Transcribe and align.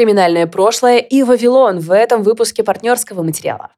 криминальное 0.00 0.46
прошлое 0.46 0.96
и 0.96 1.22
Вавилон 1.22 1.78
в 1.78 1.94
этом 1.94 2.22
выпуске 2.22 2.64
партнерского 2.64 3.22
материала. 3.22 3.68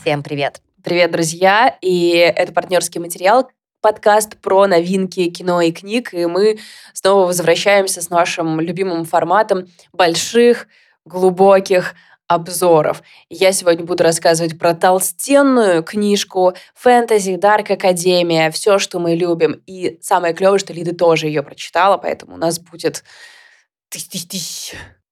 Всем 0.00 0.22
привет! 0.22 0.62
Привет, 0.84 1.10
друзья! 1.10 1.76
И 1.80 2.10
это 2.10 2.52
партнерский 2.52 3.00
материал, 3.00 3.50
подкаст 3.80 4.36
про 4.36 4.68
новинки 4.68 5.28
кино 5.28 5.60
и 5.60 5.72
книг, 5.72 6.14
и 6.14 6.26
мы 6.26 6.60
снова 6.92 7.26
возвращаемся 7.26 8.00
с 8.00 8.10
нашим 8.10 8.60
любимым 8.60 9.06
форматом 9.06 9.66
больших, 9.92 10.68
глубоких 11.04 11.96
обзоров. 12.30 13.02
Я 13.28 13.50
сегодня 13.50 13.84
буду 13.84 14.04
рассказывать 14.04 14.56
про 14.56 14.72
толстенную 14.72 15.82
книжку 15.82 16.54
фэнтези, 16.74 17.34
Дарк 17.34 17.72
Академия, 17.72 18.52
все, 18.52 18.78
что 18.78 19.00
мы 19.00 19.16
любим. 19.16 19.60
И 19.66 19.98
самое 20.00 20.32
клевое, 20.32 20.60
что 20.60 20.72
Лида 20.72 20.94
тоже 20.94 21.26
ее 21.26 21.42
прочитала, 21.42 21.98
поэтому 21.98 22.34
у 22.34 22.36
нас 22.36 22.60
будет. 22.60 23.02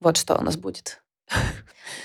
Вот 0.00 0.16
что 0.16 0.36
у 0.36 0.42
нас 0.42 0.56
будет. 0.56 1.02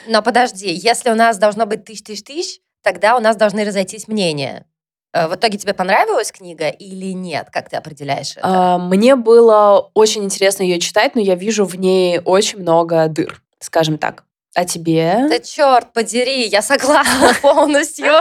Но 0.07 0.23
подожди, 0.23 0.73
если 0.73 1.11
у 1.11 1.16
нас 1.16 1.38
должно 1.38 1.67
быть 1.67 1.85
тысяч-тысяч-тысяч, 1.85 2.61
тогда 2.81 3.16
у 3.16 3.19
нас 3.19 3.35
должны 3.35 3.63
разойтись 3.63 4.07
мнения. 4.07 4.66
Э, 5.13 5.27
в 5.27 5.35
итоге 5.35 5.59
тебе 5.59 5.75
понравилась 5.75 6.31
книга 6.31 6.69
или 6.69 7.13
нет? 7.13 7.49
Как 7.52 7.69
ты 7.69 7.75
определяешь 7.75 8.31
это? 8.31 8.41
А, 8.41 8.77
мне 8.80 9.16
было 9.16 9.91
очень 9.93 10.23
интересно 10.23 10.63
ее 10.63 10.80
читать, 10.80 11.13
но 11.13 11.21
я 11.21 11.35
вижу 11.35 11.66
в 11.66 11.75
ней 11.75 12.19
очень 12.19 12.59
много 12.59 13.07
дыр, 13.09 13.43
скажем 13.59 13.99
так. 13.99 14.23
А 14.55 14.66
тебе? 14.66 15.25
Да 15.30 15.39
черт 15.39 15.93
подери, 15.93 16.48
я 16.48 16.61
согласна 16.61 17.34
полностью. 17.41 18.13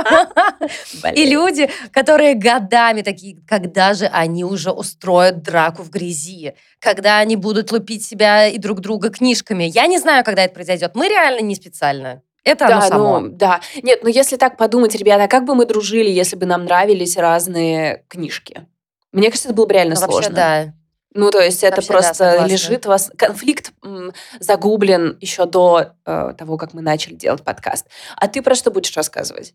И 1.15 1.27
люди, 1.27 1.69
которые 1.91 2.35
годами 2.35 3.03
такие, 3.03 3.37
когда 3.47 3.93
же 3.93 4.07
они 4.07 4.43
уже 4.43 4.71
устроят 4.71 5.43
драку 5.43 5.83
в 5.83 5.91
грязи? 5.91 6.55
Когда 6.79 7.19
они 7.19 7.37
будут 7.37 7.71
лупить 7.71 8.05
себя 8.05 8.47
и 8.47 8.57
друг 8.57 8.81
друга 8.81 9.11
книжками? 9.11 9.65
Я 9.65 9.87
не 9.87 9.99
знаю, 9.99 10.25
когда 10.25 10.45
это 10.45 10.55
произойдет. 10.55 10.93
Мы 10.95 11.09
реально 11.09 11.41
не 11.41 11.55
специально. 11.55 12.23
Это 12.45 12.67
да, 12.67 12.79
оно 12.79 12.89
само. 12.89 13.21
Ну, 13.21 13.29
да. 13.29 13.61
Нет, 13.83 14.01
ну 14.03 14.09
если 14.09 14.37
так 14.37 14.57
подумать, 14.57 14.95
ребята, 14.95 15.25
а 15.25 15.29
как 15.29 15.45
бы 15.45 15.55
мы 15.55 15.67
дружили, 15.67 16.11
если 16.11 16.37
бы 16.37 16.47
нам 16.47 16.65
нравились 16.65 17.17
разные 17.17 18.05
книжки? 18.09 18.67
Мне 19.13 19.29
кажется, 19.29 19.49
это 19.49 19.55
было 19.55 19.67
бы 19.67 19.75
реально 19.75 19.95
ну, 19.95 20.01
сложно. 20.01 20.17
Вообще, 20.17 20.35
да. 20.35 20.75
Ну, 21.15 21.31
то 21.31 21.41
есть 21.41 21.63
это 21.63 21.77
Вообще, 21.77 21.93
просто 21.93 22.19
да, 22.19 22.47
лежит 22.47 22.87
у 22.87 22.89
вас... 22.89 23.11
Конфликт 23.17 23.73
загублен 24.41 25.19
еще 25.21 25.47
до 25.47 25.93
э, 26.05 26.35
того, 26.39 26.57
как 26.57 26.73
мы 26.75 26.83
начали 26.83 27.15
делать 27.15 27.43
подкаст. 27.43 27.87
А 28.17 28.29
ты 28.29 28.43
про 28.43 28.55
что 28.55 28.71
будешь 28.71 28.97
рассказывать? 28.97 29.55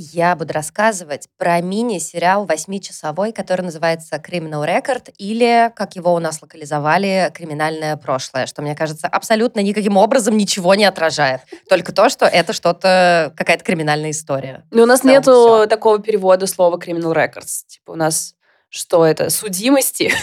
Я 0.00 0.36
буду 0.36 0.52
рассказывать 0.52 1.28
про 1.38 1.60
мини-сериал 1.60 2.44
восьмичасовой, 2.44 3.32
который 3.32 3.62
называется 3.62 4.16
Criminal 4.16 4.64
Record, 4.64 5.12
или, 5.18 5.72
как 5.74 5.96
его 5.96 6.14
у 6.14 6.20
нас 6.20 6.40
локализовали, 6.40 7.32
Криминальное 7.34 7.96
прошлое, 7.96 8.46
что, 8.46 8.62
мне 8.62 8.76
кажется, 8.76 9.08
абсолютно 9.08 9.58
никаким 9.58 9.96
образом 9.96 10.36
ничего 10.36 10.76
не 10.76 10.84
отражает. 10.84 11.40
Только 11.68 11.92
то, 11.92 12.10
что 12.10 12.26
это 12.26 12.52
что-то, 12.52 13.32
какая-то 13.36 13.64
криминальная 13.64 14.10
история. 14.10 14.64
Ну, 14.70 14.84
у 14.84 14.86
нас 14.86 15.00
целом 15.00 15.14
нету 15.14 15.32
всё. 15.32 15.66
такого 15.66 15.98
перевода 15.98 16.46
слова 16.46 16.76
Criminal 16.76 17.12
Records. 17.12 17.64
Типа 17.66 17.90
у 17.90 17.96
нас 17.96 18.36
что 18.68 19.04
это? 19.04 19.30
Судимости? 19.30 20.12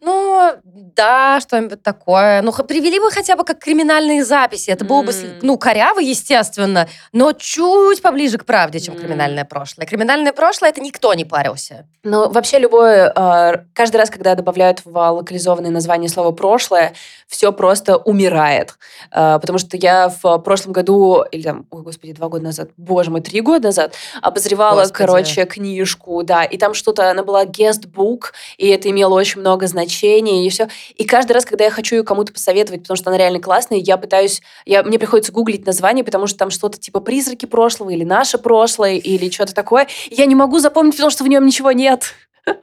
Ну, 0.00 0.52
да, 0.64 1.40
что-нибудь 1.40 1.82
такое. 1.82 2.40
Ну, 2.42 2.52
привели 2.52 3.00
бы 3.00 3.10
хотя 3.10 3.34
бы 3.36 3.44
как 3.44 3.58
криминальные 3.58 4.24
записи. 4.24 4.70
Это 4.70 4.84
было 4.84 5.02
бы, 5.02 5.12
ну, 5.42 5.58
коряво, 5.58 5.98
естественно, 5.98 6.88
но 7.12 7.32
чуть 7.32 8.00
поближе 8.00 8.38
к 8.38 8.44
правде, 8.44 8.78
чем 8.78 8.96
криминальное 8.96 9.44
прошлое. 9.44 9.86
Криминальное 9.86 10.32
прошлое— 10.32 10.70
это 10.72 10.80
никто 10.80 11.12
не 11.14 11.24
парился. 11.24 11.86
Ну, 12.04 12.30
вообще 12.30 12.58
любое... 12.58 13.12
э, 13.14 13.64
каждый 13.74 13.96
раз, 13.96 14.10
когда 14.10 14.34
добавляют 14.36 14.82
в 14.84 14.96
локализованное 14.96 15.70
название 15.70 16.08
слово 16.08 16.30
«прошлое», 16.30 16.94
все 17.26 17.52
просто 17.52 17.96
умирает. 17.96 18.78
Э, 19.10 19.38
потому 19.40 19.58
что 19.58 19.76
я 19.76 20.08
в 20.22 20.38
прошлом 20.38 20.72
году, 20.72 21.24
или 21.32 21.42
там, 21.42 21.66
ой, 21.70 21.82
господи, 21.82 22.12
два 22.12 22.28
года 22.28 22.44
назад, 22.44 22.70
боже 22.76 23.10
мой, 23.10 23.20
три 23.20 23.40
года 23.40 23.68
назад, 23.68 23.94
обозревала, 24.22 24.82
Господи. 24.82 24.98
короче, 24.98 25.44
книжку, 25.44 26.22
да, 26.22 26.44
и 26.44 26.56
там 26.56 26.74
что-то, 26.74 27.10
она 27.10 27.24
была 27.24 27.44
guest-book, 27.44 28.26
и 28.58 28.68
это 28.68 28.88
имело 28.90 29.14
очень 29.14 29.40
много 29.40 29.66
значений, 29.88 30.46
и 30.46 30.50
все. 30.50 30.68
И 30.96 31.04
каждый 31.04 31.32
раз, 31.32 31.44
когда 31.44 31.64
я 31.64 31.70
хочу 31.70 31.96
ее 31.96 32.04
кому-то 32.04 32.32
посоветовать, 32.32 32.82
потому 32.82 32.96
что 32.96 33.10
она 33.10 33.18
реально 33.18 33.40
классная, 33.40 33.78
я 33.78 33.96
пытаюсь... 33.96 34.42
Я, 34.64 34.82
мне 34.82 34.98
приходится 34.98 35.32
гуглить 35.32 35.66
название, 35.66 36.04
потому 36.04 36.26
что 36.26 36.38
там 36.38 36.50
что-то 36.50 36.78
типа 36.78 37.00
«Призраки 37.00 37.46
прошлого» 37.46 37.90
или 37.90 38.04
«Наше 38.04 38.38
прошлое» 38.38 38.94
или 38.94 39.30
что-то 39.30 39.54
такое. 39.54 39.88
Я 40.10 40.26
не 40.26 40.34
могу 40.34 40.58
запомнить, 40.58 40.94
потому 40.94 41.10
что 41.10 41.24
в 41.24 41.28
нем 41.28 41.46
ничего 41.46 41.72
нет. 41.72 42.14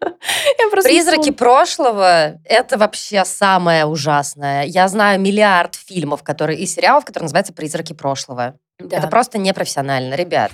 Призраки 0.84 1.31
прошлого— 1.31 2.40
это 2.46 2.78
вообще 2.78 3.24
самое 3.25 3.85
ужасное. 3.85 4.66
Я 4.66 4.88
знаю 4.88 5.19
миллиард 5.19 5.75
фильмов 5.75 6.24
которые, 6.24 6.59
и 6.59 6.66
сериалов, 6.66 7.06
которые 7.06 7.25
называются 7.25 7.53
«Призраки 7.53 7.94
прошлого». 7.94 8.56
Да. 8.80 8.97
Это 8.97 9.08
просто 9.08 9.38
непрофессионально, 9.38 10.16
ребят. 10.16 10.52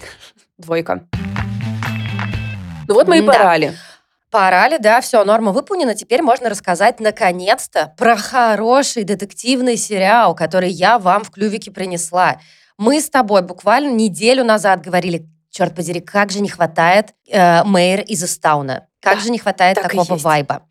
Двойка. 0.58 1.04
Ну 2.88 2.94
вот 2.94 3.08
мы 3.08 3.20
и 3.20 3.22
порали. 3.22 3.74
Поорали, 4.32 4.78
да, 4.78 5.02
все, 5.02 5.26
норма 5.26 5.52
выполнена. 5.52 5.94
Теперь 5.94 6.22
можно 6.22 6.50
рассказать, 6.50 7.02
наконец-то, 7.02 7.94
про 7.98 8.16
хороший 8.16 9.04
детективный 9.04 9.76
сериал, 9.76 10.34
который 10.36 10.70
я 10.70 10.98
вам 11.00 11.26
в 11.26 11.32
клювике 11.32 11.70
принесла. 11.70 12.40
Мы 12.78 13.02
с 13.02 13.10
тобой 13.10 13.42
буквально 13.42 13.92
неделю 13.92 14.46
назад 14.46 14.82
говорили, 14.82 15.28
черт 15.50 15.76
подери, 15.76 16.00
как 16.00 16.32
же 16.32 16.40
не 16.40 16.48
хватает 16.48 17.10
э, 17.30 17.66
Мэйр 17.66 18.02
из 18.02 18.24
Истауна. 18.24 18.88
Как 19.02 19.18
Да, 19.18 19.24
же 19.24 19.32
не 19.32 19.38
хватает 19.38 19.82
такого 19.82 20.16
вайба. 20.16 20.64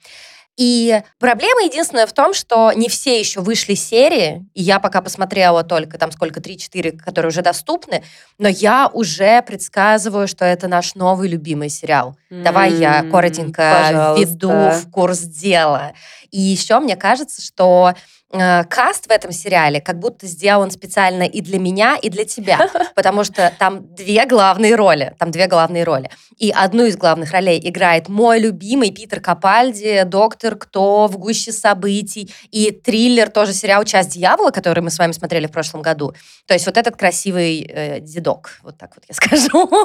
И 0.60 1.02
проблема 1.18 1.62
единственная 1.62 2.06
в 2.06 2.12
том, 2.12 2.34
что 2.34 2.70
не 2.72 2.90
все 2.90 3.18
еще 3.18 3.40
вышли 3.40 3.72
серии, 3.72 4.44
и 4.52 4.60
я 4.60 4.78
пока 4.78 5.00
посмотрела 5.00 5.64
только 5.64 5.96
там 5.96 6.12
сколько, 6.12 6.38
3-4, 6.38 6.98
которые 6.98 7.30
уже 7.30 7.40
доступны, 7.40 8.02
но 8.36 8.46
я 8.46 8.90
уже 8.92 9.40
предсказываю, 9.40 10.28
что 10.28 10.44
это 10.44 10.68
наш 10.68 10.94
новый 10.94 11.30
любимый 11.30 11.70
сериал. 11.70 12.14
Давай 12.28 12.74
я 12.74 13.04
коротенько 13.10 13.84
пожалуйста. 13.86 14.20
веду 14.20 14.50
в 14.50 14.90
курс 14.90 15.20
дела. 15.20 15.94
И 16.30 16.38
еще 16.38 16.78
мне 16.78 16.94
кажется, 16.94 17.40
что 17.40 17.94
э, 18.32 18.64
каст 18.64 19.06
в 19.06 19.10
этом 19.10 19.32
сериале 19.32 19.80
как 19.80 19.98
будто 19.98 20.26
сделан 20.26 20.70
специально 20.70 21.24
и 21.24 21.40
для 21.40 21.58
меня, 21.58 21.96
и 21.96 22.08
для 22.08 22.24
тебя, 22.24 22.70
потому 22.94 23.24
что 23.24 23.52
там 23.58 23.94
две 23.94 24.26
главные 24.26 24.74
роли, 24.74 25.14
там 25.18 25.30
две 25.30 25.46
главные 25.46 25.84
роли. 25.84 26.10
И 26.38 26.50
одну 26.50 26.84
из 26.86 26.96
главных 26.96 27.32
ролей 27.32 27.60
играет 27.62 28.08
мой 28.08 28.40
любимый 28.40 28.90
Питер 28.90 29.20
Капальди, 29.20 30.04
доктор 30.04 30.56
Кто 30.56 31.06
в 31.06 31.18
гуще 31.18 31.52
событий, 31.52 32.32
и 32.50 32.70
триллер, 32.70 33.30
тоже 33.30 33.52
сериал 33.52 33.84
«Часть 33.84 34.12
дьявола», 34.12 34.50
который 34.50 34.82
мы 34.82 34.90
с 34.90 34.98
вами 34.98 35.12
смотрели 35.12 35.46
в 35.46 35.52
прошлом 35.52 35.82
году. 35.82 36.14
То 36.46 36.54
есть 36.54 36.66
вот 36.66 36.76
этот 36.76 36.96
красивый 36.96 37.62
э, 37.62 38.00
дедок, 38.00 38.58
вот 38.62 38.78
так 38.78 38.92
вот 38.94 39.04
я 39.08 39.14
скажу. 39.14 39.70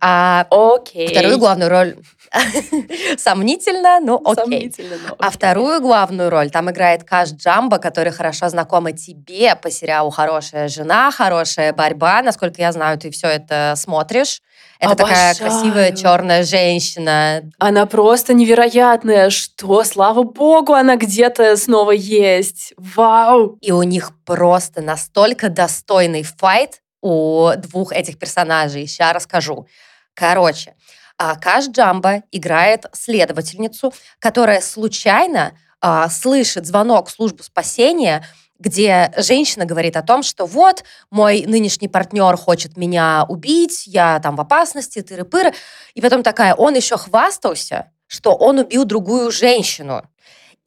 А 0.00 0.46
Окей. 0.50 1.08
вторую 1.08 1.38
главную 1.38 1.70
роль 1.70 1.96
сомнительно, 3.18 4.00
но 4.00 4.20
окей. 4.24 4.42
Сомнительно, 4.44 4.96
но 5.08 5.14
А 5.18 5.26
окей. 5.26 5.36
вторую 5.36 5.80
главную 5.80 6.30
роль 6.30 6.50
там 6.50 6.70
играет 6.70 7.04
Каш 7.04 7.30
Джамба, 7.30 7.78
который 7.78 8.12
хорошо 8.12 8.48
знакома 8.48 8.92
тебе 8.92 9.56
по 9.56 9.70
сериалу 9.70 10.10
«Хорошая 10.10 10.68
жена», 10.68 11.10
«Хорошая 11.10 11.72
борьба». 11.72 12.22
Насколько 12.22 12.60
я 12.62 12.72
знаю, 12.72 12.98
ты 12.98 13.10
все 13.10 13.28
это 13.28 13.74
смотришь. 13.76 14.42
Это 14.80 14.94
такая 14.94 15.32
Обожаю. 15.32 15.50
красивая 15.50 15.92
черная 15.92 16.42
женщина. 16.44 17.42
Она 17.58 17.86
просто 17.86 18.32
невероятная. 18.32 19.30
Что, 19.30 19.82
слава 19.82 20.22
богу, 20.22 20.72
она 20.72 20.96
где-то 20.96 21.56
снова 21.56 21.90
есть. 21.90 22.74
Вау. 22.76 23.58
И 23.60 23.72
у 23.72 23.82
них 23.82 24.12
просто 24.24 24.80
настолько 24.80 25.48
достойный 25.48 26.22
файт 26.22 26.80
у 27.00 27.50
двух 27.56 27.92
этих 27.92 28.18
персонажей. 28.18 28.86
Сейчас 28.86 29.14
расскажу. 29.14 29.66
Короче, 30.14 30.74
а, 31.18 31.34
Каш 31.36 31.68
Джамба 31.68 32.22
играет 32.30 32.86
следовательницу, 32.92 33.92
которая 34.18 34.60
случайно 34.60 35.52
а, 35.80 36.08
слышит 36.08 36.66
звонок 36.66 37.08
в 37.08 37.10
службу 37.10 37.42
спасения, 37.42 38.24
где 38.58 39.12
женщина 39.16 39.64
говорит 39.64 39.96
о 39.96 40.02
том, 40.02 40.22
что 40.22 40.46
вот, 40.46 40.84
мой 41.10 41.44
нынешний 41.46 41.88
партнер 41.88 42.36
хочет 42.36 42.76
меня 42.76 43.24
убить, 43.28 43.86
я 43.86 44.18
там 44.20 44.36
в 44.36 44.40
опасности, 44.40 45.00
тыры-пыры. 45.00 45.54
И 45.94 46.00
потом 46.00 46.22
такая, 46.22 46.54
он 46.54 46.74
еще 46.74 46.96
хвастался, 46.96 47.92
что 48.06 48.34
он 48.34 48.58
убил 48.58 48.84
другую 48.84 49.30
женщину. 49.30 50.02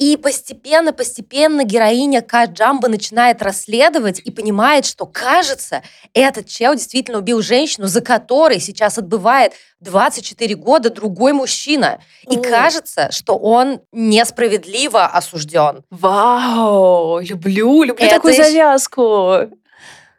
И 0.02 0.18
постепенно-постепенно 0.18 1.64
героиня 1.64 2.24
Ка 2.24 2.46
Джамба 2.46 2.88
начинает 2.88 3.44
расследовать 3.44 4.20
и 4.26 4.32
понимает, 4.32 4.88
что, 4.88 5.06
кажется, 5.06 5.84
этот 6.16 6.48
чел 6.48 6.74
действительно 6.74 7.20
убил 7.20 7.44
женщину, 7.44 7.86
за 7.86 8.02
которой 8.02 8.60
сейчас 8.60 8.98
отбывает 8.98 9.54
24 9.80 10.56
года 10.56 10.90
другой 10.90 11.34
мужчина. 11.34 12.00
И 12.28 12.36
О. 12.36 12.42
кажется, 12.42 13.12
что 13.12 13.38
он 13.38 13.82
несправедливо 13.92 15.06
осужден. 15.06 15.84
Вау. 15.92 17.20
Люблю, 17.20 17.84
люблю 17.84 18.04
Это 18.04 18.16
такую 18.16 18.34
завязку. 18.34 19.52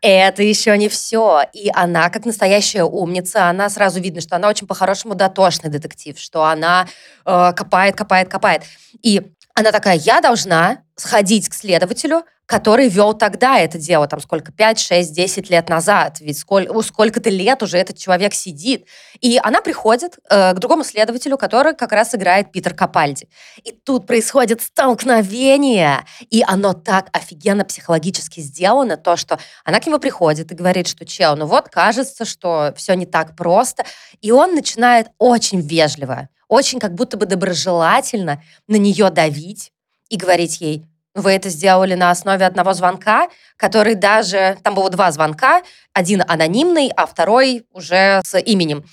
это 0.00 0.42
еще 0.44 0.78
не 0.78 0.88
все. 0.88 1.42
И 1.52 1.72
она, 1.74 2.08
как 2.10 2.24
настоящая 2.24 2.84
умница, 2.84 3.48
она 3.48 3.68
сразу 3.68 4.00
видно, 4.00 4.20
что 4.20 4.36
она 4.36 4.48
очень 4.48 4.68
по-хорошему 4.68 5.16
дотошный 5.16 5.70
детектив, 5.70 6.16
что 6.20 6.44
она 6.44 6.86
э, 7.26 7.52
копает, 7.56 7.96
копает, 7.96 8.28
копает. 8.28 8.62
И 9.02 9.32
она 9.54 9.72
такая, 9.72 9.96
я 9.96 10.20
должна 10.20 10.78
сходить 10.96 11.48
к 11.48 11.54
следователю, 11.54 12.24
который 12.46 12.88
вел 12.88 13.14
тогда 13.14 13.58
это 13.58 13.78
дело, 13.78 14.06
там 14.06 14.20
сколько, 14.20 14.52
5, 14.52 14.78
6, 14.78 15.12
10 15.14 15.50
лет 15.50 15.68
назад, 15.68 16.20
ведь 16.20 16.38
сколько, 16.38 16.82
сколько-то 16.82 17.30
лет 17.30 17.62
уже 17.62 17.78
этот 17.78 17.96
человек 17.96 18.34
сидит. 18.34 18.86
И 19.20 19.40
она 19.42 19.62
приходит 19.62 20.18
э, 20.28 20.52
к 20.52 20.58
другому 20.58 20.84
следователю, 20.84 21.38
который 21.38 21.74
как 21.74 21.92
раз 21.92 22.14
играет 22.14 22.52
Питер 22.52 22.74
Капальди. 22.74 23.28
И 23.64 23.72
тут 23.72 24.06
происходит 24.06 24.60
столкновение, 24.60 26.04
и 26.28 26.44
оно 26.46 26.74
так 26.74 27.08
офигенно 27.12 27.64
психологически 27.64 28.40
сделано, 28.40 28.96
то, 28.96 29.16
что 29.16 29.38
она 29.64 29.80
к 29.80 29.86
нему 29.86 29.98
приходит 29.98 30.52
и 30.52 30.54
говорит, 30.54 30.88
что, 30.88 31.06
чел, 31.06 31.36
ну 31.36 31.46
вот, 31.46 31.68
кажется, 31.68 32.24
что 32.24 32.74
все 32.76 32.94
не 32.94 33.06
так 33.06 33.34
просто, 33.34 33.84
и 34.20 34.30
он 34.30 34.54
начинает 34.54 35.08
очень 35.18 35.60
вежливо, 35.60 36.28
очень 36.52 36.78
как 36.78 36.94
будто 36.94 37.16
бы 37.16 37.24
доброжелательно 37.24 38.42
на 38.68 38.76
нее 38.76 39.08
давить 39.08 39.72
и 40.10 40.18
говорить 40.18 40.60
ей, 40.60 40.84
вы 41.14 41.32
это 41.32 41.48
сделали 41.48 41.94
на 41.94 42.10
основе 42.10 42.44
одного 42.44 42.74
звонка, 42.74 43.28
который 43.56 43.94
даже... 43.94 44.58
Там 44.62 44.74
было 44.74 44.90
два 44.90 45.10
звонка, 45.12 45.62
один 45.94 46.22
анонимный, 46.28 46.92
а 46.94 47.06
второй 47.06 47.64
уже 47.72 48.20
с 48.24 48.38
именем. 48.38 48.84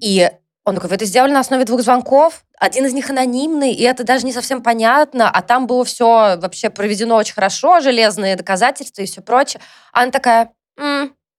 И 0.00 0.28
он 0.64 0.74
такой, 0.74 0.90
вы 0.90 0.96
это 0.96 1.04
сделали 1.04 1.30
на 1.30 1.38
основе 1.38 1.64
двух 1.64 1.82
звонков? 1.82 2.44
Один 2.58 2.84
из 2.84 2.92
них 2.92 3.08
анонимный, 3.10 3.72
и 3.72 3.82
это 3.84 4.02
даже 4.02 4.26
не 4.26 4.32
совсем 4.32 4.60
понятно, 4.60 5.30
а 5.30 5.40
там 5.40 5.68
было 5.68 5.84
все 5.84 6.36
вообще 6.38 6.68
проведено 6.68 7.14
очень 7.14 7.34
хорошо, 7.34 7.78
железные 7.78 8.34
доказательства 8.34 9.02
и 9.02 9.06
все 9.06 9.20
прочее. 9.20 9.60
А 9.92 10.02
она 10.02 10.10
такая, 10.10 10.50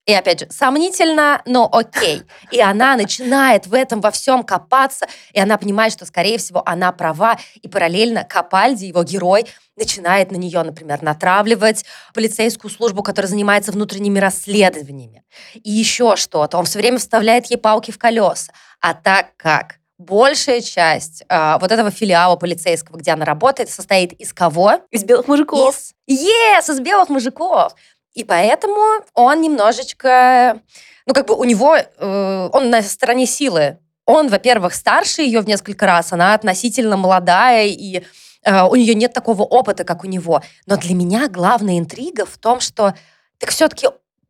и 0.05 0.13
опять 0.13 0.41
же, 0.41 0.47
сомнительно, 0.51 1.41
но 1.45 1.67
окей. 1.71 2.21
И 2.51 2.61
она 2.61 2.95
начинает 2.95 3.65
в 3.65 3.73
этом 3.73 4.01
во 4.01 4.11
всем 4.11 4.43
копаться, 4.43 5.07
и 5.33 5.39
она 5.39 5.57
понимает, 5.57 5.93
что, 5.93 6.05
скорее 6.05 6.37
всего, 6.37 6.61
она 6.65 6.91
права. 6.91 7.37
И 7.61 7.67
параллельно 7.67 8.23
Капальди, 8.23 8.85
его 8.85 9.03
герой, 9.03 9.45
начинает 9.75 10.31
на 10.31 10.35
нее, 10.35 10.61
например, 10.61 11.01
натравливать 11.01 11.85
полицейскую 12.13 12.69
службу, 12.69 13.01
которая 13.01 13.29
занимается 13.29 13.71
внутренними 13.71 14.19
расследованиями. 14.19 15.23
И 15.55 15.71
еще 15.71 16.15
что-то. 16.17 16.59
Он 16.59 16.65
все 16.65 16.79
время 16.79 16.99
вставляет 16.99 17.47
ей 17.47 17.57
палки 17.57 17.89
в 17.89 17.97
колеса. 17.97 18.53
А 18.81 18.93
так 18.93 19.35
как 19.37 19.79
большая 19.97 20.61
часть 20.61 21.23
э, 21.27 21.57
вот 21.59 21.71
этого 21.71 21.89
филиала 21.89 22.35
полицейского, 22.35 22.97
где 22.97 23.11
она 23.11 23.25
работает, 23.25 23.69
состоит 23.69 24.13
из 24.13 24.33
кого? 24.33 24.81
Из 24.91 25.03
белых 25.03 25.27
мужиков. 25.27 25.75
Из, 26.05 26.27
yes, 26.27 26.71
из 26.71 26.79
белых 26.79 27.09
мужиков. 27.09 27.73
И 28.15 28.23
поэтому 28.23 29.03
он 29.13 29.41
немножечко, 29.41 30.62
ну 31.06 31.13
как 31.13 31.27
бы 31.27 31.35
у 31.35 31.44
него, 31.44 31.75
э, 31.75 32.50
он 32.51 32.69
на 32.69 32.81
стороне 32.81 33.25
силы. 33.25 33.77
Он, 34.06 34.29
во-первых, 34.29 34.73
старше 34.73 35.21
ее 35.21 35.41
в 35.41 35.47
несколько 35.47 35.85
раз, 35.85 36.13
она 36.13 36.33
относительно 36.33 36.95
молодая, 36.95 37.67
и 37.67 38.03
э, 38.44 38.63
у 38.63 38.75
нее 38.75 38.95
нет 38.95 39.13
такого 39.13 39.44
опыта, 39.44 39.83
как 39.83 40.03
у 40.03 40.07
него. 40.07 40.41
Но 40.65 40.77
для 40.77 40.95
меня 40.95 41.27
главная 41.27 41.77
интрига 41.77 42.25
в 42.25 42.38
том, 42.38 42.62
что 42.62 42.94
так 43.38 43.50
все-таки 43.50 43.88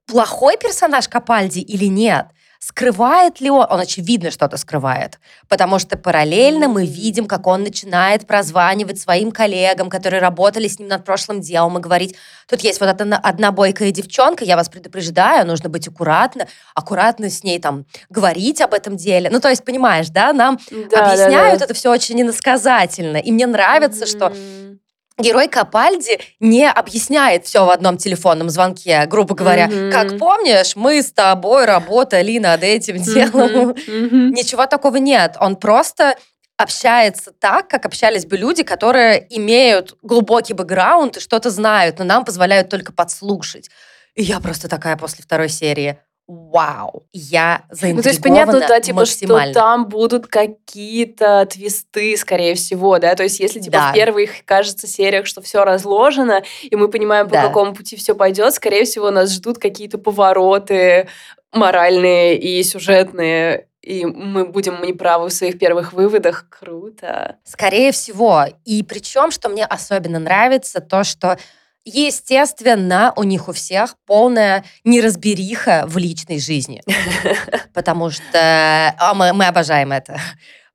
плохой 0.08 0.58
персонаж 0.58 1.08
Капальди 1.08 1.60
или 1.60 1.86
нет? 1.86 2.28
Скрывает 2.66 3.42
ли 3.42 3.52
он? 3.52 3.68
Он, 3.70 3.80
очевидно, 3.80 4.32
что-то 4.32 4.58
скрывает. 4.58 5.20
Потому 5.48 5.78
что 5.78 6.00
параллельно 6.00 6.68
мы 6.68 6.88
видим, 6.88 7.28
как 7.28 7.46
он 7.46 7.62
начинает 7.62 8.26
прозванивать 8.26 9.00
своим 9.00 9.32
коллегам, 9.32 9.88
которые 9.88 10.20
работали 10.20 10.68
с 10.68 10.80
ним 10.80 10.88
над 10.88 11.06
прошлым 11.06 11.42
делом, 11.42 11.78
и 11.78 11.80
говорить, 11.80 12.16
тут 12.50 12.62
есть 12.62 12.80
вот 12.80 12.90
одна, 12.90 13.18
одна 13.18 13.52
бойкая 13.52 13.92
девчонка, 13.92 14.44
я 14.46 14.56
вас 14.56 14.68
предупреждаю, 14.70 15.46
нужно 15.46 15.70
быть 15.70 15.88
аккуратно, 15.88 16.48
аккуратно 16.74 17.30
с 17.30 17.44
ней 17.44 17.60
там 17.60 17.86
говорить 18.10 18.62
об 18.62 18.74
этом 18.74 18.98
деле. 18.98 19.30
Ну, 19.30 19.40
то 19.40 19.50
есть, 19.50 19.64
понимаешь, 19.64 20.10
да, 20.10 20.34
нам 20.34 20.58
да, 20.90 21.06
объясняют 21.06 21.60
да, 21.60 21.60
да. 21.60 21.66
это 21.66 21.76
все 21.76 21.92
очень 21.92 22.20
иносказательно. 22.20 23.18
И 23.18 23.32
мне 23.32 23.46
нравится, 23.46 24.06
mm-hmm. 24.06 24.08
что 24.08 24.34
герой 25.18 25.48
Капальди 25.48 26.20
не 26.40 26.70
объясняет 26.70 27.46
все 27.46 27.66
в 27.66 27.70
одном 27.70 27.98
телефонном 27.98 28.50
звонке, 28.50 29.06
грубо 29.06 29.36
говоря. 29.36 29.68
Mm-hmm. 29.68 29.92
Как 29.92 30.18
помнишь, 30.18 30.76
мы 30.76 31.02
с 31.02 31.12
тобой 31.12 31.66
работали 31.66 32.38
над 32.38 32.64
этим 32.64 33.02
делом. 33.02 33.70
Mm-hmm. 33.70 33.88
Mm-hmm. 33.88 34.30
Ничего 34.32 34.66
такого 34.66 34.98
нет. 34.98 35.36
Он 35.40 35.56
просто 35.56 36.16
общается 36.58 37.32
так, 37.32 37.68
как 37.68 37.86
общались 37.86 38.26
бы 38.26 38.38
люди, 38.38 38.64
которые 38.64 39.26
имеют 39.30 39.98
глубокий 40.02 40.54
бэкграунд 40.54 41.18
и 41.18 41.20
что-то 41.20 41.50
знают, 41.50 42.00
но 42.00 42.06
нам 42.06 42.24
позволяют 42.24 42.70
только 42.70 42.94
подслушать. 42.94 43.70
И 44.16 44.24
я 44.24 44.40
просто 44.40 44.70
такая 44.70 44.96
после 44.96 45.24
второй 45.24 45.50
серии 45.50 45.98
вау, 46.28 47.06
я 47.14 47.66
заинтригована 47.70 47.96
Ну, 47.98 48.02
то 48.02 48.10
есть 48.10 48.22
понятно, 48.22 48.60
да, 48.60 48.80
типа, 48.80 49.06
что 49.06 49.54
там 49.54 49.88
будут 49.88 50.28
какие-то 50.28 51.46
твисты, 51.46 52.18
скорее 52.18 52.56
всего, 52.56 52.98
да, 52.98 53.16
то 53.16 53.24
есть 53.24 53.40
если, 53.40 53.60
типа, 53.60 53.78
да. 53.78 53.92
в 53.92 53.94
первых, 53.94 54.44
кажется, 54.46 54.88
сериях, 54.88 55.28
что 55.28 55.42
все 55.42 55.64
разложено, 55.64 56.44
и 56.64 56.76
мы 56.76 56.88
понимаем, 56.88 57.28
по 57.28 57.34
да. 57.34 57.48
какому 57.48 57.74
пути 57.74 57.96
все 57.96 58.16
пойдет, 58.16 58.54
скорее 58.54 58.86
всего, 58.86 59.12
нас 59.12 59.32
ждут 59.34 59.60
какие-то 59.60 59.98
повороты 59.98 61.08
моральные 61.54 62.38
и 62.38 62.62
сюжетные, 62.64 63.68
и 63.82 64.06
мы 64.06 64.46
будем 64.46 64.82
неправы 64.82 65.30
в 65.30 65.34
своих 65.34 65.60
первых 65.60 65.94
выводах. 65.94 66.48
Круто. 66.50 67.38
Скорее 67.44 67.92
всего. 67.92 68.46
И 68.66 68.82
причем, 68.84 69.30
что 69.30 69.48
мне 69.48 69.64
особенно 69.64 70.20
нравится, 70.20 70.82
то, 70.82 71.04
что 71.04 71.38
Естественно, 71.86 73.14
у 73.16 73.22
них 73.22 73.48
у 73.48 73.54
всех 73.54 73.96
полная 74.08 74.66
неразбериха 74.84 75.86
в 75.88 75.98
личной 75.98 76.40
жизни. 76.40 76.82
Потому 77.76 78.10
что 78.10 78.96
а 78.98 79.14
мы, 79.14 79.34
мы 79.34 79.46
обожаем 79.46 79.92
это. 79.92 80.20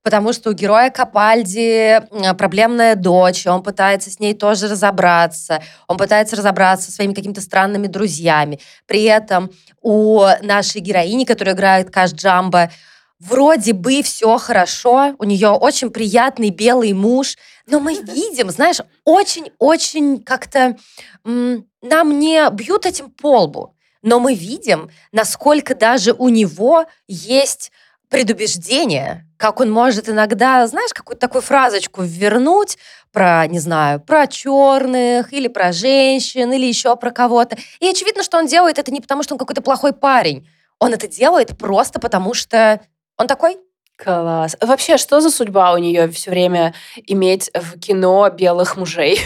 Потому 0.03 0.33
что 0.33 0.51
у 0.51 0.53
героя 0.55 0.89
Капальди 0.91 2.01
проблемная 2.39 2.95
дочь, 2.95 3.47
он 3.47 3.63
пытается 3.63 4.11
с 4.11 4.19
ней 4.19 4.35
тоже 4.35 4.69
разобраться, 4.69 5.63
он 5.89 5.99
пытается 5.99 6.37
разобраться 6.37 6.87
со 6.87 6.93
своими 6.93 7.13
какими-то 7.13 7.43
странными 7.43 7.87
друзьями. 7.87 8.61
При 8.87 9.03
этом 9.03 9.51
у 9.83 10.23
нашей 10.43 10.81
героини, 10.81 11.25
которая 11.25 11.55
играет 11.55 11.91
Каш 11.91 12.13
Джамба, 12.13 12.71
вроде 13.19 13.75
бы 13.75 14.03
все 14.03 14.39
хорошо, 14.39 15.15
у 15.19 15.25
нее 15.25 15.51
очень 15.51 15.91
приятный 15.91 16.49
белый 16.49 16.95
муж, 16.95 17.37
но 17.71 17.81
мы 17.81 17.95
видим, 17.95 18.51
знаешь, 18.51 18.79
очень-очень 19.05 20.23
как-то 20.23 20.77
нам 21.25 22.19
не 22.19 22.51
бьют 22.51 22.87
этим 22.87 23.11
по 23.11 23.43
лбу, 23.43 23.75
но 24.03 24.21
мы 24.21 24.35
видим, 24.35 24.91
насколько 25.13 25.75
даже 25.75 26.13
у 26.13 26.29
него 26.29 26.87
есть 27.07 27.71
предубеждение, 28.09 29.27
как 29.37 29.61
он 29.61 29.71
может 29.71 30.09
иногда, 30.09 30.67
знаешь, 30.67 30.93
какую-то 30.93 31.21
такую 31.21 31.43
фразочку 31.43 32.03
вернуть 32.03 32.77
про, 33.13 33.47
не 33.47 33.61
знаю, 33.61 34.01
про 34.01 34.27
черных 34.27 35.33
или 35.33 35.49
про 35.49 35.73
женщин 35.73 36.53
или 36.53 36.67
еще 36.67 36.97
про 36.97 37.13
кого-то. 37.13 37.57
И 37.79 37.89
очевидно, 37.89 38.23
что 38.25 38.39
он 38.39 38.47
делает 38.47 38.79
это 38.79 38.91
не 38.91 39.01
потому, 39.01 39.23
что 39.23 39.35
он 39.35 39.39
какой-то 39.39 39.63
плохой 39.63 39.93
парень. 39.93 40.49
Он 40.81 40.93
это 40.93 41.07
делает 41.07 41.57
просто 41.57 42.01
потому, 42.01 42.35
что 42.35 42.81
он 43.17 43.29
такой. 43.29 43.59
Класс. 44.03 44.57
Вообще, 44.61 44.97
что 44.97 45.21
за 45.21 45.31
судьба 45.31 45.75
у 45.75 45.79
нее 45.79 46.09
все 46.09 46.31
время 46.31 46.75
иметь 46.97 47.51
в 47.55 47.79
кино 47.79 48.29
белых 48.31 48.77
мужей? 48.77 49.21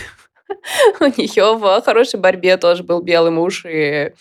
У 1.01 1.05
нее 1.05 1.57
в 1.57 1.83
хорошей 1.83 2.21
борьбе 2.21 2.57
тоже 2.57 2.83
был 2.83 3.01
белый 3.01 3.31
муж, 3.31 3.65
и 3.67 4.13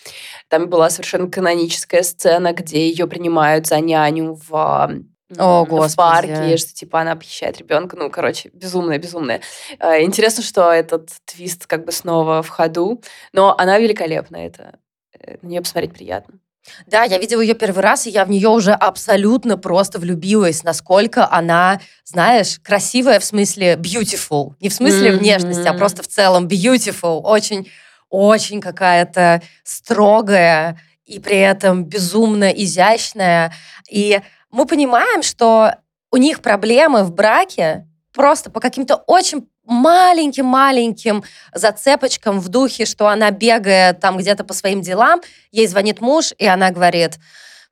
там 0.47 0.67
была 0.67 0.89
совершенно 0.89 1.29
каноническая 1.29 2.01
сцена, 2.01 2.53
где 2.53 2.87
ее 2.87 3.07
принимают 3.07 3.67
за 3.67 3.79
няню 3.79 4.39
в 4.47 5.03
о, 5.37 5.65
в 5.65 5.95
парке, 5.95 6.57
что 6.57 6.73
типа 6.73 7.01
она 7.01 7.15
похищает 7.15 7.57
ребенка. 7.57 7.97
Ну, 7.97 8.09
короче, 8.09 8.49
безумная, 8.53 8.99
безумная. 8.99 9.41
А, 9.79 10.01
интересно, 10.01 10.43
что 10.43 10.71
этот 10.71 11.09
твист 11.25 11.65
как 11.65 11.85
бы 11.85 11.91
снова 11.91 12.41
в 12.41 12.49
ходу, 12.49 13.01
но 13.31 13.55
она 13.57 13.79
великолепна, 13.79 14.37
это 14.37 14.79
э, 15.19 15.37
на 15.41 15.47
нее 15.47 15.61
посмотреть 15.61 15.93
приятно. 15.93 16.39
Да, 16.87 17.03
я 17.03 17.17
видела 17.17 17.41
ее 17.41 17.53
первый 17.53 17.81
раз, 17.81 18.07
и 18.07 18.09
я 18.09 18.25
в 18.25 18.29
нее 18.29 18.49
уже 18.49 18.71
абсолютно 18.71 19.57
просто 19.57 19.99
влюбилась, 19.99 20.63
насколько 20.63 21.29
она, 21.29 21.79
знаешь, 22.05 22.59
красивая 22.63 23.19
в 23.19 23.25
смысле 23.25 23.73
beautiful. 23.75 24.53
Не 24.59 24.69
в 24.69 24.73
смысле 24.73 25.11
mm-hmm. 25.11 25.17
внешности, 25.17 25.67
а 25.67 25.73
просто 25.73 26.03
в 26.03 26.07
целом 26.07 26.47
beautiful. 26.47 27.21
Очень, 27.21 27.69
очень 28.09 28.61
какая-то 28.61 29.41
строгая 29.63 30.79
и 31.05 31.19
при 31.19 31.37
этом 31.37 31.83
безумно 31.85 32.49
изящная. 32.49 33.53
И 33.89 34.21
мы 34.49 34.65
понимаем, 34.65 35.21
что 35.21 35.75
у 36.11 36.17
них 36.17 36.41
проблемы 36.41 37.03
в 37.03 37.11
браке 37.11 37.87
просто 38.13 38.49
по 38.49 38.59
каким-то 38.59 38.95
очень 38.95 39.49
маленьким-маленьким 39.65 41.23
зацепочкам 41.53 42.39
в 42.39 42.49
духе, 42.49 42.85
что 42.85 43.07
она 43.07 43.31
бегает 43.31 43.99
там 43.99 44.17
где-то 44.17 44.43
по 44.43 44.53
своим 44.53 44.81
делам, 44.81 45.21
ей 45.51 45.67
звонит 45.67 46.01
муж, 46.01 46.33
и 46.37 46.45
она 46.45 46.71
говорит 46.71 47.19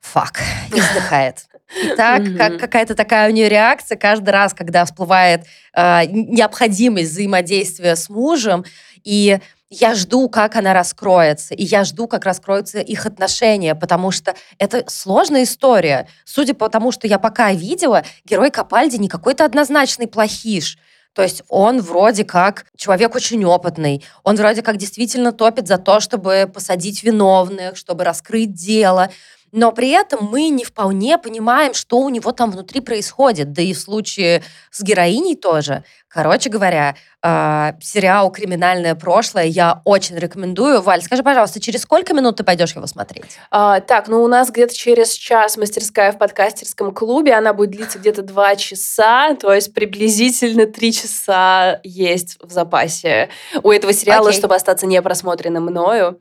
«фак» 0.00 0.40
и 0.74 0.80
вздыхает. 0.80 1.46
И 1.82 1.88
так, 1.96 2.22
как 2.36 2.58
какая-то 2.58 2.94
такая 2.94 3.30
у 3.30 3.32
нее 3.32 3.48
реакция 3.48 3.96
каждый 3.96 4.30
раз, 4.30 4.52
когда 4.52 4.84
всплывает 4.84 5.46
э, 5.74 6.04
необходимость 6.06 7.12
взаимодействия 7.12 7.96
с 7.96 8.10
мужем, 8.10 8.64
и 9.04 9.38
я 9.70 9.94
жду, 9.94 10.28
как 10.28 10.56
она 10.56 10.74
раскроется, 10.74 11.54
и 11.54 11.64
я 11.64 11.84
жду, 11.84 12.06
как 12.06 12.26
раскроются 12.26 12.80
их 12.80 13.06
отношения, 13.06 13.74
потому 13.74 14.10
что 14.10 14.34
это 14.58 14.84
сложная 14.86 15.44
история. 15.44 16.08
Судя 16.26 16.52
по 16.52 16.68
тому, 16.68 16.92
что 16.92 17.06
я 17.06 17.18
пока 17.18 17.52
видела, 17.52 18.04
герой 18.26 18.50
Капальди 18.50 18.96
не 18.96 19.08
какой-то 19.08 19.46
однозначный 19.46 20.06
плохиш. 20.06 20.76
То 21.14 21.22
есть 21.22 21.42
он 21.48 21.80
вроде 21.80 22.24
как 22.24 22.66
человек 22.76 23.14
очень 23.14 23.44
опытный, 23.44 24.04
он 24.22 24.36
вроде 24.36 24.62
как 24.62 24.76
действительно 24.76 25.32
топит 25.32 25.68
за 25.68 25.78
то, 25.78 26.00
чтобы 26.00 26.50
посадить 26.52 27.02
виновных, 27.02 27.76
чтобы 27.76 28.04
раскрыть 28.04 28.54
дело, 28.54 29.10
но 29.52 29.70
при 29.70 29.90
этом 29.90 30.28
мы 30.30 30.48
не 30.48 30.64
вполне 30.64 31.18
понимаем, 31.18 31.74
что 31.74 31.98
у 31.98 32.08
него 32.08 32.32
там 32.32 32.50
внутри 32.50 32.80
происходит. 32.80 33.52
Да 33.52 33.60
и 33.60 33.74
в 33.74 33.78
случае 33.78 34.42
с 34.70 34.82
героиней 34.82 35.36
тоже. 35.36 35.84
Короче 36.12 36.50
говоря, 36.50 36.94
э, 37.22 37.72
сериал 37.80 38.30
«Криминальное 38.30 38.94
прошлое» 38.94 39.44
я 39.44 39.80
очень 39.84 40.16
рекомендую. 40.18 40.82
Валь, 40.82 41.00
скажи, 41.00 41.22
пожалуйста, 41.22 41.58
через 41.58 41.82
сколько 41.82 42.12
минут 42.12 42.36
ты 42.36 42.44
пойдешь 42.44 42.74
его 42.74 42.86
смотреть? 42.86 43.38
А, 43.50 43.80
так, 43.80 44.08
ну 44.08 44.22
у 44.22 44.28
нас 44.28 44.50
где-то 44.50 44.74
через 44.74 45.12
час 45.12 45.56
мастерская 45.56 46.12
в 46.12 46.18
подкастерском 46.18 46.92
клубе. 46.92 47.32
Она 47.32 47.54
будет 47.54 47.70
длиться 47.70 47.98
где-то 47.98 48.22
два 48.22 48.56
часа, 48.56 49.34
то 49.36 49.54
есть 49.54 49.72
приблизительно 49.72 50.66
три 50.66 50.92
часа 50.92 51.80
есть 51.82 52.36
в 52.42 52.50
запасе 52.50 53.30
у 53.62 53.70
этого 53.70 53.94
сериала, 53.94 54.28
okay. 54.28 54.32
чтобы 54.32 54.54
остаться 54.54 54.86
не 54.86 55.00
просмотренным 55.00 55.64
мною. 55.64 56.20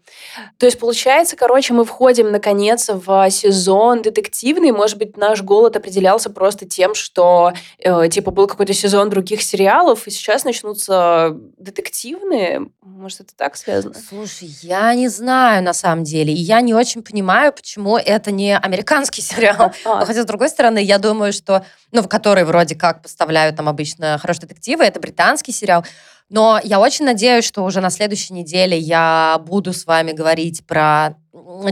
То 0.57 0.65
есть, 0.65 0.79
получается, 0.79 1.35
короче, 1.35 1.73
мы 1.73 1.83
входим, 1.83 2.31
наконец, 2.31 2.89
в 2.89 3.29
сезон 3.29 4.01
детективный. 4.01 4.71
Может 4.71 4.97
быть, 4.97 5.17
наш 5.17 5.41
голод 5.41 5.75
определялся 5.75 6.29
просто 6.29 6.65
тем, 6.65 6.95
что, 6.95 7.51
э, 7.79 8.07
типа, 8.09 8.31
был 8.31 8.47
какой-то 8.47 8.73
сезон 8.73 9.09
других 9.09 9.41
сериалов, 9.41 9.80
сериалов, 9.81 10.07
и 10.07 10.11
сейчас 10.11 10.43
начнутся 10.43 11.31
детективные. 11.57 12.67
Может, 12.81 13.21
это 13.21 13.35
так 13.35 13.55
связано? 13.55 13.95
Слушай, 14.09 14.49
я 14.61 14.93
не 14.93 15.07
знаю 15.07 15.63
на 15.63 15.73
самом 15.73 16.03
деле. 16.03 16.33
И 16.33 16.37
я 16.37 16.61
не 16.61 16.73
очень 16.73 17.03
понимаю, 17.03 17.53
почему 17.53 17.97
это 17.97 18.31
не 18.31 18.57
американский 18.57 19.21
сериал. 19.21 19.73
А. 19.85 20.05
Хотя, 20.05 20.23
с 20.23 20.25
другой 20.25 20.49
стороны, 20.49 20.79
я 20.83 20.97
думаю, 20.97 21.33
что, 21.33 21.65
ну, 21.91 22.01
в 22.01 22.07
который 22.07 22.43
вроде 22.43 22.75
как 22.75 23.01
поставляют 23.01 23.55
там 23.55 23.67
обычно 23.67 24.17
хорошие 24.17 24.47
детективы, 24.47 24.83
это 24.83 24.99
британский 24.99 25.51
сериал. 25.51 25.85
Но 26.29 26.61
я 26.63 26.79
очень 26.79 27.05
надеюсь, 27.05 27.45
что 27.45 27.63
уже 27.63 27.81
на 27.81 27.89
следующей 27.89 28.33
неделе 28.33 28.77
я 28.77 29.41
буду 29.45 29.73
с 29.73 29.85
вами 29.85 30.13
говорить 30.13 30.65
про 30.65 31.15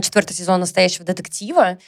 четвертый 0.02 0.34
сезон 0.34 0.60
настоящего 0.60 1.04
детектива. 1.04 1.78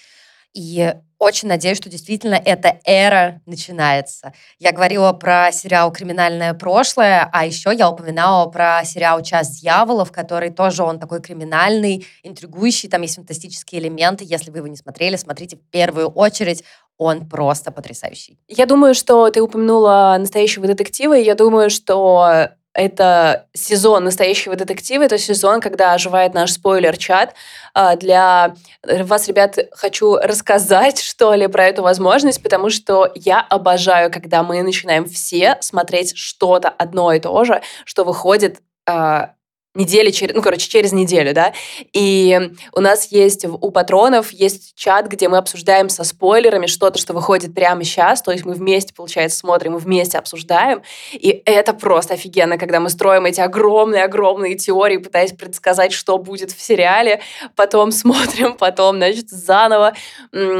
И 0.54 0.94
очень 1.18 1.48
надеюсь, 1.48 1.78
что 1.78 1.88
действительно 1.88 2.34
эта 2.34 2.80
эра 2.84 3.40
начинается. 3.46 4.32
Я 4.58 4.72
говорила 4.72 5.12
про 5.12 5.52
сериал 5.52 5.92
«Криминальное 5.92 6.52
прошлое», 6.52 7.30
а 7.32 7.46
еще 7.46 7.72
я 7.72 7.88
упоминала 7.88 8.50
про 8.50 8.84
сериал 8.84 9.22
«Час 9.22 9.60
дьяволов», 9.60 10.10
который 10.10 10.50
тоже 10.50 10.82
он 10.82 10.98
такой 10.98 11.22
криминальный, 11.22 12.04
интригующий, 12.24 12.88
там 12.88 13.02
есть 13.02 13.14
фантастические 13.14 13.80
элементы. 13.82 14.24
Если 14.26 14.50
вы 14.50 14.58
его 14.58 14.66
не 14.66 14.76
смотрели, 14.76 15.14
смотрите 15.14 15.56
в 15.56 15.70
первую 15.70 16.08
очередь. 16.08 16.64
Он 16.98 17.28
просто 17.28 17.70
потрясающий. 17.70 18.38
Я 18.48 18.66
думаю, 18.66 18.94
что 18.94 19.30
ты 19.30 19.40
упомянула 19.40 20.16
настоящего 20.18 20.66
детектива, 20.66 21.16
и 21.16 21.24
я 21.24 21.34
думаю, 21.34 21.70
что 21.70 22.50
это 22.74 23.46
сезон 23.52 24.04
настоящего 24.04 24.56
детектива, 24.56 25.02
это 25.02 25.18
сезон, 25.18 25.60
когда 25.60 25.92
оживает 25.92 26.34
наш 26.34 26.52
спойлер-чат. 26.52 27.34
А, 27.74 27.96
для 27.96 28.54
вас, 28.82 29.28
ребят, 29.28 29.58
хочу 29.72 30.16
рассказать, 30.16 31.00
что 31.00 31.34
ли, 31.34 31.46
про 31.48 31.66
эту 31.66 31.82
возможность, 31.82 32.42
потому 32.42 32.70
что 32.70 33.10
я 33.14 33.40
обожаю, 33.40 34.10
когда 34.10 34.42
мы 34.42 34.62
начинаем 34.62 35.04
все 35.04 35.58
смотреть 35.60 36.16
что-то 36.16 36.68
одно 36.68 37.12
и 37.12 37.20
то 37.20 37.44
же, 37.44 37.62
что 37.84 38.04
выходит 38.04 38.60
а, 38.86 39.34
недели 39.74 40.10
через, 40.10 40.34
ну, 40.34 40.42
короче, 40.42 40.68
через 40.68 40.92
неделю, 40.92 41.32
да, 41.32 41.54
и 41.92 42.52
у 42.72 42.80
нас 42.80 43.06
есть 43.10 43.46
у 43.46 43.70
патронов 43.70 44.30
есть 44.32 44.74
чат, 44.74 45.06
где 45.06 45.28
мы 45.28 45.38
обсуждаем 45.38 45.88
со 45.88 46.04
спойлерами 46.04 46.66
что-то, 46.66 46.98
что 46.98 47.14
выходит 47.14 47.54
прямо 47.54 47.82
сейчас, 47.82 48.20
то 48.20 48.32
есть 48.32 48.44
мы 48.44 48.52
вместе, 48.52 48.92
получается, 48.92 49.38
смотрим, 49.38 49.72
мы 49.72 49.78
вместе 49.78 50.18
обсуждаем, 50.18 50.82
и 51.12 51.42
это 51.46 51.72
просто 51.72 52.14
офигенно, 52.14 52.58
когда 52.58 52.80
мы 52.80 52.90
строим 52.90 53.24
эти 53.24 53.40
огромные-огромные 53.40 54.56
теории, 54.56 54.98
пытаясь 54.98 55.32
предсказать, 55.32 55.92
что 55.92 56.18
будет 56.18 56.52
в 56.52 56.60
сериале, 56.60 57.20
потом 57.56 57.92
смотрим, 57.92 58.56
потом, 58.58 58.96
значит, 58.96 59.30
заново, 59.30 59.94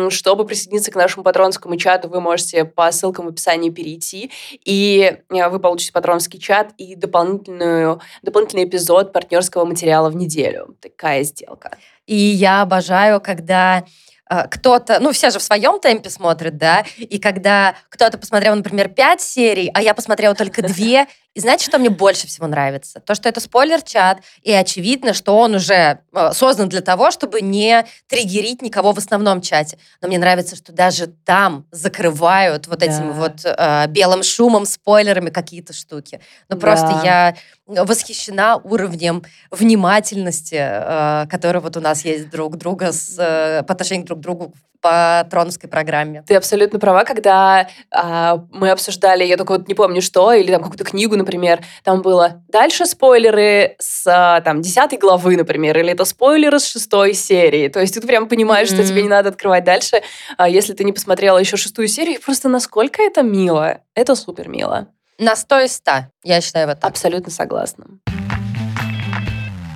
чтобы 0.09 0.47
присоединиться 0.47 0.90
к 0.90 0.95
нашему 0.95 1.23
патронскому 1.23 1.76
чату, 1.76 2.09
вы 2.09 2.21
можете 2.23 2.64
по 2.64 2.90
ссылкам 2.90 3.26
в 3.26 3.28
описании 3.28 3.69
перейти, 3.69 4.31
и 4.64 5.19
э, 5.28 5.49
вы 5.49 5.59
получите 5.59 5.92
патронский 5.92 6.40
чат 6.40 6.73
и 6.78 6.95
дополнительную, 6.95 8.00
дополнительный 8.23 8.64
эпизод 8.64 9.01
от 9.02 9.12
партнерского 9.12 9.64
материала 9.64 10.11
в 10.11 10.16
неделю. 10.16 10.76
Такая 10.80 11.23
сделка. 11.23 11.76
И 12.06 12.16
я 12.16 12.62
обожаю, 12.62 13.21
когда 13.21 13.85
э, 14.30 14.49
кто-то, 14.49 14.99
ну, 15.00 15.12
все 15.12 15.30
же 15.30 15.38
в 15.38 15.42
своем 15.42 15.78
темпе 15.78 16.11
смотрят, 16.11 16.56
да, 16.56 16.85
и 16.97 17.18
когда 17.18 17.75
кто-то 17.88 18.18
посмотрел, 18.18 18.54
например, 18.56 18.88
пять 18.88 19.21
серий, 19.21 19.71
а 19.75 19.82
я 19.82 19.94
посмотрела 19.94 20.35
только 20.35 20.62
две, 20.66 21.06
и 21.34 21.40
знаете, 21.40 21.64
что 21.64 21.78
мне 21.78 21.88
больше 21.88 22.26
всего 22.26 22.46
нравится? 22.46 23.00
То, 23.00 23.14
что 23.14 23.28
это 23.28 23.40
спойлер-чат, 23.40 24.18
и 24.42 24.52
очевидно, 24.52 25.14
что 25.14 25.38
он 25.38 25.54
уже 25.54 26.00
э, 26.12 26.32
создан 26.34 26.68
для 26.68 26.82
того, 26.82 27.10
чтобы 27.10 27.40
не 27.40 27.86
триггерить 28.06 28.60
никого 28.60 28.92
в 28.92 28.98
основном 28.98 29.40
чате. 29.40 29.78
Но 30.02 30.08
мне 30.08 30.18
нравится, 30.18 30.56
что 30.56 30.72
даже 30.72 31.06
там 31.06 31.66
закрывают 31.70 32.66
вот 32.66 32.80
да. 32.80 32.86
этим 32.86 33.12
вот 33.12 33.44
э, 33.44 33.86
белым 33.88 34.22
шумом, 34.22 34.66
спойлерами 34.66 35.30
какие-то 35.30 35.72
штуки. 35.72 36.20
Ну, 36.50 36.56
да. 36.56 36.60
просто 36.60 37.00
я 37.02 37.34
восхищена 37.66 38.58
уровнем 38.58 39.22
внимательности, 39.50 40.58
э, 40.58 41.26
который 41.30 41.62
вот 41.62 41.78
у 41.78 41.80
нас 41.80 42.04
есть 42.04 42.28
друг 42.28 42.56
друга 42.58 42.92
с, 42.92 43.16
э, 43.18 43.62
по 43.62 43.72
отношению 43.72 44.06
друг 44.06 44.18
к 44.18 44.22
другу 44.22 44.54
по 44.82 45.26
троновской 45.30 45.70
программе. 45.70 46.24
Ты 46.26 46.34
абсолютно 46.34 46.78
права, 46.78 47.04
когда 47.04 47.68
а, 47.90 48.44
мы 48.50 48.70
обсуждали, 48.70 49.24
я 49.24 49.36
только 49.36 49.52
вот 49.52 49.68
не 49.68 49.74
помню 49.74 50.02
что, 50.02 50.32
или 50.32 50.50
там 50.50 50.60
какую-то 50.60 50.84
книгу, 50.84 51.16
например, 51.16 51.60
там 51.84 52.02
было 52.02 52.42
дальше 52.48 52.84
спойлеры 52.84 53.76
с 53.78 54.04
а, 54.06 54.40
там 54.40 54.60
десятой 54.60 54.98
главы, 54.98 55.36
например, 55.36 55.78
или 55.78 55.92
это 55.92 56.04
спойлеры 56.04 56.58
с 56.58 56.66
шестой 56.66 57.14
серии. 57.14 57.68
То 57.68 57.80
есть 57.80 57.94
ты 57.94 58.06
прям 58.06 58.28
понимаешь, 58.28 58.68
mm-hmm. 58.68 58.74
что 58.74 58.86
тебе 58.86 59.02
не 59.02 59.08
надо 59.08 59.30
открывать 59.30 59.64
дальше, 59.64 60.02
а, 60.36 60.48
если 60.48 60.72
ты 60.74 60.84
не 60.84 60.92
посмотрела 60.92 61.38
еще 61.38 61.56
шестую 61.56 61.86
серию. 61.88 62.20
Просто 62.20 62.48
насколько 62.48 63.02
это 63.02 63.22
мило. 63.22 63.78
Это 63.94 64.16
супер 64.16 64.48
мило. 64.48 64.88
На 65.18 65.36
100 65.36 65.60
из 65.60 65.76
100, 65.76 65.92
я 66.24 66.40
считаю 66.40 66.66
вот 66.66 66.80
так. 66.80 66.90
Абсолютно 66.90 67.30
согласна. 67.30 67.86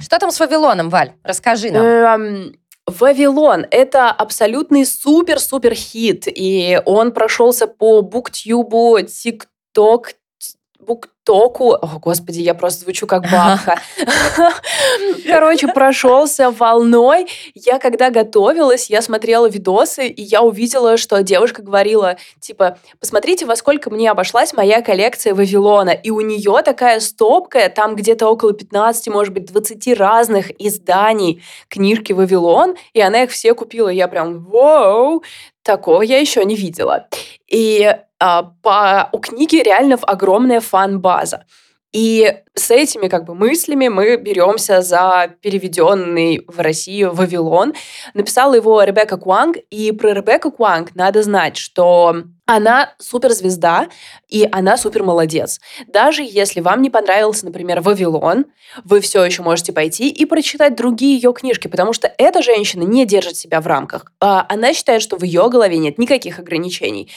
Что 0.03 0.19
там 0.19 0.31
с 0.31 0.41
Вавилоном, 0.41 0.89
Валь? 0.89 1.13
Расскажи 1.23 1.71
нам. 1.71 1.85
Эм, 1.85 2.57
Вавилон— 2.87 3.67
это 3.71 4.11
абсолютный 4.11 4.87
супер-супер 4.87 5.75
хит, 5.75 6.25
и 6.27 6.81
он 6.85 7.13
прошелся 7.13 7.67
по 7.67 8.01
буктюбу, 8.01 8.99
тикток, 9.03 10.15
бук 10.87 11.09
ТикТоку. 11.27 11.73
О, 11.75 11.99
господи, 12.01 12.41
я 12.41 12.55
просто 12.55 12.85
звучу 12.85 13.07
как 13.07 13.23
бабка. 13.31 13.81
Короче, 15.27 15.69
прошелся 15.69 16.51
волной. 16.51 17.27
Я 17.55 17.79
когда 17.79 18.11
готовилась, 18.11 18.89
я 18.89 19.03
смотрела 19.03 19.49
видосы, 19.49 20.07
и 20.07 20.23
я 20.23 20.43
увидела, 20.43 20.97
что 20.97 21.23
девушка 21.23 21.63
говорила, 21.63 22.17
типа, 22.41 22.79
посмотрите, 23.01 23.45
во 23.47 23.57
сколько 23.57 23.91
мне 23.91 24.11
обошлась 24.11 24.53
моя 24.53 24.83
коллекция 24.83 25.35
Вавилона. 25.35 25.91
И 25.91 26.11
у 26.11 26.21
нее 26.21 26.63
такая 26.65 27.01
стопка, 27.01 27.69
там 27.69 27.97
где-то 27.97 28.29
около 28.29 28.53
15, 28.53 29.09
может 29.09 29.35
быть, 29.35 29.47
20 29.47 29.99
разных 29.99 30.51
изданий 30.61 31.43
книжки 31.69 32.13
Вавилон, 32.13 32.77
и 32.93 33.01
она 33.01 33.25
их 33.25 33.31
все 33.31 33.55
купила. 33.55 33.89
Я 33.89 34.09
прям, 34.09 34.45
вау, 34.45 35.23
такого 35.67 36.03
я 36.03 36.19
еще 36.19 36.45
не 36.45 36.55
видела. 36.55 37.09
И 37.49 37.95
а, 38.19 38.43
по, 38.63 39.09
у 39.13 39.19
книги 39.19 39.57
реально 39.57 39.99
огромная 40.03 40.61
фан-база. 40.61 41.45
И 41.97 42.31
с 42.55 42.71
этими 42.71 43.09
как 43.09 43.25
бы 43.25 43.35
мыслями 43.35 43.89
мы 43.89 44.19
беремся 44.19 44.83
за 44.83 45.31
переведенный 45.41 46.45
в 46.47 46.61
Россию 46.61 47.15
«Вавилон». 47.15 47.73
Написала 48.13 48.53
его 48.53 48.83
Ребекка 48.83 49.17
Куанг, 49.17 49.57
и 49.71 49.93
про 49.93 50.13
Ребекку 50.13 50.51
Куанг 50.51 50.95
надо 50.95 51.23
знать, 51.23 51.57
что 51.57 52.25
она 52.45 52.93
суперзвезда, 52.99 53.89
и 54.29 54.47
она 54.53 54.77
супер 54.77 55.05
молодец. 55.05 55.59
Даже 55.87 56.23
если 56.23 56.61
вам 56.61 56.83
не 56.83 56.91
понравился, 56.91 57.47
например, 57.47 57.81
«Вавилон», 57.81 58.45
вы 58.85 59.01
все 59.01 59.25
еще 59.25 59.41
можете 59.41 59.73
пойти 59.73 60.11
и 60.11 60.27
прочитать 60.27 60.77
другие 60.77 61.15
ее 61.15 61.33
книжки, 61.33 61.67
потому 61.67 61.95
что 61.95 62.13
эта 62.19 62.43
женщина 62.43 62.83
не 62.83 63.07
держит 63.07 63.39
себя 63.39 63.63
в 63.63 63.67
рамках. 63.67 64.13
А 64.21 64.45
она 64.51 64.75
считает, 64.75 65.01
что 65.01 65.17
в 65.17 65.23
ее 65.23 65.49
голове 65.49 65.79
нет 65.79 65.97
никаких 65.97 66.41
ограничений. 66.41 67.11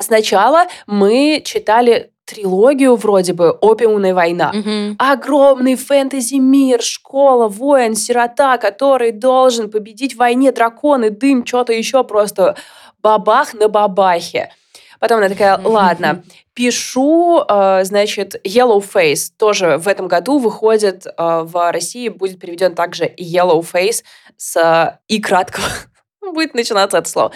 Сначала 0.00 0.66
мы 0.86 1.42
читали 1.44 2.13
трилогию 2.24 2.96
вроде 2.96 3.32
бы 3.32 3.50
«Опиумная 3.50 4.14
война». 4.14 4.52
Угу. 4.54 4.96
Огромный 4.98 5.76
фэнтези-мир, 5.76 6.82
школа, 6.82 7.48
воин, 7.48 7.94
сирота, 7.94 8.58
который 8.58 9.12
должен 9.12 9.70
победить 9.70 10.14
в 10.14 10.18
войне 10.18 10.52
драконы, 10.52 11.10
дым, 11.10 11.46
что-то 11.46 11.72
еще 11.72 12.04
просто 12.04 12.56
бабах 13.02 13.54
на 13.54 13.68
бабахе. 13.68 14.50
Потом 14.98 15.18
она 15.18 15.28
такая, 15.28 15.60
ладно, 15.62 16.22
пишу, 16.54 17.42
э, 17.46 17.84
значит, 17.84 18.40
Yellow 18.46 18.82
Face. 18.82 19.30
Тоже 19.36 19.76
в 19.76 19.86
этом 19.88 20.08
году 20.08 20.38
выходит 20.38 21.06
э, 21.06 21.12
в 21.18 21.72
России, 21.72 22.08
будет 22.08 22.40
переведен 22.40 22.74
также 22.74 23.12
Yellow 23.20 23.60
Face 23.60 24.02
с 24.38 24.98
и 25.08 25.20
краткого 25.20 25.66
будет 26.32 26.54
начинаться 26.54 26.98
это 26.98 27.08
слово. 27.08 27.32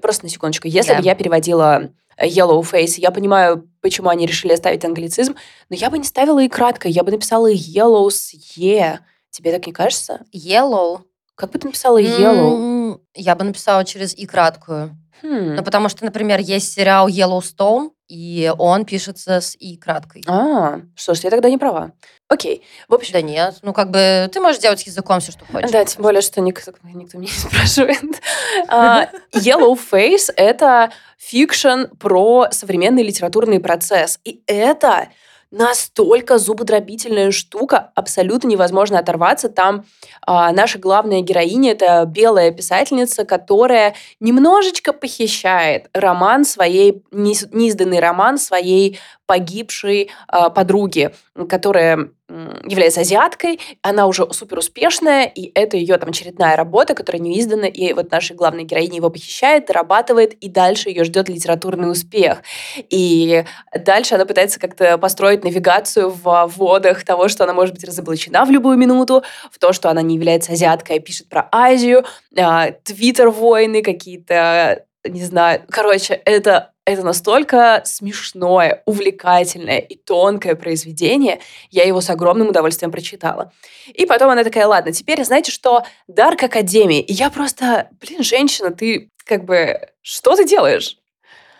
Просто 0.00 0.26
на 0.26 0.30
секундочку. 0.30 0.68
Если 0.68 0.94
бы 0.94 1.02
я 1.02 1.14
переводила 1.14 1.90
yellow 2.22 2.62
face. 2.62 2.94
Я 2.98 3.10
понимаю, 3.10 3.68
почему 3.80 4.08
они 4.08 4.26
решили 4.26 4.52
оставить 4.52 4.84
англицизм, 4.84 5.36
но 5.68 5.76
я 5.76 5.90
бы 5.90 5.98
не 5.98 6.04
ставила 6.04 6.42
и 6.42 6.48
кратко, 6.48 6.88
я 6.88 7.02
бы 7.02 7.10
написала 7.10 7.50
yellow 7.52 8.10
с 8.10 8.32
e. 8.56 8.98
Тебе 9.30 9.52
так 9.52 9.66
не 9.66 9.72
кажется? 9.72 10.24
Yellow. 10.34 11.02
Как 11.34 11.52
бы 11.52 11.58
ты 11.58 11.66
написала 11.66 12.00
yellow? 12.00 13.00
Я 13.14 13.34
бы 13.36 13.44
написала 13.44 13.84
через 13.84 14.16
и 14.16 14.26
краткую. 14.26 14.96
Хм. 15.22 15.56
Ну, 15.56 15.62
потому 15.62 15.88
что, 15.88 16.04
например, 16.04 16.40
есть 16.40 16.72
сериал 16.72 17.08
Yellowstone, 17.08 17.90
и 18.08 18.52
он 18.58 18.84
пишется 18.84 19.40
с 19.40 19.54
и 19.58 19.76
краткой. 19.76 20.24
А, 20.26 20.80
что 20.94 21.14
ж, 21.14 21.20
я 21.20 21.30
тогда 21.30 21.50
не 21.50 21.58
права. 21.58 21.92
Окей. 22.28 22.62
В 22.88 22.94
общем... 22.94 23.12
Да 23.12 23.22
нет, 23.22 23.56
ну 23.62 23.72
как 23.72 23.90
бы 23.90 24.28
ты 24.32 24.40
можешь 24.40 24.60
делать 24.60 24.84
языком 24.86 25.20
все, 25.20 25.32
что 25.32 25.44
хочешь. 25.44 25.70
Да, 25.70 25.84
тем 25.84 26.02
более, 26.02 26.20
что 26.20 26.40
никто, 26.40 26.72
никто 26.82 27.18
меня 27.18 27.30
не 27.30 27.38
спрашивает. 27.38 28.20
Э, 28.68 29.08
Yellowface— 29.34 30.32
это 30.36 30.90
fiction 31.18 31.84
про 31.98 32.48
современный 32.50 33.02
литературный 33.02 33.60
процесс. 33.60 34.20
И 34.24 34.42
это 34.46 35.08
настолько 35.50 36.38
зубодробительная 36.38 37.30
штука, 37.30 37.90
абсолютно 37.94 38.48
невозможно 38.48 38.98
оторваться. 38.98 39.48
Там 39.48 39.84
а, 40.22 40.52
наша 40.52 40.78
главная 40.78 41.22
героиня 41.22 41.72
это 41.72 42.04
белая 42.06 42.50
писательница, 42.50 43.24
которая 43.24 43.94
немножечко 44.20 44.92
похищает 44.92 45.88
роман 45.94 46.44
своей 46.44 47.02
неизданный 47.10 48.00
роман 48.00 48.38
своей 48.38 48.98
погибшей 49.26 50.10
э, 50.32 50.50
подруги, 50.50 51.14
которая 51.48 52.10
является 52.28 53.00
азиаткой, 53.00 53.58
она 53.82 54.06
уже 54.06 54.26
супер 54.32 54.58
успешная, 54.58 55.24
и 55.24 55.50
это 55.54 55.76
ее 55.76 55.96
там 55.96 56.10
очередная 56.10 56.56
работа, 56.56 56.94
которая 56.94 57.22
не 57.22 57.40
издана, 57.40 57.66
и 57.66 57.92
вот 57.94 58.10
наша 58.10 58.34
главная 58.34 58.64
героиня 58.64 58.96
его 58.96 59.10
похищает, 59.10 59.66
дорабатывает, 59.66 60.34
и 60.34 60.48
дальше 60.48 60.90
ее 60.90 61.04
ждет 61.04 61.28
литературный 61.28 61.90
успех. 61.90 62.42
И 62.90 63.44
дальше 63.74 64.14
она 64.14 64.26
пытается 64.26 64.60
как-то 64.60 64.98
построить 64.98 65.42
навигацию 65.42 66.10
в 66.10 66.52
водах 66.56 67.04
того, 67.04 67.28
что 67.28 67.44
она 67.44 67.54
может 67.54 67.74
быть 67.74 67.84
разоблачена 67.84 68.44
в 68.44 68.50
любую 68.50 68.76
минуту, 68.76 69.22
в 69.50 69.58
то, 69.58 69.72
что 69.72 69.90
она 69.90 70.02
не 70.02 70.16
является 70.16 70.52
азиаткой, 70.52 70.96
а 70.96 71.00
пишет 71.00 71.28
про 71.28 71.48
Азию, 71.50 72.04
а, 72.36 72.72
твиттер-войны 72.72 73.82
какие-то, 73.82 74.84
не 75.04 75.24
знаю. 75.24 75.62
Короче, 75.68 76.14
это 76.14 76.72
это 76.88 77.02
настолько 77.02 77.82
смешное, 77.84 78.82
увлекательное 78.86 79.76
и 79.76 79.94
тонкое 79.94 80.54
произведение. 80.54 81.38
Я 81.70 81.84
его 81.84 82.00
с 82.00 82.08
огромным 82.08 82.48
удовольствием 82.48 82.90
прочитала. 82.90 83.52
И 83.92 84.06
потом 84.06 84.30
она 84.30 84.42
такая, 84.42 84.66
ладно, 84.66 84.90
теперь 84.90 85.22
знаете 85.22 85.52
что? 85.52 85.84
Дарк 86.06 86.44
Академии. 86.44 87.00
И 87.00 87.12
я 87.12 87.28
просто, 87.28 87.90
блин, 88.00 88.22
женщина, 88.22 88.70
ты 88.70 89.10
как 89.26 89.44
бы, 89.44 89.90
что 90.00 90.34
ты 90.34 90.46
делаешь? 90.46 90.96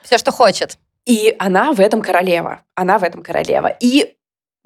Все, 0.03 0.17
что 0.17 0.33
хочет. 0.33 0.79
И 1.05 1.37
она 1.39 1.73
в 1.75 1.81
этом 1.81 2.01
королева. 2.01 2.63
Она 2.75 2.99
в 2.99 3.03
этом 3.03 3.23
королева. 3.23 3.69
И 3.81 4.15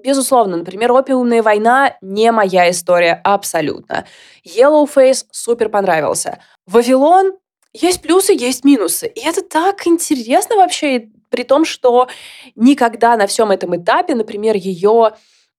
Безусловно, 0.03 0.57
например, 0.57 0.91
«Опиумная 0.91 1.45
война» 1.45 1.97
не 2.01 2.33
моя 2.33 2.69
история 2.71 3.21
абсолютно. 3.23 4.05
«Yellowface» 4.45 5.27
супер 5.31 5.69
понравился. 5.69 6.41
«Вавилон» 6.67 7.35
Есть 7.73 8.03
плюсы, 8.03 8.33
есть 8.33 8.65
минусы. 8.65 9.07
И 9.07 9.21
это 9.21 9.43
так 9.43 9.87
интересно 9.87 10.57
вообще, 10.57 11.09
при 11.31 11.43
том, 11.45 11.65
что 11.65 12.09
никогда 12.55 13.17
на 13.17 13.27
всем 13.27 13.51
этом 13.51 13.75
этапе, 13.77 14.15
например, 14.15 14.57
ее 14.57 15.13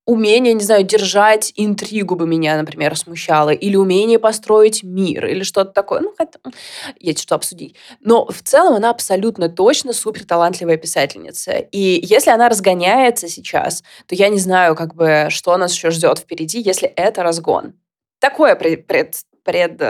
умение, 0.05 0.53
не 0.53 0.63
знаю, 0.63 0.84
держать 0.84 1.53
интригу 1.55 2.15
бы 2.15 2.27
меня, 2.27 2.58
например, 2.58 2.96
смущало, 2.98 3.51
или 3.51 3.75
умение 3.75 4.20
построить 4.20 4.84
мир, 4.84 5.25
или 5.27 5.43
что-то 5.43 5.72
такое. 5.72 6.01
Ну, 6.01 6.13
хотя 6.17 6.39
есть 7.00 7.20
что 7.20 7.36
обсудить. 7.36 7.75
Но 8.01 8.25
в 8.25 8.41
целом 8.43 8.75
она 8.75 8.89
абсолютно 8.89 9.48
точно 9.50 9.93
супер 9.93 10.25
талантливая 10.25 10.77
писательница. 10.77 11.53
И 11.53 12.05
если 12.05 12.32
она 12.32 12.50
разгоняется 12.50 13.29
сейчас, 13.29 13.84
то 14.08 14.15
я 14.15 14.29
не 14.29 14.39
знаю, 14.39 14.75
как 14.75 14.93
бы, 14.93 15.27
что 15.29 15.55
нас 15.58 15.74
еще 15.74 15.89
ждет 15.89 16.20
впереди, 16.20 16.60
если 16.60 16.89
это 16.89 17.24
разгон. 17.24 17.74
Такое 18.20 18.56
пред, 18.56 18.88
пред, 18.88 19.15
пред 19.43 19.82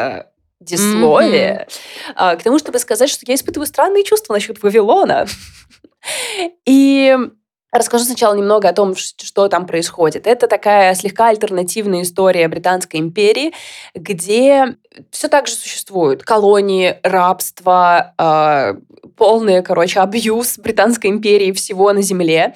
э, 0.64 0.66
дисловие, 0.66 1.68
mm-hmm. 2.16 2.38
к 2.38 2.44
тому, 2.44 2.60
чтобы 2.60 2.80
сказать, 2.80 3.10
что 3.10 3.26
я 3.28 3.36
испытываю 3.36 3.68
странные 3.68 4.04
чувства 4.04 4.34
насчет 4.34 4.62
Вавилона. 4.64 5.28
И 6.66 7.16
Расскажу 7.74 8.06
сначала 8.06 8.36
немного 8.36 8.70
о 8.70 8.74
том, 8.74 8.96
что 8.96 9.48
там 9.48 9.66
происходит. 9.66 10.28
Это 10.28 10.48
такая 10.48 10.94
слегка 10.94 11.30
альтернативная 11.30 12.04
история 12.04 12.48
Британской 12.48 13.00
империи, 13.00 13.52
где 13.96 14.76
все 15.10 15.28
так 15.28 15.48
же 15.48 15.56
существуют 15.56 16.22
колонии, 16.22 17.00
рабство, 17.02 18.14
э, 18.20 18.76
полный, 19.16 19.62
короче, 19.62 20.00
абьюз 20.00 20.58
Британской 20.58 21.10
империи 21.10 21.52
всего 21.52 21.92
на 21.94 22.02
земле. 22.02 22.56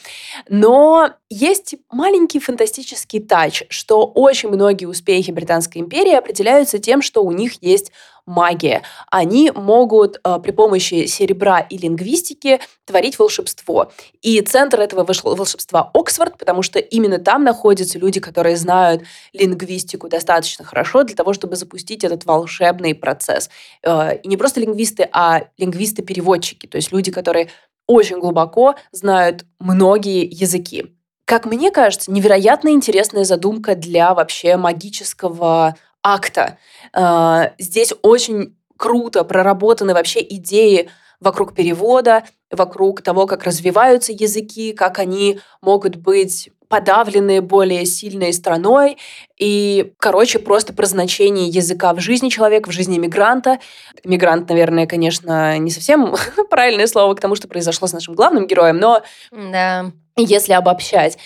Но 0.50 1.10
есть 1.30 1.76
маленький 1.92 2.40
фантастический 2.40 3.20
тач, 3.20 3.64
что 3.70 4.06
очень 4.06 4.50
многие 4.50 4.86
успехи 4.86 5.32
Британской 5.32 5.82
империи 5.82 6.14
определяются 6.14 6.80
тем, 6.80 7.02
что 7.02 7.24
у 7.24 7.32
них 7.32 7.62
есть 7.62 7.92
магия. 8.28 8.84
Они 9.10 9.52
могут 9.56 10.20
э, 10.24 10.38
при 10.44 10.52
помощи 10.52 11.08
серебра 11.08 11.60
и 11.62 11.78
лингвистики 11.78 12.60
творить 12.86 13.18
волшебство. 13.18 13.92
И 14.22 14.40
центр 14.42 14.80
этого 14.80 15.04
волшебства 15.04 15.90
Оксфорд, 15.94 16.38
потому 16.38 16.62
что 16.62 16.78
именно 16.78 17.18
там 17.18 17.44
находятся 17.44 17.98
люди, 17.98 18.20
которые 18.20 18.58
знают 18.58 19.04
лингвистику 19.34 20.10
достаточно 20.10 20.64
хорошо 20.64 21.04
для 21.04 21.16
того, 21.16 21.34
чтобы 21.34 21.56
запустить 21.56 22.04
этот 22.04 22.26
волшебный 22.26 22.94
процесс. 22.94 23.50
Э, 23.82 24.18
и 24.18 24.28
не 24.28 24.38
просто 24.38 24.60
лингвисты, 24.60 25.10
а 25.12 25.46
лингвисты-переводчики, 25.58 26.68
то 26.68 26.76
есть 26.76 26.92
люди, 26.92 27.12
которые 27.12 27.50
очень 27.88 28.20
глубоко 28.20 28.76
знают 28.92 29.46
многие 29.60 30.26
языки. 30.26 30.94
Как 31.26 31.46
мне 31.46 31.72
кажется, 31.72 32.10
невероятно 32.10 32.70
интересная 32.70 33.26
задумка 33.26 33.76
для 33.76 34.14
вообще 34.14 34.56
магического 34.56 35.76
акта. 36.14 36.58
А, 36.94 37.52
здесь 37.58 37.94
очень 38.02 38.56
круто 38.78 39.24
проработаны 39.24 39.94
вообще 39.94 40.22
идеи 40.22 40.90
вокруг 41.20 41.56
перевода, 41.56 42.24
вокруг 42.52 43.02
того, 43.02 43.26
как 43.26 43.44
развиваются 43.44 44.12
языки, 44.12 44.74
как 44.74 45.00
они 45.00 45.40
могут 45.62 45.96
быть 45.96 46.50
подавленные 46.70 47.42
более 47.42 47.86
сильной 47.86 48.34
страной. 48.34 48.98
И, 49.38 49.94
короче, 49.98 50.40
просто 50.40 50.74
про 50.74 50.86
значение 50.86 51.48
языка 51.48 51.94
в 51.94 52.00
жизни 52.00 52.30
человека, 52.30 52.70
в 52.70 52.74
жизни 52.74 52.98
мигранта. 52.98 53.60
Мигрант, 54.04 54.50
наверное, 54.50 54.86
конечно, 54.86 55.58
не 55.58 55.72
совсем 55.72 56.16
правильное 56.50 56.88
слово 56.88 57.16
к 57.16 57.22
тому, 57.22 57.36
что 57.36 57.48
произошло 57.48 57.88
с 57.88 57.94
нашим 57.94 58.16
главным 58.16 58.48
героем, 58.48 58.78
но 58.78 59.02
да. 59.32 59.92
если 60.18 60.54
обобщать 60.54 61.18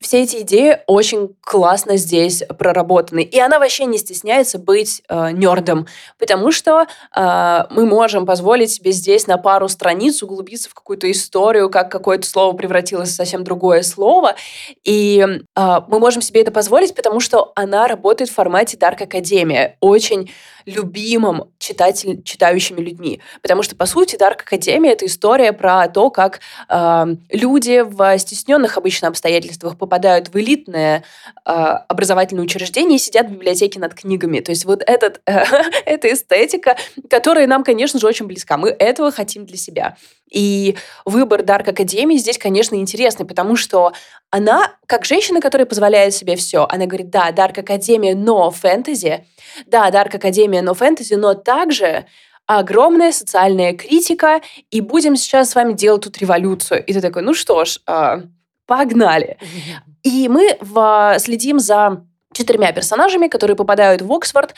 все 0.00 0.22
эти 0.22 0.40
идеи 0.40 0.78
очень 0.86 1.36
классно 1.42 1.98
здесь 1.98 2.42
проработаны. 2.58 3.22
И 3.22 3.38
она 3.38 3.58
вообще 3.58 3.84
не 3.84 3.98
стесняется 3.98 4.58
быть 4.58 5.02
э, 5.08 5.30
нердом, 5.32 5.86
потому 6.18 6.52
что 6.52 6.86
э, 7.14 7.64
мы 7.70 7.84
можем 7.84 8.24
позволить 8.24 8.70
себе 8.70 8.92
здесь 8.92 9.26
на 9.26 9.36
пару 9.36 9.68
страниц 9.68 10.22
углубиться 10.22 10.70
в 10.70 10.74
какую-то 10.74 11.10
историю, 11.10 11.68
как 11.68 11.90
какое-то 11.90 12.26
слово 12.26 12.56
превратилось 12.56 13.10
в 13.10 13.14
совсем 13.14 13.44
другое 13.44 13.82
слово. 13.82 14.36
И 14.84 15.22
э, 15.54 15.80
мы 15.88 15.98
можем 15.98 16.22
себе 16.22 16.40
это 16.40 16.50
позволить, 16.50 16.94
потому 16.94 17.20
что 17.20 17.52
она 17.54 17.86
работает 17.86 18.30
в 18.30 18.34
формате 18.34 18.78
Dark 18.78 19.02
Академия, 19.02 19.76
очень 19.80 20.30
любимым 20.64 21.50
читатель, 21.60 22.22
читающими 22.24 22.80
людьми. 22.80 23.20
Потому 23.42 23.62
что, 23.62 23.76
по 23.76 23.86
сути, 23.86 24.16
Dark 24.16 24.40
Академия— 24.40 24.92
это 24.92 25.06
история 25.06 25.52
про 25.52 25.86
то, 25.88 26.10
как 26.10 26.40
э, 26.68 27.06
люди 27.28 27.82
в 27.82 28.18
стесненных 28.18 28.78
обычно 28.78 29.08
обстоятельствах 29.08 29.76
попадают 29.76 30.30
в 30.30 30.36
элитное 30.36 31.04
э, 31.44 31.50
образовательное 31.52 32.44
учреждение 32.44 32.96
и 32.96 32.98
сидят 32.98 33.28
в 33.28 33.32
библиотеке 33.32 33.78
над 33.78 33.94
книгами. 33.94 34.40
То 34.40 34.50
есть 34.50 34.64
вот 34.64 34.82
этот, 34.84 35.20
э, 35.26 35.44
эта 35.84 36.12
эстетика, 36.12 36.76
которая 37.10 37.46
нам, 37.46 37.62
конечно 37.62 38.00
же, 38.00 38.06
очень 38.06 38.26
близка. 38.26 38.56
Мы 38.56 38.70
этого 38.70 39.12
хотим 39.12 39.44
для 39.44 39.58
себя. 39.58 39.96
И 40.30 40.76
выбор 41.04 41.42
Дарк 41.42 41.68
Академии 41.68 42.16
здесь, 42.16 42.38
конечно, 42.38 42.76
интересный, 42.76 43.26
потому 43.26 43.56
что 43.56 43.92
она, 44.30 44.72
как 44.86 45.04
женщина, 45.04 45.40
которая 45.40 45.66
позволяет 45.66 46.14
себе 46.14 46.36
все, 46.36 46.66
она 46.68 46.86
говорит, 46.86 47.10
да, 47.10 47.32
Дарк 47.32 47.58
Академия, 47.58 48.14
но 48.14 48.50
фэнтези, 48.50 49.26
да, 49.66 49.90
Дарк 49.90 50.14
Академия, 50.14 50.62
но 50.62 50.74
фэнтези, 50.74 51.14
но 51.14 51.34
также 51.34 52.06
огромная 52.46 53.12
социальная 53.12 53.74
критика, 53.74 54.40
и 54.70 54.80
будем 54.80 55.16
сейчас 55.16 55.50
с 55.50 55.54
вами 55.54 55.72
делать 55.72 56.02
тут 56.02 56.18
революцию. 56.18 56.84
И 56.84 56.92
ты 56.92 57.00
такой, 57.00 57.22
ну 57.22 57.32
что 57.34 57.64
ж, 57.64 57.78
э, 57.86 58.22
погнали. 58.66 59.38
И 60.02 60.28
мы 60.28 60.58
следим 61.18 61.58
за 61.60 62.04
четырьмя 62.32 62.72
персонажами, 62.72 63.28
которые 63.28 63.56
попадают 63.56 64.02
в 64.02 64.12
Оксфорд, 64.12 64.54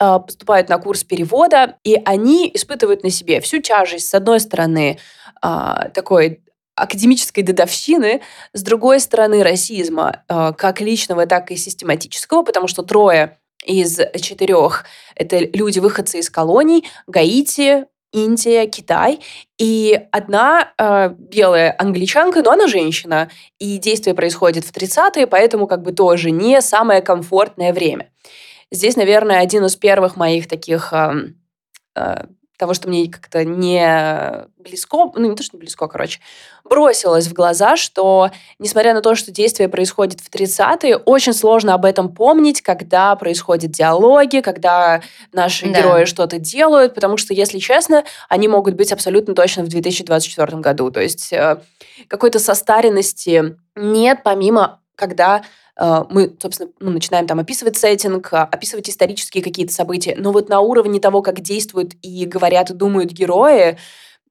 э, 0.00 0.18
поступают 0.24 0.68
на 0.68 0.78
курс 0.78 1.04
перевода, 1.04 1.76
и 1.84 2.00
они 2.04 2.50
испытывают 2.54 3.02
на 3.02 3.10
себе 3.10 3.40
всю 3.40 3.60
тяжесть, 3.60 4.08
с 4.08 4.14
одной 4.14 4.40
стороны, 4.40 4.98
а, 5.42 5.88
такой 5.90 6.42
академической 6.76 7.42
дедовщины, 7.42 8.20
с 8.52 8.62
другой 8.62 9.00
стороны, 9.00 9.42
расизма, 9.42 10.22
э, 10.28 10.52
как 10.56 10.80
личного, 10.80 11.26
так 11.26 11.50
и 11.50 11.56
систематического, 11.56 12.42
потому 12.42 12.68
что 12.68 12.82
трое 12.82 13.38
из 13.64 13.98
четырех— 14.20 14.84
это 15.14 15.38
люди-выходцы 15.38 16.18
из 16.18 16.30
колоний, 16.30 16.86
Гаити, 17.06 17.86
Индия, 18.16 18.66
Китай. 18.66 19.20
И 19.58 20.00
одна 20.10 20.72
э, 20.78 21.10
белая 21.18 21.74
англичанка, 21.78 22.42
но 22.42 22.52
она 22.52 22.66
женщина. 22.66 23.30
И 23.58 23.76
действие 23.78 24.14
происходит 24.14 24.64
в 24.64 24.72
30-е, 24.72 25.26
поэтому 25.26 25.66
как 25.66 25.82
бы 25.82 25.92
тоже 25.92 26.30
не 26.30 26.60
самое 26.62 27.02
комфортное 27.02 27.72
время. 27.72 28.10
Здесь, 28.72 28.96
наверное, 28.96 29.40
один 29.40 29.64
из 29.66 29.76
первых 29.76 30.16
моих 30.16 30.48
таких 30.48 30.92
э, 30.92 31.12
э, 31.94 32.24
того, 32.56 32.74
что 32.74 32.88
мне 32.88 33.10
как-то 33.10 33.44
не 33.44 34.46
близко, 34.58 35.10
ну 35.14 35.30
не 35.30 35.36
то, 35.36 35.42
что 35.42 35.56
не 35.56 35.60
близко, 35.60 35.86
короче, 35.86 36.20
бросилось 36.64 37.26
в 37.26 37.32
глаза, 37.32 37.76
что, 37.76 38.30
несмотря 38.58 38.94
на 38.94 39.00
то, 39.00 39.14
что 39.14 39.30
действие 39.30 39.68
происходит 39.68 40.20
в 40.20 40.30
30-е, 40.30 40.96
очень 40.96 41.32
сложно 41.32 41.74
об 41.74 41.84
этом 41.84 42.12
помнить, 42.12 42.62
когда 42.62 43.14
происходят 43.16 43.70
диалоги, 43.70 44.40
когда 44.40 45.02
наши 45.32 45.70
да. 45.70 45.80
герои 45.80 46.04
что-то 46.04 46.38
делают, 46.38 46.94
потому 46.94 47.16
что, 47.16 47.34
если 47.34 47.58
честно, 47.58 48.04
они 48.28 48.48
могут 48.48 48.74
быть 48.74 48.92
абсолютно 48.92 49.34
точно 49.34 49.62
в 49.62 49.68
2024 49.68 50.58
году. 50.58 50.90
То 50.90 51.00
есть 51.00 51.32
э, 51.32 51.58
какой-то 52.08 52.38
состаренности 52.38 53.56
нет, 53.74 54.20
помимо 54.24 54.80
когда 54.96 55.42
мы, 55.78 56.34
собственно, 56.40 56.70
ну, 56.80 56.90
начинаем 56.90 57.26
там 57.26 57.38
описывать 57.38 57.76
сеттинг, 57.76 58.32
а, 58.32 58.44
описывать 58.44 58.88
исторические 58.88 59.44
какие-то 59.44 59.74
события, 59.74 60.14
но 60.16 60.32
вот 60.32 60.48
на 60.48 60.60
уровне 60.60 61.00
того, 61.00 61.20
как 61.22 61.40
действуют 61.40 61.94
и 62.02 62.24
говорят 62.24 62.70
и 62.70 62.74
думают 62.74 63.10
герои, 63.10 63.76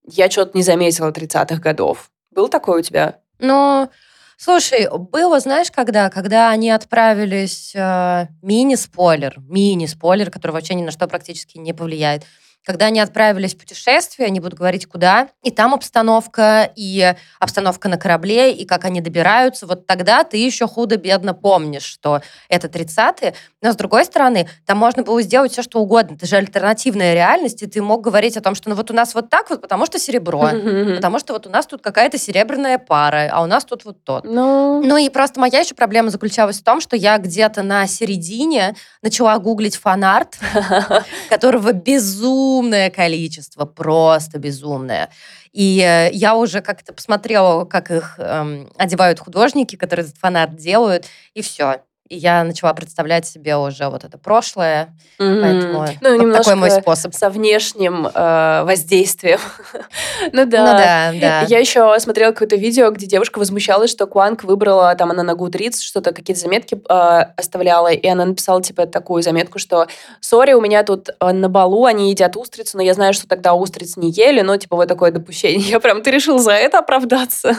я 0.08 0.30
что-то 0.30 0.58
не 0.58 0.64
заметила 0.64 1.12
30-х 1.12 1.58
годов. 1.58 2.10
Был 2.32 2.48
такой 2.48 2.80
у 2.80 2.84
тебя? 2.84 3.20
Ну, 3.40 3.90
слушай, 4.38 4.88
было, 4.92 5.40
знаешь, 5.40 5.72
когда? 5.72 6.10
Когда 6.10 6.50
они 6.50 6.72
отправились, 6.72 7.74
э, 7.76 8.28
мини-спойлер, 8.42 9.36
мини-спойлер, 9.48 10.32
который 10.32 10.52
вообще 10.52 10.76
ни 10.76 10.84
на 10.84 10.92
что 10.92 11.08
практически 11.08 11.58
не 11.58 11.74
повлияет, 11.74 12.24
когда 12.66 12.88
они 12.88 13.00
отправились 13.00 13.54
в 13.54 13.60
путешествие, 13.60 14.28
они 14.28 14.40
будут 14.40 14.58
говорить, 14.58 14.88
куда, 14.88 15.30
и 15.44 15.52
там 15.52 15.74
обстановка, 15.74 16.72
и 16.76 17.14
обстановка 17.40 17.88
на 17.90 17.98
корабле, 17.98 18.52
и 18.52 18.66
как 18.66 18.86
они 18.86 19.02
добираются, 19.02 19.68
вот 19.68 19.86
тогда 19.86 20.24
ты 20.24 20.38
еще 20.38 20.68
худо-бедно 20.68 21.34
помнишь, 21.34 21.84
что 21.84 22.22
это 22.50 22.68
30-е, 22.68 23.36
но 23.62 23.72
с 23.72 23.76
другой 23.76 24.06
стороны, 24.06 24.50
там 24.66 24.80
можно 24.80 25.04
было 25.04 25.22
сделать 25.22 25.52
все, 25.52 25.62
что 25.62 25.80
угодно, 25.80 26.16
это 26.16 26.26
же 26.26 26.38
альтернативная 26.38 27.14
реальность, 27.14 27.62
и 27.62 27.68
ты 27.68 27.82
мог 27.82 28.02
говорить 28.02 28.36
о 28.36 28.42
том, 28.42 28.56
что 28.56 28.70
ну 28.70 28.76
вот 28.76 28.90
у 28.90 28.94
нас 28.94 29.14
вот 29.14 29.30
так 29.30 29.50
вот, 29.52 29.62
потому 29.62 29.86
что 29.86 30.00
серебро, 30.00 30.50
потому 30.96 31.20
что 31.20 31.34
вот 31.34 31.46
у 31.46 31.50
нас 31.52 31.68
тут 31.68 31.82
какая-то 31.82 32.18
серебряная 32.18 32.80
пара, 32.80 33.30
а 33.32 33.44
у 33.44 33.46
нас 33.46 33.64
тут 33.64 33.86
вот 33.86 34.04
тот. 34.04 34.24
Ну... 34.24 34.82
ну 34.84 34.98
и 34.98 35.10
просто 35.10 35.40
моя 35.40 35.60
еще 35.60 35.76
проблема 35.76 36.10
заключалась 36.10 36.60
в 36.60 36.64
том, 36.64 36.82
что 36.82 36.96
я 36.96 37.20
где-то 37.20 37.62
на 37.62 37.86
середине 37.86 38.76
начала 39.04 39.38
гуглить 39.38 39.76
фанарт, 39.76 40.40
которого 41.30 41.72
безумно 41.72 42.55
безумное 42.56 42.90
количество, 42.90 43.66
просто 43.66 44.40
безумное. 44.40 45.10
И 45.52 45.82
э, 45.82 46.10
я 46.12 46.36
уже 46.36 46.62
как-то 46.62 46.94
посмотрела, 46.94 47.66
как 47.66 47.92
их 47.92 48.16
эм, 48.18 48.70
одевают 48.78 49.20
художники, 49.20 49.76
которые 49.76 50.06
этот 50.06 50.18
фанат 50.18 50.56
делают, 50.56 51.06
и 51.34 51.42
все. 51.42 51.82
И 52.08 52.18
я 52.18 52.44
начала 52.44 52.72
представлять 52.76 53.26
себе 53.26 53.58
уже 53.58 53.90
вот 53.90 54.04
это 54.04 54.20
прошлое. 54.20 54.94
Mm-hmm. 55.18 55.42
Поэтому 55.42 55.86
ну, 56.02 56.28
вот 56.28 56.38
такой 56.38 56.54
мой 56.54 56.70
способ. 56.70 57.16
Со 57.16 57.32
внешним 57.32 58.06
э, 58.06 58.64
воздействием. 58.64 59.40
ну 60.32 60.46
да. 60.46 60.60
Ну 60.60 60.78
да, 60.78 61.14
да. 61.20 61.42
Я 61.48 61.58
еще 61.58 62.00
смотрела 62.00 62.32
какое-то 62.32 62.58
видео, 62.58 62.92
где 62.92 63.08
девушка 63.08 63.40
возмущалась, 63.40 63.90
что 63.90 64.06
Куанг 64.06 64.44
выбрала, 64.44 64.94
там 64.94 65.10
она 65.10 65.24
на 65.24 65.32
Goodreads 65.32 65.82
что-то, 65.82 66.12
какие-то 66.12 66.40
заметки 66.40 66.80
э, 66.88 67.26
оставляла, 67.38 67.92
и 67.92 68.08
она 68.08 68.26
написала 68.26 68.62
типа 68.62 68.86
такую 68.86 69.24
заметку, 69.24 69.58
что 69.58 69.88
«Сори, 70.20 70.54
у 70.54 70.62
меня 70.62 70.84
тут 70.84 71.10
э, 71.10 71.32
на 71.32 71.50
балу 71.50 71.86
они 71.86 72.12
едят 72.12 72.38
устрицу, 72.38 72.78
но 72.78 72.84
я 72.84 72.94
знаю, 72.94 73.16
что 73.16 73.28
тогда 73.28 73.56
устриц 73.56 73.98
не 73.98 74.12
ели, 74.12 74.42
но 74.42 74.58
типа 74.58 74.76
вот 74.76 74.88
такое 74.88 75.10
допущение». 75.10 75.70
Я 75.76 75.80
прям, 75.80 76.04
ты 76.04 76.12
решил 76.12 76.38
за 76.38 76.52
это 76.52 76.80
оправдаться? 76.80 77.58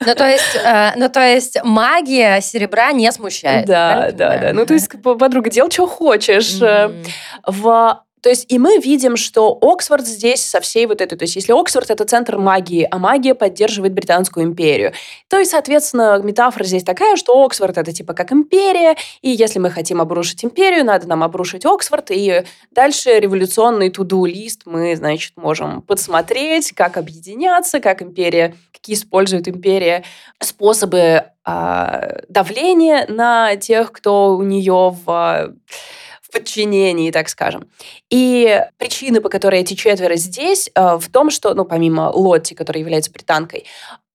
ну, 0.00 0.14
то 0.14 0.28
есть, 0.28 0.54
э, 0.54 0.92
ну, 0.96 1.08
то 1.08 1.20
есть 1.20 1.64
магия 1.64 2.42
серебра 2.42 2.92
не 2.92 3.10
смущает 3.10 3.37
смущает. 3.38 3.66
Да, 3.66 4.10
да, 4.12 4.38
да. 4.38 4.52
Ну, 4.52 4.66
то 4.66 4.74
есть, 4.74 4.90
подруга, 5.02 5.50
делай, 5.50 5.70
что 5.70 5.86
хочешь. 5.86 6.60
Mm-hmm. 6.60 7.06
В 7.46 8.02
то 8.28 8.32
есть 8.32 8.52
и 8.52 8.58
мы 8.58 8.76
видим, 8.76 9.16
что 9.16 9.56
Оксфорд 9.58 10.06
здесь 10.06 10.44
со 10.44 10.60
всей 10.60 10.84
вот 10.84 11.00
этой... 11.00 11.16
То 11.16 11.22
есть 11.22 11.34
если 11.34 11.58
Оксфорд— 11.58 11.88
это 11.90 12.04
центр 12.04 12.36
магии, 12.36 12.86
а 12.90 12.98
магия 12.98 13.34
поддерживает 13.34 13.94
Британскую 13.94 14.44
империю, 14.44 14.92
то 15.28 15.40
и, 15.40 15.46
соответственно, 15.46 16.20
метафора 16.22 16.64
здесь 16.64 16.84
такая, 16.84 17.16
что 17.16 17.42
Оксфорд— 17.42 17.78
это 17.78 17.90
типа 17.90 18.12
как 18.12 18.30
империя, 18.30 18.96
и 19.22 19.30
если 19.30 19.60
мы 19.60 19.70
хотим 19.70 20.02
обрушить 20.02 20.44
империю, 20.44 20.84
надо 20.84 21.08
нам 21.08 21.22
обрушить 21.22 21.64
Оксфорд, 21.64 22.10
и 22.10 22.44
дальше 22.70 23.18
революционный 23.18 23.88
туду-лист 23.88 24.64
мы, 24.66 24.94
значит, 24.94 25.32
можем 25.36 25.80
подсмотреть, 25.80 26.72
как 26.72 26.98
объединяться, 26.98 27.80
как 27.80 28.02
империя, 28.02 28.54
какие 28.74 28.94
использует 28.94 29.48
империя 29.48 30.04
способы 30.38 31.24
э, 31.46 32.20
давления 32.28 33.06
на 33.08 33.56
тех, 33.56 33.90
кто 33.90 34.36
у 34.36 34.42
нее 34.42 34.94
в 35.02 35.54
в 36.28 36.32
подчинении, 36.32 37.10
так 37.10 37.28
скажем. 37.28 37.68
И 38.10 38.62
причины, 38.76 39.20
по 39.20 39.28
которой 39.28 39.60
эти 39.60 39.74
четверо 39.74 40.16
здесь, 40.16 40.70
э, 40.74 40.98
в 40.98 41.08
том, 41.10 41.30
что, 41.30 41.54
ну, 41.54 41.64
помимо 41.64 42.10
Лотти, 42.14 42.54
которая 42.54 42.82
является 42.82 43.10
британкой, 43.10 43.64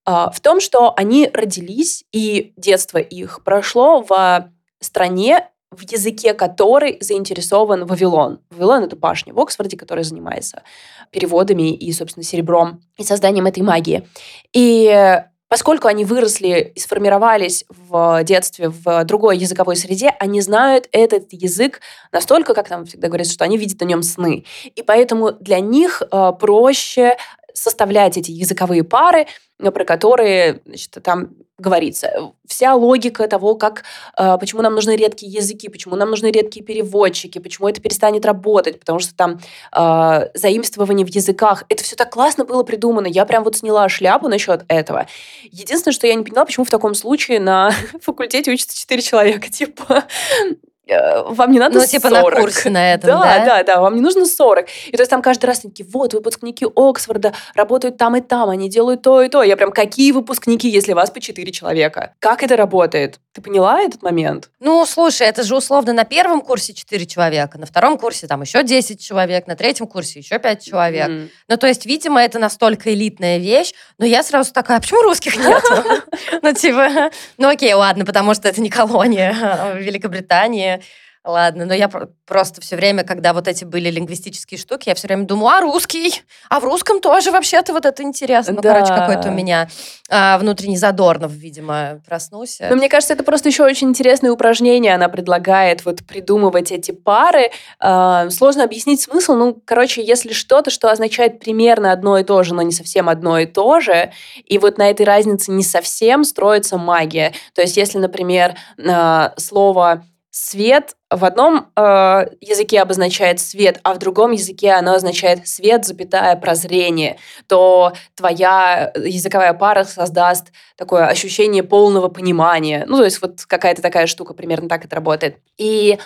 э, 0.05 0.11
в 0.33 0.39
том, 0.41 0.59
что 0.59 0.93
они 0.95 1.29
родились, 1.33 2.05
и 2.11 2.53
детство 2.57 2.97
их 2.99 3.43
прошло 3.43 4.05
в 4.07 4.49
стране, 4.79 5.49
в 5.71 5.81
языке 5.91 6.35
которой 6.35 6.97
заинтересован 7.01 7.85
Вавилон. 7.85 8.39
Вавилон— 8.51 8.83
это 8.85 8.95
башня 8.95 9.33
в 9.33 9.39
Оксфорде, 9.39 9.75
которая 9.75 10.03
занимается 10.03 10.61
переводами 11.09 11.73
и, 11.73 11.91
собственно, 11.93 12.23
серебром 12.23 12.81
и 12.97 13.03
созданием 13.03 13.47
этой 13.47 13.63
магии. 13.63 14.07
И 14.53 15.23
Поскольку 15.53 15.87
они 15.87 16.03
выросли 16.03 16.71
и 16.73 16.79
сформировались 16.79 17.63
в 17.69 18.23
детстве 18.23 18.69
в 18.69 19.03
другой 19.03 19.37
языковой 19.37 19.75
среде, 19.75 20.15
они 20.19 20.41
знают 20.41 20.89
этот 20.91 21.31
язык 21.31 21.79
настолько, 22.11 22.55
как 22.55 22.71
нам 22.71 22.87
всегда 22.87 23.07
говорят, 23.07 23.27
что 23.27 23.43
они 23.43 23.59
видят 23.59 23.79
на 23.79 23.85
нем 23.85 24.01
сны. 24.01 24.45
И 24.75 24.81
поэтому 24.81 25.31
для 25.31 25.59
них 25.59 26.01
э, 26.01 26.31
проще 26.39 27.17
составлять 27.53 28.17
эти 28.17 28.31
языковые 28.31 28.83
пары, 28.83 29.27
про 29.71 29.85
которые 29.85 30.61
значит, 30.65 30.97
там 31.03 31.29
говорится. 31.57 32.33
Вся 32.47 32.75
логика 32.75 33.27
того, 33.27 33.55
как, 33.55 33.83
э, 34.17 34.37
почему 34.39 34.61
нам 34.61 34.73
нужны 34.73 34.95
редкие 34.95 35.31
языки, 35.31 35.69
почему 35.69 35.95
нам 35.95 36.09
нужны 36.09 36.27
редкие 36.27 36.65
переводчики, 36.65 37.39
почему 37.39 37.69
это 37.69 37.81
перестанет 37.81 38.25
работать, 38.25 38.79
потому 38.79 38.99
что 38.99 39.15
там 39.15 39.39
э, 39.75 40.29
заимствование 40.33 41.05
в 41.05 41.09
языках, 41.09 41.63
это 41.69 41.83
все 41.83 41.95
так 41.95 42.11
классно 42.11 42.45
было 42.45 42.63
придумано. 42.63 43.07
Я 43.07 43.25
прям 43.25 43.43
вот 43.43 43.55
сняла 43.55 43.87
шляпу 43.87 44.27
насчет 44.27 44.65
этого. 44.67 45.07
Единственное, 45.43 45.93
что 45.93 46.07
я 46.07 46.15
не 46.15 46.23
поняла, 46.23 46.45
почему 46.45 46.65
в 46.65 46.69
таком 46.69 46.95
случае 46.95 47.39
на 47.39 47.71
факультете 48.01 48.51
учатся 48.51 48.77
4 48.77 49.01
человека. 49.01 49.49
Типа, 49.53 50.03
Э, 50.43 50.55
вам 50.87 51.51
не 51.51 51.59
надо 51.59 51.79
Ну, 51.79 51.85
типа 51.85 52.09
40. 52.09 52.33
на 52.33 52.41
курсе 52.41 52.69
на 52.69 52.93
этом, 52.93 53.09
да? 53.09 53.21
Да, 53.21 53.45
да, 53.45 53.63
да, 53.63 53.81
вам 53.81 53.95
не 53.95 54.01
нужно 54.01 54.25
40. 54.25 54.65
И 54.87 54.91
то 54.91 55.01
есть 55.01 55.09
там 55.09 55.21
каждый 55.21 55.45
раз 55.45 55.59
такие, 55.59 55.87
вот, 55.89 56.13
выпускники 56.13 56.65
Оксфорда 56.75 57.33
работают 57.55 57.97
там 57.97 58.15
и 58.17 58.21
там, 58.21 58.49
они 58.49 58.69
делают 58.69 59.01
то 59.01 59.21
и 59.21 59.29
то. 59.29 59.43
Я 59.43 59.55
прям, 59.55 59.71
какие 59.71 60.11
выпускники, 60.11 60.67
если 60.67 60.93
вас 60.93 61.09
по 61.09 61.21
4 61.21 61.51
человека? 61.51 62.13
Как 62.19 62.43
это 62.43 62.57
работает? 62.57 63.19
Ты 63.33 63.41
поняла 63.41 63.81
этот 63.81 64.03
момент? 64.03 64.51
Ну, 64.59 64.85
слушай, 64.85 65.25
это 65.25 65.41
же 65.41 65.55
условно 65.55 65.91
на 65.91 66.03
первом 66.03 66.39
курсе 66.39 66.71
4 66.71 67.03
человека, 67.07 67.57
на 67.57 67.65
втором 67.65 67.97
курсе 67.97 68.27
там 68.27 68.43
еще 68.43 68.61
10 68.63 69.01
человек, 69.01 69.47
на 69.47 69.55
третьем 69.55 69.87
курсе 69.87 70.19
еще 70.19 70.37
5 70.37 70.63
человек. 70.63 71.07
Mm-hmm. 71.07 71.29
Ну, 71.47 71.57
то 71.57 71.65
есть, 71.65 71.87
видимо, 71.87 72.21
это 72.21 72.37
настолько 72.37 72.93
элитная 72.93 73.39
вещь, 73.39 73.73
но 73.97 74.05
я 74.05 74.21
сразу 74.21 74.53
такая, 74.53 74.77
а 74.77 74.81
почему 74.81 75.01
русских 75.01 75.35
нет? 75.37 75.63
Ну, 76.41 76.53
типа, 76.53 77.11
ну 77.37 77.47
окей, 77.49 77.73
ладно, 77.73 78.05
потому 78.05 78.33
что 78.33 78.49
это 78.49 78.61
не 78.61 78.69
колония 78.69 79.35
а 79.41 79.73
Великобритании, 79.79 80.83
Ладно, 81.25 81.63
но 81.63 81.73
я 81.73 81.89
просто 82.25 82.59
все 82.59 82.75
время, 82.75 83.05
когда 83.05 83.31
вот 83.31 83.47
эти 83.47 83.63
были 83.63 83.89
лингвистические 83.89 84.57
штуки, 84.57 84.89
я 84.89 84.95
все 84.95 85.07
время 85.07 85.23
думаю, 85.23 85.55
а 85.55 85.61
русский? 85.61 86.21
А 86.49 86.59
в 86.59 86.65
русском 86.65 86.99
тоже 86.99 87.31
вообще-то 87.31 87.71
вот 87.71 87.85
это 87.85 88.03
интересно. 88.03 88.55
Ну, 88.55 88.61
да. 88.61 88.73
короче, 88.73 88.93
какой-то 88.93 89.29
у 89.29 89.31
меня 89.31 89.69
а, 90.09 90.37
внутренний 90.37 90.75
Задорнов, 90.75 91.31
видимо, 91.31 92.01
проснулся. 92.05 92.67
Но 92.69 92.75
мне 92.75 92.89
кажется, 92.89 93.13
это 93.13 93.23
просто 93.23 93.47
еще 93.47 93.63
очень 93.63 93.87
интересное 93.87 94.31
упражнение. 94.31 94.95
Она 94.95 95.07
предлагает 95.07 95.85
вот 95.85 96.05
придумывать 96.05 96.73
эти 96.73 96.91
пары. 96.91 97.51
А, 97.79 98.29
сложно 98.29 98.65
объяснить 98.65 98.99
смысл. 98.99 99.35
Ну, 99.35 99.61
короче, 99.63 100.03
если 100.03 100.33
что-то, 100.33 100.71
что 100.71 100.91
означает 100.91 101.39
примерно 101.39 101.93
одно 101.93 102.17
и 102.17 102.25
то 102.25 102.43
же, 102.43 102.53
но 102.53 102.63
не 102.63 102.73
совсем 102.73 103.07
одно 103.07 103.39
и 103.39 103.45
то 103.45 103.79
же, 103.79 104.11
и 104.45 104.57
вот 104.57 104.77
на 104.77 104.89
этой 104.89 105.05
разнице 105.05 105.51
не 105.51 105.63
совсем 105.63 106.25
строится 106.25 106.77
магия. 106.77 107.31
То 107.53 107.61
есть, 107.61 107.77
если, 107.77 107.97
например, 107.97 108.55
а, 108.85 109.33
слово 109.37 110.03
свет 110.33 110.95
в 111.11 111.25
одном 111.25 111.67
э, 111.75 112.25
языке 112.41 112.81
обозначает 112.81 113.39
свет, 113.39 113.79
а 113.83 113.93
в 113.93 113.99
другом 113.99 114.31
языке 114.31 114.71
оно 114.71 114.93
означает 114.95 115.47
свет, 115.47 115.85
запятая, 115.85 116.35
прозрение, 116.37 117.19
то 117.45 117.93
твоя 118.15 118.91
языковая 118.95 119.53
пара 119.53 119.83
создаст 119.83 120.47
такое 120.75 121.05
ощущение 121.05 121.61
полного 121.61 122.07
понимания. 122.07 122.83
Ну, 122.87 122.97
то 122.97 123.03
есть 123.03 123.21
вот 123.21 123.45
какая-то 123.45 123.83
такая 123.83 124.07
штука, 124.07 124.33
примерно 124.33 124.67
так 124.67 124.85
это 124.85 124.95
работает. 124.95 125.37
И 125.59 125.99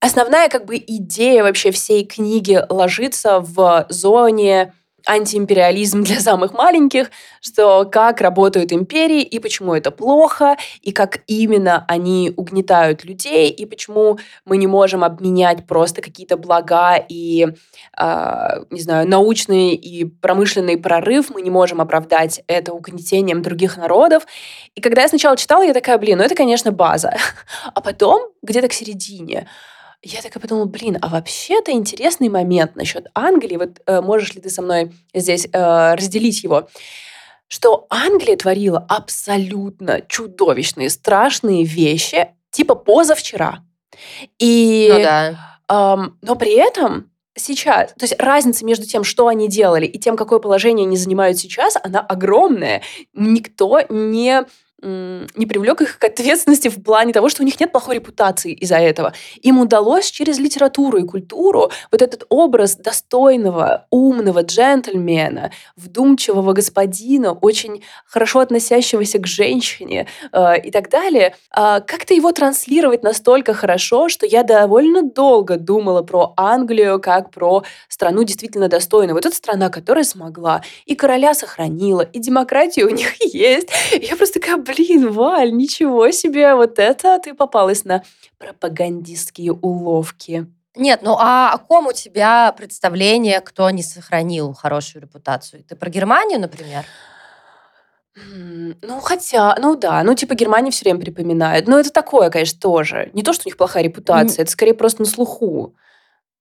основная 0.00 0.48
как 0.48 0.64
бы 0.64 0.78
идея 0.78 1.42
вообще 1.42 1.70
всей 1.70 2.06
книги 2.06 2.58
ложится 2.70 3.40
в 3.40 3.84
зоне 3.90 4.72
антиимпериализм 5.06 6.02
для 6.02 6.20
самых 6.20 6.52
маленьких, 6.52 7.10
что 7.40 7.84
как 7.90 8.20
работают 8.20 8.72
империи 8.72 9.22
и 9.22 9.38
почему 9.38 9.74
это 9.74 9.90
плохо, 9.90 10.56
и 10.82 10.92
как 10.92 11.20
именно 11.26 11.84
они 11.88 12.32
угнетают 12.36 13.04
людей, 13.04 13.50
и 13.50 13.64
почему 13.66 14.18
мы 14.44 14.56
не 14.56 14.66
можем 14.66 15.04
обменять 15.04 15.66
просто 15.66 16.02
какие-то 16.02 16.36
блага 16.36 16.96
и, 16.96 17.48
э, 17.98 18.64
не 18.70 18.80
знаю, 18.80 19.08
научный 19.08 19.74
и 19.74 20.04
промышленный 20.04 20.76
прорыв, 20.76 21.30
мы 21.30 21.42
не 21.42 21.50
можем 21.50 21.80
оправдать 21.80 22.42
это 22.46 22.72
угнетением 22.72 23.42
других 23.42 23.76
народов. 23.76 24.26
И 24.74 24.80
когда 24.80 25.02
я 25.02 25.08
сначала 25.08 25.36
читала, 25.36 25.62
я 25.62 25.74
такая, 25.74 25.98
блин, 25.98 26.18
ну 26.18 26.24
это, 26.24 26.34
конечно, 26.34 26.72
база. 26.72 27.16
А 27.74 27.80
потом, 27.80 28.30
где-то 28.42 28.68
к 28.68 28.72
середине, 28.72 29.46
я 30.02 30.22
такая 30.22 30.40
подумала, 30.40 30.66
блин, 30.66 30.98
а 31.00 31.08
вообще-то 31.08 31.72
интересный 31.72 32.28
момент 32.28 32.76
насчет 32.76 33.06
Англии. 33.14 33.56
Вот 33.56 33.80
э, 33.86 34.00
можешь 34.00 34.34
ли 34.34 34.40
ты 34.40 34.48
со 34.48 34.62
мной 34.62 34.92
здесь 35.12 35.48
э, 35.52 35.94
разделить 35.94 36.44
его? 36.44 36.68
Что 37.48 37.86
Англия 37.90 38.36
творила 38.36 38.84
абсолютно 38.88 40.02
чудовищные, 40.02 40.90
страшные 40.90 41.64
вещи, 41.64 42.28
типа 42.50 42.74
позавчера. 42.74 43.64
И, 44.38 44.88
ну, 44.90 45.02
да. 45.02 45.34
эм, 45.68 46.18
но 46.22 46.36
при 46.36 46.52
этом 46.52 47.10
сейчас, 47.34 47.92
то 47.94 48.04
есть 48.04 48.20
разница 48.20 48.64
между 48.64 48.86
тем, 48.86 49.02
что 49.02 49.28
они 49.28 49.48
делали, 49.48 49.86
и 49.86 49.98
тем, 49.98 50.16
какое 50.16 50.38
положение 50.38 50.86
они 50.86 50.96
занимают 50.96 51.38
сейчас, 51.38 51.76
она 51.82 52.00
огромная. 52.00 52.82
Никто 53.14 53.80
не 53.88 54.44
не 54.80 55.46
привлек 55.46 55.80
их 55.80 55.98
к 55.98 56.04
ответственности 56.04 56.68
в 56.68 56.82
плане 56.82 57.12
того, 57.12 57.28
что 57.28 57.42
у 57.42 57.44
них 57.44 57.58
нет 57.58 57.72
плохой 57.72 57.96
репутации 57.96 58.52
из-за 58.52 58.76
этого. 58.76 59.12
Им 59.42 59.58
удалось 59.58 60.10
через 60.10 60.38
литературу 60.38 60.98
и 60.98 61.04
культуру 61.04 61.70
вот 61.90 62.00
этот 62.00 62.24
образ 62.28 62.76
достойного, 62.76 63.86
умного 63.90 64.42
джентльмена, 64.42 65.50
вдумчивого 65.76 66.52
господина, 66.52 67.32
очень 67.32 67.82
хорошо 68.06 68.38
относящегося 68.40 69.18
к 69.18 69.26
женщине 69.26 70.06
э, 70.32 70.60
и 70.60 70.70
так 70.70 70.90
далее, 70.90 71.34
э, 71.56 71.80
как-то 71.84 72.14
его 72.14 72.30
транслировать 72.30 73.02
настолько 73.02 73.54
хорошо, 73.54 74.08
что 74.08 74.26
я 74.26 74.44
довольно 74.44 75.02
долго 75.02 75.56
думала 75.56 76.02
про 76.02 76.34
Англию 76.36 77.00
как 77.00 77.30
про 77.30 77.64
страну 77.88 78.22
действительно 78.22 78.68
достойную. 78.68 79.14
Вот 79.14 79.26
эта 79.26 79.34
страна, 79.34 79.70
которая 79.70 80.04
смогла 80.04 80.62
и 80.86 80.94
короля 80.94 81.34
сохранила, 81.34 82.02
и 82.02 82.20
демократию 82.20 82.86
у 82.86 82.90
них 82.90 83.20
есть. 83.34 83.70
Я 83.90 84.14
просто 84.14 84.38
такая, 84.38 84.67
блин, 84.68 85.10
Валь, 85.12 85.52
ничего 85.52 86.10
себе, 86.10 86.54
вот 86.54 86.78
это 86.78 87.18
ты 87.18 87.34
попалась 87.34 87.84
на 87.84 88.02
пропагандистские 88.38 89.52
уловки. 89.52 90.46
Нет, 90.76 91.00
ну 91.02 91.16
а 91.18 91.52
о 91.52 91.58
ком 91.58 91.88
у 91.88 91.92
тебя 91.92 92.52
представление, 92.56 93.40
кто 93.40 93.68
не 93.70 93.82
сохранил 93.82 94.52
хорошую 94.54 95.02
репутацию? 95.02 95.64
Ты 95.64 95.74
про 95.74 95.90
Германию, 95.90 96.40
например? 96.40 96.84
Ну, 98.82 99.00
хотя, 99.00 99.56
ну 99.60 99.76
да, 99.76 100.02
ну 100.02 100.14
типа 100.14 100.34
Германии 100.34 100.70
все 100.70 100.84
время 100.84 101.00
припоминают. 101.00 101.66
Но 101.66 101.78
это 101.78 101.90
такое, 101.90 102.30
конечно, 102.30 102.60
тоже. 102.60 103.10
Не 103.12 103.22
то, 103.22 103.32
что 103.32 103.42
у 103.46 103.48
них 103.48 103.56
плохая 103.56 103.82
репутация, 103.82 104.42
это 104.42 104.50
скорее 104.50 104.74
просто 104.74 105.02
на 105.02 105.08
слуху. 105.08 105.74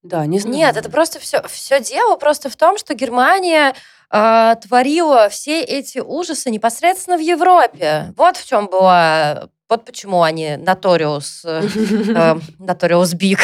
Да, 0.04 0.26
не 0.26 0.40
знаю. 0.40 0.56
Нет, 0.56 0.78
это 0.78 0.90
просто 0.90 1.20
все, 1.20 1.42
все 1.48 1.80
дело 1.80 2.16
просто 2.16 2.50
в 2.50 2.56
том, 2.56 2.78
что 2.78 2.94
Германия 2.94 3.74
э, 4.12 4.56
творила 4.62 5.30
все 5.30 5.62
эти 5.62 6.00
ужасы 6.00 6.50
непосредственно 6.50 7.18
в 7.18 7.22
Европе. 7.22 8.14
Вот 8.16 8.38
в 8.38 8.48
чем 8.48 8.68
была 8.68 9.50
вот 9.70 9.84
почему 9.84 10.24
они 10.24 10.52
Notorious, 10.56 11.44
Notorious 12.60 13.14
Big. 13.16 13.38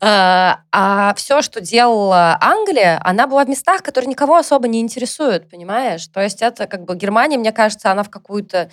А 0.00 1.14
все, 1.16 1.42
что 1.42 1.60
делала 1.60 2.36
Англия, 2.40 3.00
она 3.04 3.26
была 3.26 3.44
в 3.44 3.48
местах, 3.48 3.82
которые 3.82 4.08
никого 4.08 4.36
особо 4.36 4.66
не 4.66 4.80
интересуют, 4.80 5.48
понимаешь? 5.50 6.06
То 6.08 6.20
есть 6.20 6.42
это 6.42 6.66
как 6.66 6.84
бы 6.84 6.96
Германия, 6.96 7.38
мне 7.38 7.52
кажется, 7.52 7.90
она 7.90 8.02
в 8.02 8.10
какую-то, 8.10 8.70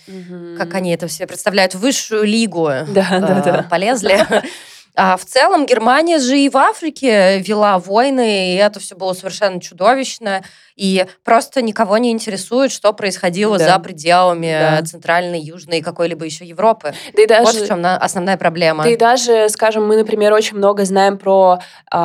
как 0.57 0.73
они 0.73 0.93
это 0.93 1.07
все 1.07 1.27
представляют, 1.27 1.75
высшую 1.75 2.23
лигу 2.23 2.69
э, 2.69 3.63
полезли. 3.69 4.25
А 4.95 5.15
в 5.15 5.23
целом 5.25 5.65
Германия 5.65 6.19
же 6.19 6.37
и 6.37 6.49
в 6.49 6.57
Африке 6.57 7.39
вела 7.39 7.79
войны, 7.79 8.53
и 8.53 8.57
это 8.57 8.79
все 8.79 8.95
было 8.95 9.13
совершенно 9.13 9.61
чудовищно. 9.61 10.43
И 10.81 11.05
просто 11.23 11.61
никого 11.61 11.99
не 11.99 12.09
интересует, 12.09 12.71
что 12.71 12.91
происходило 12.91 13.59
да. 13.59 13.73
за 13.75 13.79
пределами 13.79 14.51
да. 14.51 14.81
Центральной, 14.83 15.39
Южной 15.39 15.81
какой-либо 15.81 16.25
еще 16.25 16.43
Европы. 16.43 16.95
Да 17.15 17.21
и 17.21 17.27
даже, 17.27 17.43
вот 17.43 17.55
в 17.55 17.67
чем 17.67 17.85
основная 17.85 18.35
проблема. 18.35 18.83
Да 18.83 18.89
и 18.89 18.97
даже, 18.97 19.47
скажем, 19.49 19.85
мы, 19.87 19.95
например, 19.95 20.33
очень 20.33 20.57
много 20.57 20.83
знаем 20.85 21.19
про 21.19 21.59
э, 21.93 21.95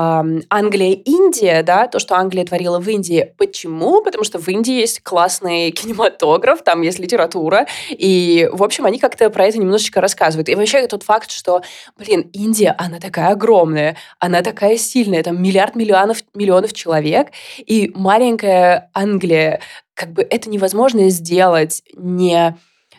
Англия 0.50 0.90
и 0.90 1.02
Индия, 1.10 1.62
да, 1.62 1.88
то, 1.88 1.98
что 1.98 2.16
Англия 2.16 2.44
творила 2.44 2.78
в 2.78 2.86
Индии. 2.86 3.32
Почему? 3.38 4.02
Потому 4.02 4.24
что 4.24 4.38
в 4.38 4.46
Индии 4.48 4.74
есть 4.74 5.00
классный 5.02 5.70
кинематограф, 5.70 6.62
там 6.62 6.82
есть 6.82 6.98
литература, 6.98 7.66
и, 7.88 8.46
в 8.52 8.62
общем, 8.62 8.84
они 8.84 8.98
как-то 8.98 9.30
про 9.30 9.46
это 9.46 9.58
немножечко 9.58 10.02
рассказывают. 10.02 10.50
И 10.50 10.54
вообще 10.54 10.86
тот 10.86 11.02
факт, 11.02 11.30
что, 11.30 11.62
блин, 11.96 12.28
Индия, 12.34 12.74
она 12.76 12.98
такая 12.98 13.30
огромная, 13.30 13.96
она 14.18 14.42
такая 14.42 14.76
сильная, 14.76 15.22
там 15.22 15.42
миллиард 15.42 15.76
миллионов, 15.76 16.18
миллионов 16.34 16.74
человек, 16.74 17.28
и 17.56 17.90
маленькая 17.94 18.65
Англия, 18.92 19.60
как 19.94 20.12
бы 20.12 20.22
это 20.22 20.48
невозможно 20.50 21.08
сделать 21.10 21.82
не 21.94 22.56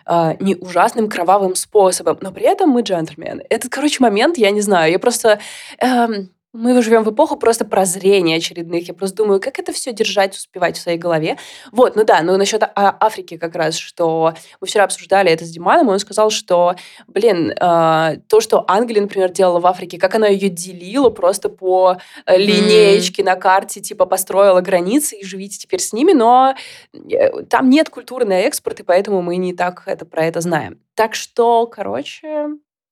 а, 0.09 0.35
не 0.39 0.55
ужасным 0.55 1.09
кровавым 1.09 1.55
способом, 1.55 2.17
но 2.21 2.31
при 2.31 2.45
этом 2.45 2.69
мы 2.69 2.81
джентльмены. 2.81 3.43
Этот, 3.49 3.69
короче, 3.69 3.97
момент, 3.99 4.37
я 4.37 4.51
не 4.51 4.61
знаю, 4.61 4.91
я 4.91 4.99
просто... 4.99 5.39
Эм, 5.79 6.29
мы 6.57 6.81
живем 6.81 7.03
в 7.03 7.11
эпоху 7.11 7.37
просто 7.37 7.65
прозрения 7.65 8.37
очередных. 8.37 8.87
Я 8.87 8.93
просто 8.93 9.17
думаю, 9.17 9.39
как 9.39 9.59
это 9.59 9.71
все 9.71 9.93
держать, 9.93 10.35
успевать 10.35 10.75
в 10.75 10.81
своей 10.81 10.97
голове. 10.97 11.37
Вот, 11.71 11.95
ну 11.95 12.03
да, 12.03 12.21
ну 12.23 12.35
насчет 12.35 12.63
а- 12.63 12.97
Африки 12.99 13.37
как 13.37 13.55
раз, 13.55 13.77
что 13.77 14.33
мы 14.59 14.67
вчера 14.67 14.85
обсуждали 14.85 15.31
это 15.31 15.45
с 15.45 15.49
Диманом, 15.49 15.89
и 15.89 15.93
он 15.93 15.99
сказал, 15.99 16.31
что, 16.31 16.75
блин, 17.07 17.51
э, 17.51 18.17
то, 18.27 18.41
что 18.41 18.65
Англия, 18.67 19.01
например, 19.01 19.31
делала 19.31 19.59
в 19.59 19.67
Африке, 19.67 19.99
как 19.99 20.15
она 20.15 20.27
ее 20.27 20.49
делила 20.49 21.11
просто 21.11 21.49
по 21.49 21.97
э, 22.25 22.37
линеечке 22.37 23.21
mm. 23.21 23.25
на 23.25 23.35
карте, 23.35 23.79
типа 23.79 24.07
построила 24.07 24.61
границы 24.61 25.17
и 25.17 25.25
живите 25.25 25.59
теперь 25.59 25.79
с 25.79 25.93
ними, 25.93 26.13
но 26.13 26.55
э, 26.93 27.43
там 27.43 27.69
нет 27.69 27.89
культуры 27.89 28.25
на 28.25 28.39
экспорт, 28.39 28.79
и 28.79 28.83
поэтому 28.83 29.21
мы 29.21 29.37
не 29.37 29.53
так 29.53 29.83
это, 29.85 30.05
про 30.05 30.25
это 30.25 30.41
знаем. 30.41 30.79
Так 30.95 31.13
что, 31.13 31.67
короче, 31.67 32.47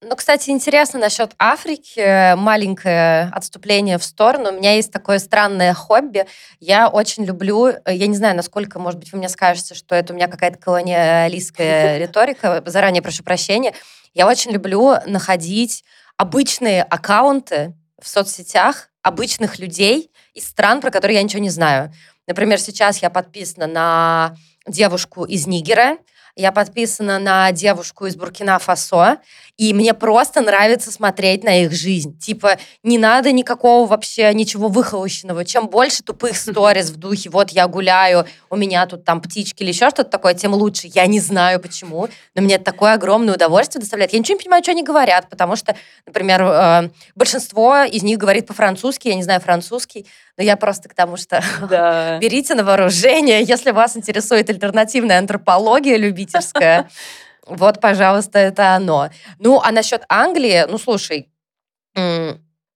ну, 0.08 0.16
кстати, 0.16 0.52
интересно 0.52 1.00
насчет 1.00 1.32
Африки. 1.40 2.36
Маленькое 2.36 3.30
отступление 3.34 3.98
в 3.98 4.04
сторону. 4.04 4.50
У 4.50 4.54
меня 4.54 4.76
есть 4.76 4.92
такое 4.92 5.20
странное 5.20 5.74
хобби. 5.74 6.26
Я 6.60 6.90
очень 6.90 7.26
люблю, 7.26 7.74
я 7.88 8.08
не 8.08 8.16
знаю, 8.16 8.36
насколько, 8.36 8.78
может 8.78 9.00
быть, 9.00 9.12
вы 9.12 9.18
мне 9.18 9.30
скажете, 9.30 9.74
что 9.74 9.96
это 9.96 10.14
у 10.14 10.16
меня 10.16 10.28
какая-то 10.28 10.60
колониалистская 10.60 11.98
риторика. 12.00 12.62
Заранее 12.66 13.02
прошу 13.02 13.24
прощения. 13.24 13.74
Я 14.14 14.28
очень 14.28 14.52
люблю 14.52 14.96
находить 15.08 15.84
обычные 16.18 16.84
аккаунты 16.84 17.74
в 18.00 18.08
соцсетях 18.08 18.90
обычных 19.02 19.60
людей 19.60 20.12
из 20.34 20.48
стран, 20.48 20.82
про 20.82 20.92
которые 20.92 21.18
я 21.18 21.24
ничего 21.24 21.42
не 21.42 21.50
знаю. 21.50 21.92
Например, 22.28 22.60
сейчас 22.60 23.00
я 23.00 23.10
подписана 23.10 23.68
на 23.68 24.36
девушку 24.68 25.26
из 25.26 25.46
Нигера, 25.48 25.98
я 26.36 26.52
подписана 26.52 27.18
на 27.18 27.52
девушку 27.52 28.06
из 28.06 28.16
Буркина-Фасо, 28.16 29.20
и 29.58 29.74
мне 29.74 29.94
просто 29.94 30.42
нравится 30.42 30.92
смотреть 30.92 31.44
на 31.44 31.64
их 31.64 31.72
жизнь. 31.72 32.18
Типа, 32.20 32.58
не 32.84 32.98
надо 32.98 33.32
никакого 33.32 33.88
вообще 33.88 34.34
ничего 34.34 34.68
выхолощенного. 34.68 35.46
Чем 35.46 35.68
больше 35.68 36.04
тупых 36.04 36.36
сториз 36.38 36.90
в 36.90 36.98
духе, 36.98 37.30
вот 37.30 37.52
я 37.52 37.68
гуляю, 37.68 38.26
у 38.50 38.58
меня 38.58 38.86
тут 38.86 39.06
там 39.06 39.22
птички 39.22 39.64
или 39.64 39.70
еще 39.70 39.90
что-то 39.90 40.10
такое, 40.10 40.34
тем 40.34 40.54
лучше. 40.54 40.88
Я 40.94 41.08
не 41.08 41.22
знаю 41.22 41.62
почему, 41.62 42.10
но 42.36 42.42
мне 42.42 42.58
такое 42.58 42.94
огромное 42.94 43.36
удовольствие 43.36 43.80
доставляет. 43.80 44.12
Я 44.12 44.20
ничего 44.20 44.38
не 44.38 44.44
понимаю, 44.44 44.64
что 44.64 44.72
они 44.72 44.84
говорят, 44.84 45.30
потому 45.30 45.56
что, 45.56 45.76
например, 46.06 46.42
э, 46.44 46.90
большинство 47.16 47.84
из 47.84 48.04
них 48.04 48.18
говорит 48.18 48.48
по-французски, 48.48 49.08
я 49.08 49.16
не 49.16 49.24
знаю 49.24 49.40
французский, 49.40 50.06
но 50.38 50.44
я 50.44 50.58
просто 50.58 50.90
к 50.90 50.94
тому, 50.94 51.18
что 51.18 51.42
да. 51.70 52.18
берите 52.22 52.56
на 52.56 52.64
вооружение, 52.64 53.44
если 53.44 53.72
вас 53.72 53.96
интересует 53.96 54.50
альтернативная 54.50 55.20
антропология 55.20 55.98
любительская, 55.98 56.90
вот, 57.46 57.80
пожалуйста, 57.80 58.40
это 58.40 58.76
оно. 58.76 59.10
Ну, 59.40 59.62
а 59.62 59.72
насчет 59.72 60.04
Англии, 60.10 60.66
ну, 60.70 60.78
слушай, 60.78 61.30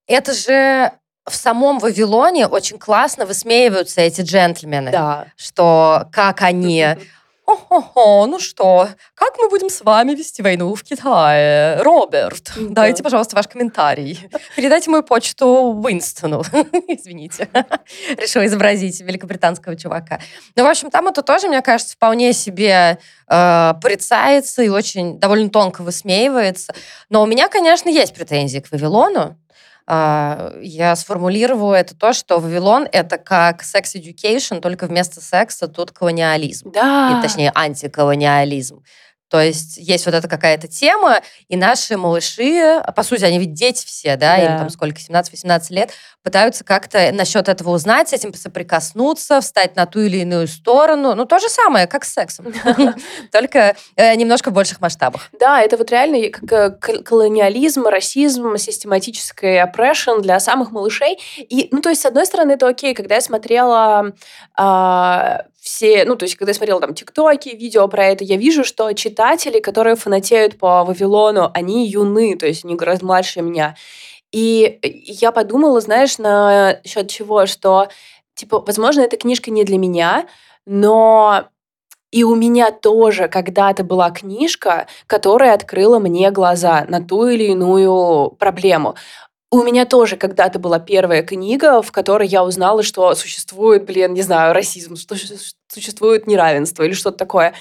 это 0.07 0.33
же 0.33 0.91
в 1.25 1.35
самом 1.35 1.79
Вавилоне 1.79 2.47
очень 2.47 2.79
классно 2.79 3.25
высмеиваются 3.25 4.01
эти 4.01 4.21
джентльмены. 4.21 4.91
Да. 4.91 5.27
Что 5.35 6.07
как 6.11 6.41
они 6.41 6.95
О-хо-хо, 7.49 8.27
ну 8.27 8.37
что, 8.37 8.89
как 9.15 9.39
мы 9.39 9.49
будем 9.49 9.69
с 9.71 9.81
вами 9.81 10.13
вести 10.13 10.43
войну 10.43 10.75
в 10.75 10.83
Китае? 10.83 11.81
Роберт, 11.81 12.51
Да. 12.55 12.83
дайте, 12.83 13.01
пожалуйста, 13.01 13.35
ваш 13.35 13.47
комментарий. 13.47 14.29
Передайте 14.55 14.91
мою 14.91 15.01
почту 15.01 15.47
Уинстону. 15.83 16.41
Извините. 16.87 17.49
Решила 18.17 18.45
изобразить 18.45 19.01
великобританского 19.01 19.75
чувака. 19.75 20.19
Ну, 20.55 20.63
в 20.63 20.67
общем, 20.67 20.91
там 20.91 21.07
это 21.07 21.23
тоже, 21.23 21.47
мне 21.47 21.63
кажется, 21.63 21.95
вполне 21.95 22.33
себе 22.33 22.99
э, 23.27 23.73
порицается 23.81 24.61
и 24.61 24.69
очень 24.69 25.19
довольно 25.19 25.49
тонко 25.49 25.81
высмеивается. 25.81 26.75
Но 27.09 27.23
у 27.23 27.25
меня, 27.25 27.47
конечно, 27.49 27.89
есть 27.89 28.13
претензии 28.13 28.59
к 28.59 28.71
Вавилону. 28.71 29.37
А, 29.91 30.53
Я 30.61 30.95
сформулирую 30.95 31.71
это 31.73 31.95
то, 31.95 32.13
что 32.13 32.37
Вавилон— 32.39 32.87
это 32.91 33.17
как 33.17 33.63
секс-education, 33.63 34.61
только 34.61 34.85
вместо 34.85 35.19
секса 35.19 35.67
тут 35.67 35.91
колониализм. 35.91 36.71
Да. 36.71 37.17
И, 37.17 37.21
точнее, 37.23 37.51
антиколониализм. 37.55 38.83
То 39.29 39.41
есть 39.41 39.77
есть 39.77 40.05
вот 40.05 40.15
эта 40.15 40.27
какая-то 40.27 40.67
тема, 40.67 41.21
и 41.47 41.55
наши 41.55 41.97
малыши, 41.97 42.81
по 42.95 43.03
сути, 43.03 43.23
они 43.23 43.39
ведь 43.39 43.53
дети 43.53 43.85
все, 43.85 44.15
да, 44.15 44.37
им 44.37 44.47
Да. 44.53 44.57
там 44.59 44.69
сколько, 44.69 44.99
17-18 44.99 45.65
лет, 45.69 45.91
пытаются 46.23 46.63
как-то 46.63 47.11
насчет 47.13 47.47
этого 47.47 47.69
узнать, 47.71 48.09
с 48.09 48.13
этим 48.13 48.33
соприкоснуться, 48.33 49.39
встать 49.41 49.75
на 49.75 49.85
ту 49.85 50.01
или 50.01 50.17
иную 50.17 50.47
сторону. 50.47 51.15
Ну, 51.15 51.25
то 51.25 51.39
же 51.39 51.47
самое, 51.49 51.87
как 51.87 52.05
с 52.05 52.13
сексом. 52.13 52.47
Только 53.31 53.75
э, 53.95 54.15
немножко 54.15 54.49
в 54.49 54.53
больших 54.53 54.81
масштабах. 54.81 55.29
Да, 55.39 55.61
это 55.61 55.77
вот 55.77 55.91
реально 55.91 56.29
как 56.29 56.51
э, 56.51 56.69
кол- 56.71 57.03
колониализм, 57.03 57.85
расизм, 57.85 58.57
систематический 58.57 59.61
oppression 59.61 60.21
для 60.21 60.39
самых 60.39 60.71
малышей. 60.71 61.19
И, 61.37 61.69
ну, 61.71 61.81
то 61.81 61.89
есть, 61.89 62.01
с 62.01 62.05
одной 62.05 62.25
стороны, 62.25 62.53
это 62.53 62.67
окей, 62.67 62.93
когда 62.93 63.15
я 63.15 63.21
смотрела 63.21 64.13
а, 64.57 65.43
все, 65.61 66.05
ну, 66.05 66.15
то 66.15 66.23
есть, 66.23 66.35
когда 66.35 66.51
я 66.51 66.53
смотрела 66.53 66.79
там 66.79 66.93
тиктоки, 66.93 67.49
видео 67.49 67.87
про 67.87 68.05
это, 68.07 68.23
я 68.23 68.37
вижу, 68.37 68.63
что 68.63 68.91
читатели, 68.93 69.59
которые 69.59 69.95
фанатеют 69.95 70.57
по 70.57 70.83
Вавилону, 70.83 71.51
они 71.53 71.87
юны, 71.87 72.35
то 72.37 72.47
есть, 72.47 72.65
они 72.65 72.75
гораздо 72.75 73.05
младше 73.05 73.41
меня. 73.41 73.75
И 74.31 74.79
я 75.05 75.31
подумала, 75.31 75.81
знаешь, 75.81 76.17
на 76.17 76.79
счет 76.85 77.09
чего, 77.09 77.45
что, 77.45 77.87
типа, 78.35 78.59
возможно, 78.59 79.01
эта 79.01 79.17
книжка 79.17 79.51
не 79.51 79.63
для 79.63 79.77
меня, 79.77 80.27
но 80.65 81.49
и 82.11 82.23
у 82.23 82.35
меня 82.35 82.71
тоже 82.71 83.27
когда-то 83.27 83.83
была 83.83 84.09
книжка, 84.11 84.87
которая 85.07 85.53
открыла 85.53 85.99
мне 85.99 86.31
глаза 86.31 86.85
на 86.87 87.03
ту 87.03 87.27
или 87.27 87.45
иную 87.45 88.31
проблему. 88.31 88.95
У 89.51 89.63
меня 89.63 89.85
тоже 89.85 90.15
когда-то 90.15 90.59
была 90.59 90.79
первая 90.79 91.23
книга, 91.23 91.81
в 91.81 91.91
которой 91.91 92.27
я 92.27 92.43
узнала, 92.43 92.83
что 92.83 93.15
существует, 93.15 93.83
блин, 93.83 94.13
не 94.13 94.21
знаю, 94.21 94.53
расизм, 94.53 94.95
что 94.95 95.15
существует 95.67 96.27
неравенство 96.27 96.83
или 96.83 96.93
что-то 96.93 97.17
такое. 97.17 97.55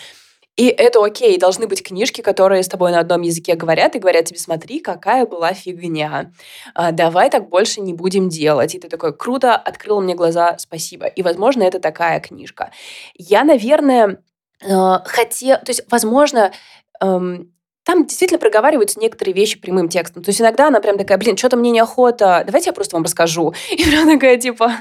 И 0.58 0.66
это 0.66 1.02
окей, 1.02 1.38
должны 1.38 1.68
быть 1.68 1.84
книжки, 1.84 2.20
которые 2.20 2.64
с 2.64 2.68
тобой 2.68 2.90
на 2.90 2.98
одном 2.98 3.22
языке 3.22 3.54
говорят 3.54 3.94
и 3.94 4.00
говорят 4.00 4.24
тебе, 4.24 4.40
смотри, 4.40 4.80
какая 4.80 5.24
была 5.24 5.54
фигня. 5.54 6.32
А, 6.74 6.90
давай 6.90 7.30
так 7.30 7.48
больше 7.48 7.80
не 7.80 7.94
будем 7.94 8.28
делать. 8.28 8.74
И 8.74 8.80
ты 8.80 8.88
такой, 8.88 9.16
круто, 9.16 9.54
открыл 9.54 10.00
мне 10.00 10.16
глаза, 10.16 10.56
спасибо. 10.58 11.06
И, 11.06 11.22
возможно, 11.22 11.62
это 11.62 11.78
такая 11.78 12.18
книжка. 12.18 12.72
Я, 13.14 13.44
наверное, 13.44 14.20
э, 14.60 14.98
хотела... 15.04 15.58
То 15.58 15.70
есть, 15.70 15.84
возможно, 15.88 16.52
эм, 17.00 17.52
там 17.88 18.04
действительно 18.04 18.38
проговариваются 18.38 19.00
некоторые 19.00 19.34
вещи 19.34 19.58
прямым 19.58 19.88
текстом. 19.88 20.22
То 20.22 20.28
есть 20.28 20.42
иногда 20.42 20.66
она 20.68 20.78
прям 20.80 20.98
такая, 20.98 21.16
блин, 21.16 21.38
что-то 21.38 21.56
мне 21.56 21.70
неохота, 21.70 22.42
давайте 22.44 22.68
я 22.68 22.74
просто 22.74 22.96
вам 22.96 23.04
расскажу. 23.04 23.54
И 23.70 23.82
прям 23.82 24.06
такая, 24.06 24.36
типа, 24.36 24.72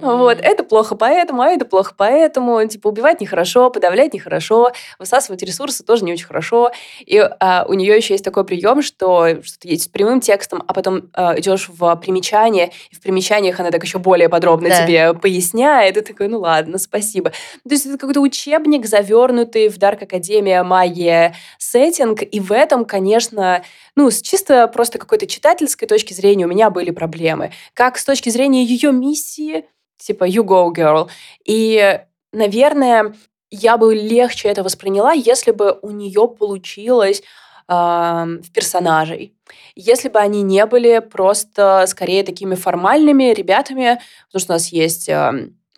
вот, 0.00 0.38
это 0.42 0.64
плохо 0.64 0.96
поэтому, 0.96 1.42
а 1.42 1.50
это 1.50 1.64
плохо 1.64 1.94
поэтому, 1.96 2.66
типа, 2.66 2.88
убивать 2.88 3.20
нехорошо, 3.20 3.70
подавлять 3.70 4.14
нехорошо, 4.14 4.72
высасывать 4.98 5.44
ресурсы 5.44 5.84
тоже 5.84 6.04
не 6.04 6.12
очень 6.12 6.26
хорошо. 6.26 6.72
И 7.04 7.16
а, 7.18 7.66
у 7.68 7.74
нее 7.74 7.96
еще 7.96 8.14
есть 8.14 8.24
такой 8.24 8.44
прием, 8.44 8.82
что 8.82 9.28
что-то 9.44 9.68
есть 9.68 9.84
с 9.84 9.88
прямым 9.88 10.20
текстом, 10.20 10.64
а 10.66 10.74
потом 10.74 11.02
а, 11.12 11.38
идешь 11.38 11.68
в 11.68 11.94
примечание, 11.94 12.72
и 12.90 12.96
в 12.96 13.00
примечаниях 13.00 13.60
она 13.60 13.70
так 13.70 13.84
еще 13.84 14.00
более 14.00 14.28
подробно 14.28 14.70
Да. 14.70 14.84
тебе 14.84 15.14
поясняет, 15.14 15.96
и 15.96 16.00
ты 16.00 16.12
такой, 16.12 16.26
ну 16.26 16.40
ладно, 16.40 16.78
спасибо. 16.78 17.30
То 17.30 17.70
есть 17.70 17.86
это 17.86 17.96
какой-то 17.96 18.20
учебник, 18.20 18.86
завернутый 18.86 19.68
в 19.68 19.78
Дарк 19.78 20.02
Академия 20.02 20.64
магия 20.64 21.36
сеттинг, 21.58 22.22
и 22.22 22.40
в 22.40 22.55
этом, 22.56 22.84
конечно, 22.84 23.62
ну, 23.94 24.10
с 24.10 24.20
чисто 24.22 24.66
просто 24.68 24.98
какой-то 24.98 25.26
читательской 25.26 25.86
точки 25.86 26.12
зрения 26.12 26.46
у 26.46 26.48
меня 26.48 26.70
были 26.70 26.90
проблемы. 26.90 27.52
Как 27.74 27.98
с 27.98 28.04
точки 28.04 28.30
зрения 28.30 28.64
ее 28.64 28.92
миссии, 28.92 29.66
типа 29.98 30.28
you 30.28 30.42
go, 30.42 30.72
girl. 30.72 31.08
И, 31.44 32.00
наверное, 32.32 33.14
я 33.50 33.76
бы 33.76 33.94
легче 33.94 34.48
это 34.48 34.62
восприняла, 34.62 35.12
если 35.12 35.52
бы 35.52 35.78
у 35.82 35.90
нее 35.90 36.28
получилось 36.28 37.22
в 37.68 38.44
персонажей. 38.54 39.34
Если 39.74 40.08
бы 40.08 40.20
они 40.20 40.42
не 40.42 40.64
были 40.66 41.00
просто 41.00 41.84
скорее 41.88 42.22
такими 42.22 42.54
формальными 42.54 43.32
ребятами, 43.32 44.00
потому 44.26 44.40
что 44.40 44.52
у 44.52 44.54
нас 44.54 44.68
есть 44.68 45.10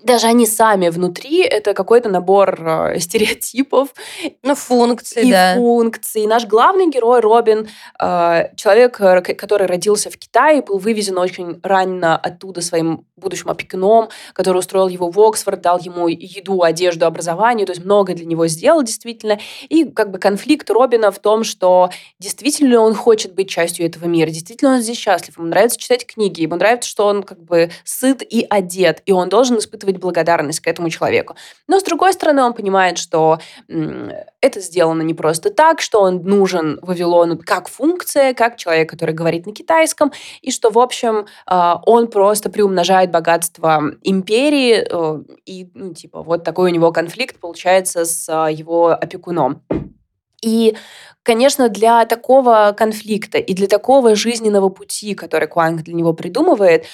даже 0.02 0.26
они 0.26 0.46
сами 0.46 0.88
внутри, 0.88 1.42
это 1.42 1.74
какой-то 1.74 2.08
набор 2.08 2.58
э, 2.60 2.98
стереотипов, 3.00 3.88
Ну, 4.42 4.54
функции, 4.54 5.28
и 5.28 5.30
да. 5.30 5.54
функций. 5.54 6.26
Наш 6.26 6.46
главный 6.46 6.88
герой 6.88 7.20
Робин, 7.20 7.68
э, 8.00 8.54
человек, 8.56 9.00
э, 9.00 9.20
который 9.20 9.66
родился 9.66 10.10
в 10.10 10.16
Китае, 10.16 10.62
был 10.62 10.78
вывезен 10.78 11.18
очень 11.18 11.60
рано 11.62 12.16
оттуда 12.16 12.60
своим 12.60 13.06
будущим 13.16 13.50
опекуном, 13.50 14.08
который 14.32 14.58
устроил 14.58 14.88
его 14.88 15.10
в 15.10 15.18
Оксфорд, 15.20 15.60
дал 15.60 15.78
ему 15.80 16.08
еду, 16.08 16.62
одежду, 16.62 17.06
образование, 17.06 17.66
то 17.66 17.72
есть 17.72 17.84
много 17.84 18.14
для 18.14 18.26
него 18.26 18.46
сделал 18.46 18.82
действительно. 18.82 19.38
И 19.68 19.84
как 19.84 20.10
бы 20.10 20.18
конфликт 20.18 20.70
Робина 20.70 21.10
в 21.10 21.18
том, 21.18 21.44
что 21.44 21.90
действительно 22.18 22.80
он 22.80 22.94
хочет 22.94 23.34
быть 23.34 23.48
частью 23.50 23.86
этого 23.86 24.06
мира, 24.06 24.30
действительно 24.30 24.74
он 24.74 24.80
здесь 24.80 24.98
счастлив, 24.98 25.36
ему 25.36 25.48
нравится 25.48 25.78
читать 25.78 26.06
книги, 26.06 26.42
ему 26.42 26.56
нравится, 26.56 26.88
что 26.88 27.06
он 27.06 27.22
как 27.22 27.42
бы 27.42 27.70
сыт 27.84 28.22
и 28.22 28.46
одет, 28.48 29.02
и 29.06 29.12
он 29.12 29.28
должен 29.28 29.58
испытывать 29.58 29.87
благодарность 29.96 30.60
к 30.60 30.66
этому 30.66 30.90
человеку. 30.90 31.36
Но 31.66 31.80
с 31.80 31.82
другой 31.82 32.12
стороны, 32.12 32.42
он 32.42 32.52
понимает, 32.52 32.98
что 32.98 33.38
это 34.40 34.60
сделано 34.60 35.02
не 35.02 35.14
просто 35.14 35.50
так, 35.50 35.80
что 35.80 36.02
он 36.02 36.22
нужен 36.22 36.78
Вавилону 36.82 37.38
как 37.38 37.68
функция, 37.68 38.34
как 38.34 38.56
человек, 38.56 38.90
который 38.90 39.14
говорит 39.14 39.46
на 39.46 39.54
китайском, 39.54 40.12
и 40.42 40.50
что, 40.50 40.70
в 40.70 40.78
общем, 40.78 41.26
а, 41.46 41.80
он 41.86 42.08
просто 42.08 42.50
приумножает 42.50 43.10
богатство 43.10 43.82
империи, 44.02 44.86
э, 44.88 45.22
и, 45.46 45.70
ну, 45.74 45.94
типа, 45.94 46.22
вот 46.22 46.44
такой 46.44 46.70
у 46.70 46.74
него 46.74 46.92
конфликт 46.92 47.40
получается 47.40 48.04
с 48.04 48.28
а, 48.28 48.50
его 48.50 48.88
опекуном. 48.88 49.62
И, 50.42 50.76
конечно, 51.22 51.68
для 51.68 52.04
такого 52.04 52.74
конфликта 52.76 53.38
и 53.38 53.54
для 53.54 53.66
такого 53.66 54.14
жизненного 54.14 54.68
пути, 54.68 55.14
который 55.14 55.48
Куанг 55.48 55.82
для 55.82 55.94
него 55.94 56.12
придумывает, 56.12 56.86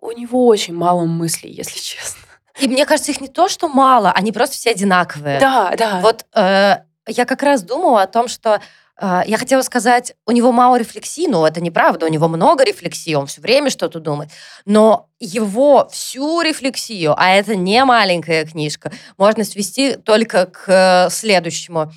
у 0.00 0.12
него 0.12 0.46
очень 0.46 0.74
мало 0.74 1.04
мыслей, 1.04 1.50
если 1.50 1.80
честно. 1.80 2.20
И 2.60 2.68
мне 2.68 2.86
кажется, 2.86 3.10
их 3.10 3.20
не 3.20 3.28
то, 3.28 3.48
что 3.48 3.68
мало, 3.68 4.12
они 4.12 4.32
просто 4.32 4.56
все 4.56 4.70
одинаковые. 4.70 5.40
Да, 5.40 5.74
да. 5.76 6.00
Вот 6.00 6.24
э, 6.34 6.76
я 7.06 7.24
как 7.24 7.42
раз 7.42 7.62
думала 7.62 8.02
о 8.02 8.06
том, 8.06 8.28
что 8.28 8.60
э, 9.00 9.20
я 9.26 9.38
хотела 9.38 9.62
сказать, 9.62 10.14
у 10.24 10.30
него 10.30 10.52
мало 10.52 10.76
рефлексии, 10.76 11.26
но 11.26 11.46
это 11.46 11.60
неправда, 11.60 12.06
у 12.06 12.08
него 12.08 12.28
много 12.28 12.64
рефлексии, 12.64 13.14
он 13.14 13.26
все 13.26 13.40
время 13.40 13.70
что-то 13.70 13.98
думает. 13.98 14.30
Но 14.64 15.08
его 15.18 15.88
всю 15.90 16.42
рефлексию, 16.42 17.14
а 17.16 17.30
это 17.30 17.56
не 17.56 17.84
маленькая 17.84 18.44
книжка, 18.44 18.92
можно 19.18 19.42
свести 19.44 19.96
только 19.96 20.46
к 20.46 20.64
э, 20.68 21.10
следующему. 21.10 21.92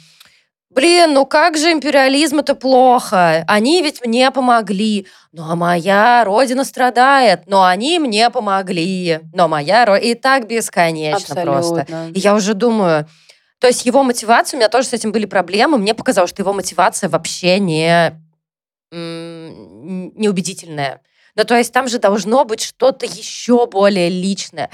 Блин, 0.69 1.13
ну 1.13 1.25
как 1.25 1.57
же 1.57 1.71
империализм 1.71 2.39
это 2.39 2.53
плохо? 2.53 3.45
Они 3.47 3.81
ведь 3.81 4.05
мне 4.05 4.29
помогли. 4.31 5.07
Ну 5.31 5.49
а 5.49 5.55
моя 5.55 6.23
родина 6.25 6.65
страдает. 6.65 7.43
Но 7.47 7.63
они 7.63 7.99
мне 7.99 8.29
помогли. 8.29 9.21
Но 9.33 9.47
моя 9.47 9.85
родина... 9.85 10.11
И 10.11 10.13
так 10.13 10.47
бесконечно 10.47 11.35
просто. 11.35 11.81
Абсолютно. 11.81 12.11
И 12.13 12.19
я 12.19 12.35
уже 12.35 12.53
думаю, 12.53 13.07
то 13.59 13.67
есть 13.67 13.85
его 13.85 14.03
мотивация, 14.03 14.57
у 14.57 14.59
меня 14.59 14.69
тоже 14.69 14.89
с 14.89 14.93
этим 14.93 15.11
были 15.11 15.25
проблемы. 15.25 15.77
Мне 15.77 15.93
показалось, 15.93 16.29
что 16.29 16.41
его 16.41 16.53
мотивация 16.53 17.09
вообще 17.09 17.59
не 17.59 18.13
неубедительная. 18.91 21.01
Ну, 21.35 21.43
то 21.43 21.57
есть 21.57 21.73
там 21.73 21.87
же 21.87 21.99
должно 21.99 22.45
быть 22.45 22.61
что-то 22.61 23.05
еще 23.05 23.67
более 23.67 24.09
личное. 24.09 24.69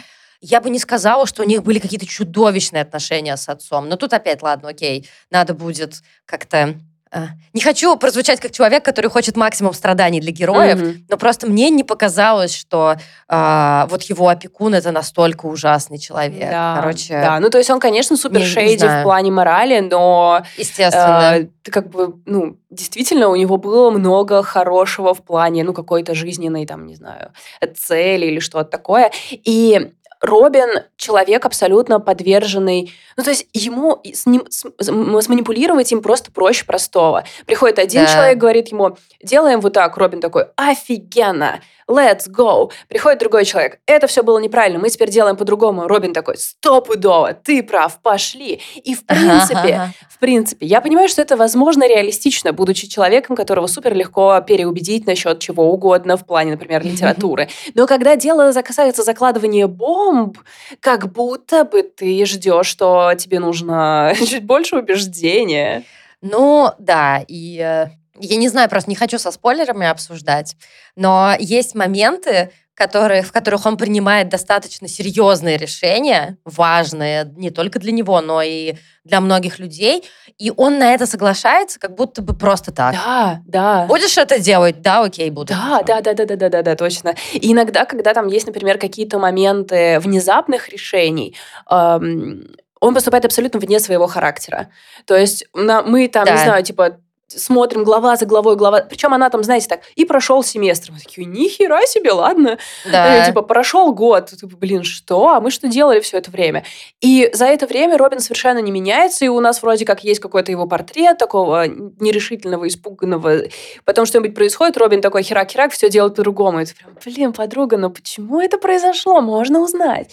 Я 0.46 0.60
бы 0.60 0.70
не 0.70 0.78
сказала, 0.80 1.26
что 1.26 1.42
у 1.44 1.46
них 1.46 1.64
были 1.64 1.80
какие-то 1.80 2.06
чудовищные 2.06 2.82
отношения 2.82 3.38
с 3.38 3.48
отцом. 3.48 3.88
Но 3.88 3.96
тут 3.96 4.12
опять, 4.14 4.42
ладно, 4.44 4.70
окей, 4.70 5.08
надо 5.32 5.54
будет 5.54 6.02
как-то... 6.26 6.76
э, 7.14 7.28
Не 7.54 7.62
хочу 7.62 7.96
прозвучать 7.96 8.42
как 8.42 8.52
человек, 8.52 8.84
который 8.84 9.10
хочет 9.10 9.38
максимум 9.38 9.74
страданий 9.74 10.20
для 10.20 10.32
героев, 10.32 10.80
Мгм. 10.82 11.06
но 11.10 11.16
просто 11.18 11.48
мне 11.48 11.70
не 11.70 11.84
показалось, 11.86 12.54
что 12.54 12.96
а, 13.30 13.88
вот 13.90 14.02
его 14.04 14.28
опекун 14.28 14.76
это 14.76 14.92
настолько 14.92 15.46
ужасный 15.46 15.98
человек. 15.98 16.50
Да, 16.52 16.76
Короче, 16.82 17.14
да, 17.14 17.40
ну 17.40 17.50
то 17.50 17.58
есть 17.58 17.70
он, 17.70 17.80
конечно, 17.80 18.18
супер 18.18 18.40
не- 18.40 18.44
не 18.46 18.50
шейди 18.52 18.86
в 18.86 19.04
плане 19.04 19.32
морали, 19.32 19.80
но 19.80 20.44
естественно. 20.58 21.38
э, 21.38 21.48
как 21.72 21.90
бы, 21.90 22.16
ну, 22.26 22.58
действительно, 22.70 23.30
у 23.30 23.36
него 23.38 23.56
было 23.58 23.92
много 23.92 24.44
хорошего 24.44 25.14
в 25.14 25.24
плане, 25.24 25.64
ну, 25.64 25.72
какой-то 25.74 26.14
жизненной, 26.16 26.66
там, 26.66 26.86
не 26.86 26.96
знаю, 26.96 27.32
цели 27.78 28.26
или 28.26 28.40
что-то 28.40 28.70
такое. 28.70 29.12
И 29.32 29.92
Робин 30.24 30.70
человек 31.04 31.46
абсолютно 31.46 32.00
подверженный. 32.00 32.94
Ну, 33.18 33.24
то 33.24 33.30
есть 33.30 33.48
ему 33.54 34.02
с 34.04 34.26
ним 34.26 34.46
с, 34.50 34.66
сманипулировать 34.80 35.92
им 35.92 36.02
просто 36.02 36.32
проще 36.32 36.66
простого. 36.66 37.26
Приходит 37.46 37.78
один 37.78 38.06
да. 38.06 38.12
человек, 38.12 38.38
говорит 38.38 38.70
ему, 38.70 38.98
делаем 39.22 39.60
вот 39.60 39.74
так. 39.74 39.98
Робин 39.98 40.22
такой, 40.22 40.46
офигенно, 40.56 41.60
let's 41.88 42.30
go. 42.30 42.72
Приходит 42.88 43.20
другой 43.20 43.46
человек, 43.46 43.80
это 43.86 44.08
все 44.08 44.24
было 44.24 44.40
неправильно, 44.40 44.80
мы 44.80 44.90
теперь 44.90 45.10
делаем 45.10 45.36
по-другому. 45.36 45.88
Робин 45.88 46.14
такой, 46.14 46.38
стопудово, 46.38 47.34
ты 47.34 47.64
прав, 47.64 48.00
пошли. 48.02 48.62
И 48.76 48.96
в 48.96 49.06
принципе, 49.06 49.74
ага. 49.74 49.94
в 50.10 50.20
принципе, 50.20 50.66
я 50.66 50.82
понимаю, 50.82 51.10
что 51.10 51.22
это 51.22 51.36
возможно 51.36 51.88
реалистично, 51.88 52.54
будучи 52.54 52.88
человеком, 52.88 53.36
которого 53.36 53.68
супер 53.68 53.94
легко 53.94 54.40
переубедить 54.42 55.06
насчет 55.06 55.40
чего 55.40 55.72
угодно 55.72 56.18
в 56.18 56.26
плане, 56.26 56.52
например, 56.52 56.84
литературы. 56.84 57.50
Но 57.74 57.88
когда 57.88 58.16
дело 58.16 58.54
касается 58.62 59.04
закладывания 59.04 59.68
бомб, 59.68 60.38
как 60.80 60.93
будто 60.98 61.64
бы 61.64 61.84
ты 61.84 62.26
ждешь, 62.26 62.68
что 62.68 63.14
тебе 63.16 63.40
нужно 63.40 64.14
чуть 64.28 64.44
больше 64.44 64.78
убеждения. 64.78 65.84
Ну, 66.22 66.72
да, 66.80 67.24
и 67.28 67.58
э, 67.60 67.88
я 68.20 68.36
не 68.38 68.48
знаю, 68.48 68.70
просто 68.70 68.90
не 68.90 68.96
хочу 68.96 69.18
со 69.18 69.32
спойлерами 69.32 69.88
обсуждать, 69.88 70.56
но 70.96 71.36
есть 71.40 71.76
моменты, 71.76 72.52
которые, 72.76 73.22
в 73.22 73.32
которых 73.32 73.66
он 73.66 73.78
принимает 73.78 74.30
достаточно 74.30 74.88
серьезные 74.88 75.58
решения, 75.58 76.38
важные 76.44 77.32
не 77.36 77.52
только 77.52 77.80
для 77.80 77.92
него, 77.92 78.20
но 78.22 78.42
и 78.42 78.76
для 79.04 79.22
многих 79.22 79.60
людей, 79.60 80.04
и 80.40 80.52
он 80.56 80.80
на 80.80 80.94
это 80.94 81.06
соглашается, 81.06 81.80
как 81.80 81.94
будто 81.96 82.22
бы 82.22 82.34
просто 82.34 82.72
так. 82.72 82.94
Да, 82.94 83.42
да. 83.46 83.86
Будешь 83.86 84.18
это 84.18 84.40
делать? 84.40 84.82
Да, 84.82 85.04
окей, 85.04 85.30
буду. 85.30 85.54
Да, 85.54 85.82
да, 85.86 86.02
да, 86.02 86.14
да, 86.14 86.26
да, 86.26 86.36
да, 86.36 86.50
да, 86.50 86.62
да, 86.62 86.76
точно. 86.76 87.16
И 87.34 87.52
иногда, 87.52 87.86
когда 87.86 88.14
там 88.14 88.28
есть, 88.28 88.48
например, 88.48 88.78
какие-то 88.78 89.20
моменты 89.20 90.00
внезапных 90.00 90.70
решений, 90.70 91.36
эм, 91.70 92.56
он 92.80 92.94
поступает 92.94 93.24
абсолютно 93.26 93.60
вне 93.60 93.80
своего 93.80 94.08
характера. 94.08 94.70
То 95.06 95.16
есть 95.16 95.46
на, 95.54 95.84
мы 95.84 96.08
там, 96.08 96.26
да. 96.26 96.32
не 96.34 96.44
знаю, 96.44 96.64
типа 96.64 96.98
смотрим 97.40 97.84
глава 97.84 98.16
за 98.16 98.26
главой, 98.26 98.56
глава. 98.56 98.82
Причем 98.82 99.14
она 99.14 99.30
там, 99.30 99.44
знаете, 99.44 99.68
так, 99.68 99.82
и 99.96 100.06
прошел 100.06 100.44
семестр. 100.44 100.92
Мы 100.92 101.00
такие, 101.00 101.26
нихера 101.26 101.82
себе, 101.86 102.12
ладно. 102.12 102.58
Да. 102.90 103.24
И, 103.24 103.26
типа, 103.26 103.42
прошел 103.42 103.94
год. 103.94 104.32
Блин, 104.44 104.84
что? 104.84 105.30
А 105.30 105.42
мы 105.42 105.52
что 105.52 105.68
делали 105.68 106.00
все 106.00 106.18
это 106.18 106.32
время? 106.32 106.64
И 107.02 107.30
за 107.34 107.46
это 107.46 107.68
время 107.68 107.98
Робин 107.98 108.20
совершенно 108.20 108.60
не 108.60 108.72
меняется, 108.72 109.26
и 109.26 109.28
у 109.28 109.40
нас 109.40 109.62
вроде 109.62 109.86
как 109.86 110.04
есть 110.04 110.20
какой-то 110.20 110.52
его 110.52 110.68
портрет 110.68 111.18
такого 111.18 111.66
нерешительного, 111.68 112.68
испуганного. 112.68 113.44
Потом 113.86 114.06
что-нибудь 114.06 114.36
происходит, 114.36 114.78
Робин 114.78 115.02
такой 115.02 115.24
херак-херак, 115.24 115.72
все 115.72 115.90
делает 115.90 116.16
по-другому. 116.16 116.66
Ты 116.66 116.74
прям, 116.76 116.98
блин, 117.04 117.34
подруга, 117.34 117.78
ну 117.78 117.90
почему 117.90 118.40
это 118.40 118.58
произошло? 118.58 119.22
Можно 119.22 119.60
узнать. 119.60 120.12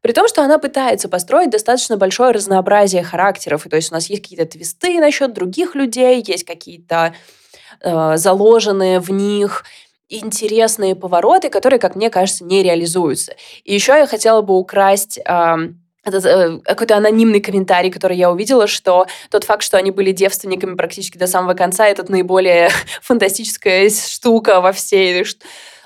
При 0.00 0.12
том, 0.12 0.28
что 0.28 0.42
она 0.42 0.58
пытается 0.58 1.08
построить 1.08 1.50
достаточно 1.50 1.96
большое 1.96 2.32
разнообразие 2.32 3.02
характеров. 3.02 3.66
И 3.66 3.68
то 3.68 3.76
есть 3.76 3.90
у 3.90 3.94
нас 3.94 4.08
есть 4.08 4.22
какие-то 4.22 4.46
твисты 4.46 4.98
насчет 4.98 5.32
других 5.32 5.74
людей, 5.74 6.22
есть 6.26 6.44
какие-то 6.44 7.14
э, 7.80 8.16
заложенные 8.16 9.00
в 9.00 9.10
них 9.10 9.64
интересные 10.08 10.96
повороты, 10.96 11.50
которые, 11.50 11.78
как 11.78 11.94
мне 11.96 12.10
кажется, 12.10 12.44
не 12.44 12.62
реализуются. 12.62 13.34
И 13.64 13.74
еще 13.74 13.92
я 13.92 14.06
хотела 14.06 14.42
бы 14.42 14.56
украсть 14.56 15.18
э, 15.18 15.56
этот, 16.02 16.24
э, 16.24 16.58
какой-то 16.64 16.96
анонимный 16.96 17.40
комментарий, 17.40 17.90
который 17.90 18.16
я 18.16 18.30
увидела, 18.30 18.66
что 18.66 19.06
тот 19.30 19.44
факт, 19.44 19.62
что 19.62 19.76
они 19.76 19.90
были 19.90 20.12
девственниками 20.12 20.74
практически 20.74 21.18
до 21.18 21.26
самого 21.26 21.54
конца, 21.54 21.86
это 21.86 22.10
наиболее 22.10 22.70
фантастическая 23.02 23.90
штука 23.90 24.60
во 24.60 24.72
всей 24.72 25.12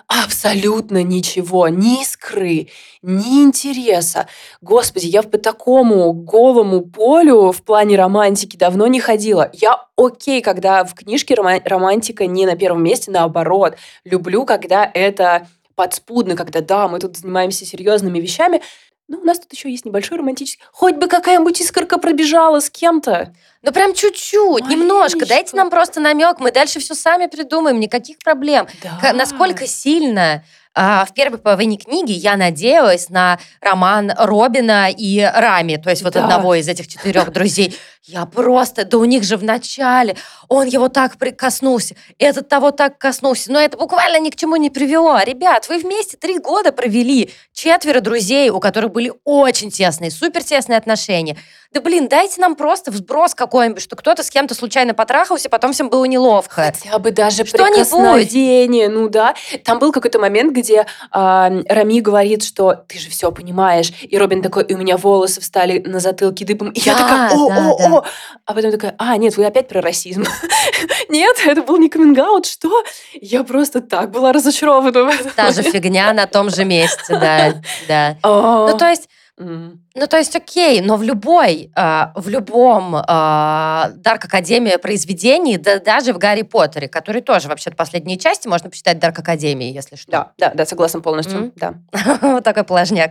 абсолютно 0.08 1.02
ничего, 1.02 1.68
ни 1.68 2.02
искры, 2.02 2.68
ни 3.02 3.42
интереса. 3.42 4.26
Господи, 4.60 5.06
я 5.06 5.22
по 5.22 5.38
такому 5.38 6.12
голому 6.12 6.82
полю 6.82 7.52
в 7.52 7.62
плане 7.62 7.96
романтики 7.96 8.56
давно 8.56 8.86
не 8.86 9.00
ходила. 9.00 9.50
Я 9.52 9.86
окей, 9.96 10.40
когда 10.42 10.84
в 10.84 10.94
книжке 10.94 11.34
романтика 11.34 12.26
не 12.26 12.46
на 12.46 12.56
первом 12.56 12.82
месте, 12.82 13.10
наоборот. 13.10 13.76
Люблю, 14.04 14.44
когда 14.44 14.90
это 14.92 15.46
подспудно, 15.74 16.36
когда 16.36 16.60
да, 16.60 16.88
мы 16.88 16.98
тут 17.00 17.16
занимаемся 17.16 17.64
серьезными 17.64 18.20
вещами, 18.20 18.62
ну, 19.06 19.18
у 19.18 19.24
нас 19.24 19.38
тут 19.38 19.52
еще 19.52 19.70
есть 19.70 19.84
небольшой 19.84 20.16
романтический. 20.18 20.64
Хоть 20.72 20.94
бы 20.94 21.08
какая-нибудь 21.08 21.60
искорка 21.60 21.98
пробежала 21.98 22.60
с 22.60 22.70
кем-то. 22.70 23.34
Ну, 23.60 23.72
прям 23.72 23.92
чуть-чуть, 23.92 24.66
немножко. 24.66 25.26
Дайте 25.26 25.56
нам 25.56 25.68
просто 25.68 26.00
намек, 26.00 26.38
мы 26.38 26.50
дальше 26.50 26.80
все 26.80 26.94
сами 26.94 27.26
придумаем, 27.26 27.78
никаких 27.80 28.18
проблем. 28.18 28.66
Да. 28.82 29.12
Насколько 29.12 29.66
сильно 29.66 30.42
в 30.74 31.08
первой 31.14 31.38
половине 31.38 31.76
книги 31.76 32.12
я 32.12 32.36
надеялась 32.36 33.08
на 33.08 33.38
роман 33.60 34.12
Робина 34.16 34.90
и 34.90 35.20
Рами, 35.20 35.76
то 35.76 35.90
есть 35.90 36.02
вот 36.02 36.14
да. 36.14 36.24
одного 36.24 36.54
из 36.54 36.68
этих 36.68 36.88
четырех 36.88 37.32
друзей. 37.32 37.76
Я 38.06 38.26
просто, 38.26 38.84
да 38.84 38.98
у 38.98 39.04
них 39.04 39.24
же 39.24 39.38
в 39.38 39.44
начале, 39.44 40.16
он 40.48 40.66
его 40.66 40.90
так 40.90 41.16
прикоснулся, 41.16 41.94
этот 42.18 42.50
того 42.50 42.70
так 42.70 42.98
коснулся, 42.98 43.50
но 43.50 43.58
это 43.58 43.78
буквально 43.78 44.18
ни 44.18 44.28
к 44.28 44.36
чему 44.36 44.56
не 44.56 44.68
привело. 44.68 45.18
Ребят, 45.20 45.68
вы 45.70 45.78
вместе 45.78 46.18
три 46.18 46.38
года 46.38 46.70
провели, 46.70 47.30
четверо 47.54 48.00
друзей, 48.00 48.50
у 48.50 48.60
которых 48.60 48.92
были 48.92 49.12
очень 49.24 49.70
тесные, 49.70 50.10
супер 50.10 50.44
тесные 50.44 50.76
отношения. 50.76 51.38
Да 51.74 51.80
блин, 51.80 52.06
дайте 52.06 52.40
нам 52.40 52.54
просто 52.54 52.92
взброс 52.92 53.34
какой-нибудь, 53.34 53.82
что 53.82 53.96
кто-то 53.96 54.22
с 54.22 54.30
кем-то 54.30 54.54
случайно 54.54 54.94
потрахался, 54.94 55.50
потом 55.50 55.72
всем 55.72 55.88
было 55.88 56.04
неловко. 56.04 56.72
Хотя 56.72 57.00
бы 57.00 57.10
даже 57.10 57.42
прикосновение, 57.44 58.88
ну 58.88 59.08
да. 59.08 59.34
Там 59.64 59.80
был 59.80 59.90
какой-то 59.90 60.20
момент, 60.20 60.52
где 60.52 60.82
э, 60.82 60.86
Рами 61.10 62.00
говорит, 62.00 62.44
что 62.44 62.74
ты 62.86 63.00
же 63.00 63.10
все 63.10 63.32
понимаешь, 63.32 63.92
и 64.02 64.16
Робин 64.16 64.40
такой, 64.40 64.62
и 64.62 64.74
у 64.74 64.78
меня 64.78 64.96
волосы 64.96 65.40
встали 65.40 65.80
на 65.80 65.98
затылке 65.98 66.44
дыбом, 66.44 66.70
и 66.70 66.80
да, 66.80 66.92
я 66.92 66.96
такая, 66.96 67.30
о, 67.32 67.48
да, 67.48 67.56
о, 67.56 67.78
да. 67.78 67.96
о, 67.96 68.04
а 68.46 68.54
потом 68.54 68.70
такая, 68.70 68.94
а, 68.98 69.16
нет, 69.16 69.36
вы 69.36 69.44
опять 69.44 69.66
про 69.66 69.80
расизм. 69.80 70.24
нет, 71.08 71.36
это 71.44 71.62
был 71.62 71.78
не 71.78 71.88
каминг 71.88 72.46
что? 72.46 72.84
Я 73.14 73.42
просто 73.42 73.80
так 73.80 74.12
была 74.12 74.32
разочарована. 74.32 75.10
Та 75.34 75.50
же 75.50 75.62
фигня 75.62 76.12
на 76.12 76.28
том 76.28 76.50
же 76.50 76.64
месте, 76.64 77.18
да, 77.18 77.54
да. 77.88 78.16
Ну, 78.22 78.78
то 78.78 78.88
есть 78.88 79.08
Ну, 79.36 80.06
то 80.08 80.16
есть, 80.16 80.36
окей, 80.36 80.80
но 80.80 80.96
в 80.96 81.02
любой, 81.02 81.72
э, 81.74 82.06
в 82.14 82.28
любом 82.28 82.94
э, 82.94 83.00
Дарк 83.02 84.24
Академия 84.26 84.78
произведении, 84.78 85.56
да 85.56 85.80
даже 85.80 86.12
в 86.12 86.18
Гарри 86.18 86.42
Поттере, 86.42 86.88
который 86.88 87.20
тоже 87.20 87.48
вообще-то 87.48 87.74
последние 87.74 88.16
части 88.16 88.46
можно 88.46 88.70
посчитать 88.70 89.00
Дарк 89.00 89.18
Академией, 89.18 89.72
если 89.72 89.96
что. 89.96 90.10
Да, 90.10 90.32
да, 90.38 90.52
да, 90.54 90.66
согласна 90.66 91.00
полностью, 91.00 91.46
mm. 91.46 91.52
да. 91.56 91.74
вот 92.22 92.44
такой 92.44 92.62
положняк. 92.62 93.10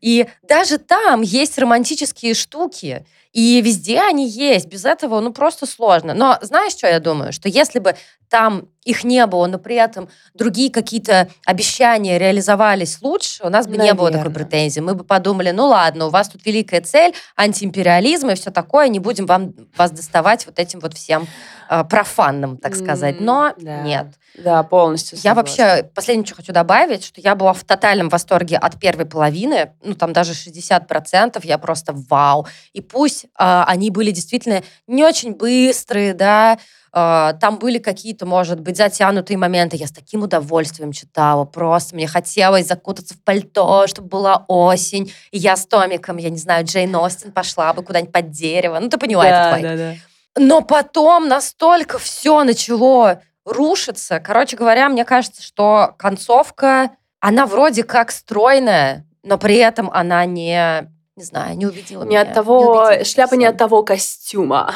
И 0.00 0.26
даже 0.42 0.78
там 0.78 1.22
есть 1.22 1.56
романтические 1.56 2.34
штуки, 2.34 3.06
и 3.32 3.60
везде 3.60 4.00
они 4.00 4.28
есть. 4.28 4.66
Без 4.66 4.84
этого, 4.84 5.20
ну, 5.20 5.32
просто 5.32 5.66
сложно. 5.66 6.14
Но 6.14 6.36
знаешь, 6.42 6.72
что 6.72 6.88
я 6.88 6.98
думаю? 6.98 7.32
Что 7.32 7.48
если 7.48 7.78
бы 7.78 7.94
там 8.28 8.68
их 8.84 9.04
не 9.04 9.26
было, 9.26 9.46
но 9.46 9.58
при 9.58 9.76
этом 9.76 10.08
другие 10.34 10.70
какие-то 10.70 11.28
обещания 11.44 12.18
реализовались 12.18 13.02
лучше, 13.02 13.44
у 13.44 13.50
нас 13.50 13.66
бы 13.66 13.76
Наверное. 13.76 13.92
не 13.92 13.98
было 13.98 14.10
такой 14.10 14.32
претензии. 14.32 14.80
Мы 14.80 14.94
бы 14.94 15.04
подумали, 15.04 15.50
ну 15.50 15.66
ладно, 15.66 16.06
у 16.06 16.10
вас 16.10 16.28
тут 16.28 16.44
великая 16.46 16.80
цель, 16.80 17.14
антиимпериализм 17.36 18.30
и 18.30 18.34
все 18.34 18.50
такое, 18.50 18.88
не 18.88 18.98
будем 18.98 19.26
вам, 19.26 19.54
вас 19.76 19.90
доставать 19.90 20.46
вот 20.46 20.58
этим 20.58 20.80
вот 20.80 20.94
всем 20.94 21.26
э, 21.68 21.84
профанным, 21.84 22.56
так 22.56 22.74
сказать. 22.74 23.20
Но 23.20 23.52
да. 23.58 23.82
нет. 23.82 24.06
Да, 24.38 24.62
полностью. 24.62 25.18
Я 25.22 25.34
вообще, 25.34 25.90
последнее, 25.94 26.24
что 26.24 26.36
хочу 26.36 26.52
добавить, 26.52 27.04
что 27.04 27.20
я 27.20 27.34
была 27.34 27.52
в 27.52 27.64
тотальном 27.64 28.08
восторге 28.08 28.56
от 28.56 28.78
первой 28.78 29.04
половины, 29.04 29.72
ну 29.82 29.94
там 29.94 30.12
даже 30.12 30.32
60%, 30.32 31.40
я 31.42 31.58
просто 31.58 31.92
вау. 31.92 32.46
И 32.72 32.80
пусть 32.80 33.24
э, 33.24 33.28
они 33.36 33.90
были 33.90 34.10
действительно 34.10 34.62
не 34.86 35.04
очень 35.04 35.34
быстрые, 35.34 36.14
да, 36.14 36.58
там 36.92 37.58
были 37.58 37.78
какие-то, 37.78 38.26
может 38.26 38.60
быть, 38.60 38.76
затянутые 38.76 39.38
моменты. 39.38 39.76
Я 39.76 39.86
с 39.86 39.92
таким 39.92 40.22
удовольствием 40.22 40.92
читала. 40.92 41.44
Просто 41.44 41.94
мне 41.94 42.06
хотелось 42.06 42.66
закутаться 42.66 43.14
в 43.14 43.22
пальто, 43.22 43.86
чтобы 43.86 44.08
была 44.08 44.44
осень. 44.48 45.12
И 45.30 45.38
я 45.38 45.56
с 45.56 45.66
Томиком, 45.66 46.16
я 46.16 46.30
не 46.30 46.38
знаю, 46.38 46.64
Джейн 46.64 46.94
Остин 46.96 47.32
пошла 47.32 47.72
бы 47.72 47.82
куда-нибудь 47.82 48.12
под 48.12 48.30
дерево. 48.30 48.78
Ну, 48.80 48.88
ты 48.88 48.98
понимаешь, 48.98 49.32
да, 49.32 49.50
это 49.50 49.58
твой. 49.58 49.76
Да, 49.76 49.76
да. 49.76 49.94
Но 50.36 50.60
потом 50.62 51.28
настолько 51.28 51.98
все 51.98 52.44
начало 52.44 53.22
рушится. 53.44 54.20
Короче 54.20 54.56
говоря, 54.56 54.88
мне 54.88 55.04
кажется, 55.04 55.42
что 55.42 55.94
концовка, 55.98 56.90
она 57.20 57.46
вроде 57.46 57.82
как 57.82 58.10
стройная, 58.10 59.06
но 59.22 59.38
при 59.38 59.56
этом 59.56 59.90
она 59.90 60.24
не, 60.24 60.90
не 61.20 61.24
знаю, 61.24 61.56
не 61.58 61.66
увидела 61.66 62.02
не 62.02 62.08
меня. 62.08 62.22
От 62.22 62.32
того, 62.32 62.90
не 62.90 63.04
шляпа 63.04 63.34
не 63.34 63.44
от 63.44 63.58
того 63.58 63.82
костюма. 63.82 64.74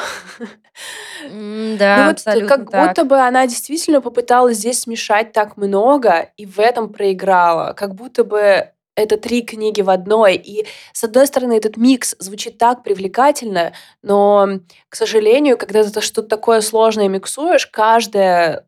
Mm, 1.23 1.77
да, 1.77 1.97
ну, 1.97 2.33
вот 2.35 2.47
как 2.47 2.69
так. 2.69 2.87
будто 2.87 3.03
бы 3.05 3.17
она 3.17 3.47
действительно 3.47 4.01
попыталась 4.01 4.57
здесь 4.57 4.81
смешать 4.81 5.31
так 5.31 5.57
много 5.57 6.29
и 6.37 6.45
в 6.45 6.59
этом 6.59 6.89
проиграла. 6.89 7.73
Как 7.73 7.95
будто 7.95 8.23
бы 8.23 8.69
это 8.95 9.17
три 9.17 9.41
книги 9.41 9.81
в 9.81 9.89
одной. 9.89 10.35
И, 10.35 10.67
с 10.93 11.03
одной 11.03 11.25
стороны, 11.25 11.53
этот 11.53 11.77
микс 11.77 12.15
звучит 12.19 12.57
так 12.57 12.83
привлекательно, 12.83 13.73
но, 14.03 14.59
к 14.89 14.95
сожалению, 14.95 15.57
когда 15.57 15.83
ты 15.83 16.01
что-то 16.01 16.27
такое 16.27 16.61
сложное 16.61 17.07
миксуешь, 17.07 17.65
каждая 17.67 18.63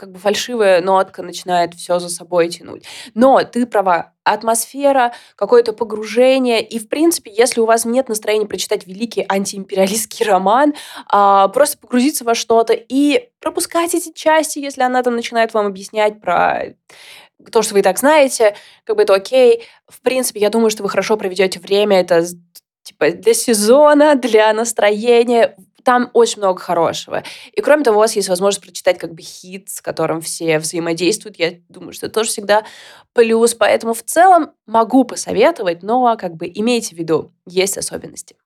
как 0.00 0.12
бы 0.12 0.18
фальшивая 0.18 0.80
нотка 0.80 1.22
начинает 1.22 1.74
все 1.74 1.98
за 1.98 2.08
собой 2.08 2.48
тянуть. 2.48 2.86
Но 3.12 3.44
ты 3.44 3.66
права, 3.66 4.14
атмосфера, 4.24 5.12
какое-то 5.36 5.74
погружение. 5.74 6.66
И, 6.66 6.78
в 6.78 6.88
принципе, 6.88 7.30
если 7.30 7.60
у 7.60 7.66
вас 7.66 7.84
нет 7.84 8.08
настроения 8.08 8.46
прочитать 8.46 8.86
великий 8.86 9.26
антиимпериалистский 9.28 10.24
роман, 10.24 10.72
а, 11.06 11.48
просто 11.48 11.76
погрузиться 11.76 12.24
во 12.24 12.34
что-то 12.34 12.72
и 12.72 13.28
пропускать 13.40 13.94
эти 13.94 14.10
части, 14.10 14.58
если 14.58 14.80
она 14.80 15.02
там 15.02 15.16
начинает 15.16 15.52
вам 15.52 15.66
объяснять 15.66 16.18
про 16.18 16.62
то, 17.52 17.60
что 17.60 17.74
вы 17.74 17.80
и 17.80 17.82
так 17.82 17.98
знаете, 17.98 18.56
как 18.84 18.96
бы 18.96 19.02
это 19.02 19.14
окей. 19.14 19.64
В 19.86 20.00
принципе, 20.00 20.40
я 20.40 20.48
думаю, 20.48 20.70
что 20.70 20.82
вы 20.82 20.88
хорошо 20.88 21.18
проведете 21.18 21.60
время. 21.60 22.00
Это 22.00 22.24
типа 22.84 23.10
для 23.10 23.34
сезона, 23.34 24.14
для 24.14 24.50
настроения 24.54 25.56
там 25.84 26.10
очень 26.12 26.38
много 26.38 26.60
хорошего. 26.60 27.22
И 27.52 27.60
кроме 27.60 27.84
того, 27.84 27.98
у 27.98 28.00
вас 28.00 28.16
есть 28.16 28.28
возможность 28.28 28.62
прочитать 28.62 28.98
как 28.98 29.14
бы 29.14 29.22
хит, 29.22 29.68
с 29.70 29.80
которым 29.80 30.20
все 30.20 30.58
взаимодействуют. 30.58 31.38
Я 31.38 31.54
думаю, 31.68 31.92
что 31.92 32.06
это 32.06 32.14
тоже 32.14 32.30
всегда 32.30 32.64
плюс. 33.12 33.54
Поэтому 33.54 33.94
в 33.94 34.02
целом 34.02 34.52
могу 34.66 35.04
посоветовать, 35.04 35.82
но 35.82 36.16
как 36.16 36.34
бы 36.34 36.50
имейте 36.52 36.94
в 36.94 36.98
виду, 36.98 37.32
есть 37.46 37.78
особенности. 37.78 38.36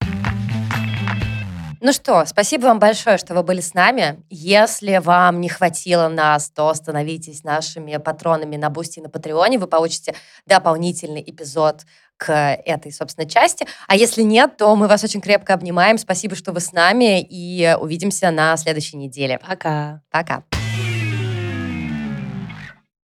Ну 1.87 1.93
что, 1.93 2.25
спасибо 2.25 2.63
вам 2.63 2.79
большое, 2.79 3.19
что 3.19 3.35
вы 3.35 3.43
были 3.43 3.61
с 3.61 3.75
нами. 3.75 4.23
Если 4.31 4.97
вам 4.97 5.43
не 5.43 5.51
хватило 5.51 6.09
нас, 6.09 6.49
то 6.49 6.73
становитесь 6.73 7.45
нашими 7.45 7.99
патронами 7.99 8.57
на 8.57 8.71
Бусти 8.71 9.01
и 9.01 9.03
на 9.03 9.11
Патреоне. 9.11 9.59
Вы 9.59 9.67
получите 9.67 10.15
дополнительный 10.47 11.23
эпизод 11.23 11.83
к 12.17 12.33
этой, 12.65 12.93
собственно, 12.93 13.29
части. 13.29 13.67
А 13.87 13.97
если 13.97 14.23
нет, 14.23 14.57
то 14.57 14.75
мы 14.77 14.89
вас 14.89 15.05
очень 15.05 15.21
крепко 15.21 15.55
обнимаем. 15.55 15.99
Спасибо, 15.99 16.37
что 16.37 16.53
вы 16.53 16.61
с 16.61 16.73
нами, 16.73 17.23
и 17.23 17.77
увидимся 17.81 18.31
на 18.31 18.57
следующей 18.57 18.97
неделе. 18.97 19.39
Пока. 19.39 20.01
Пока. 20.11 20.45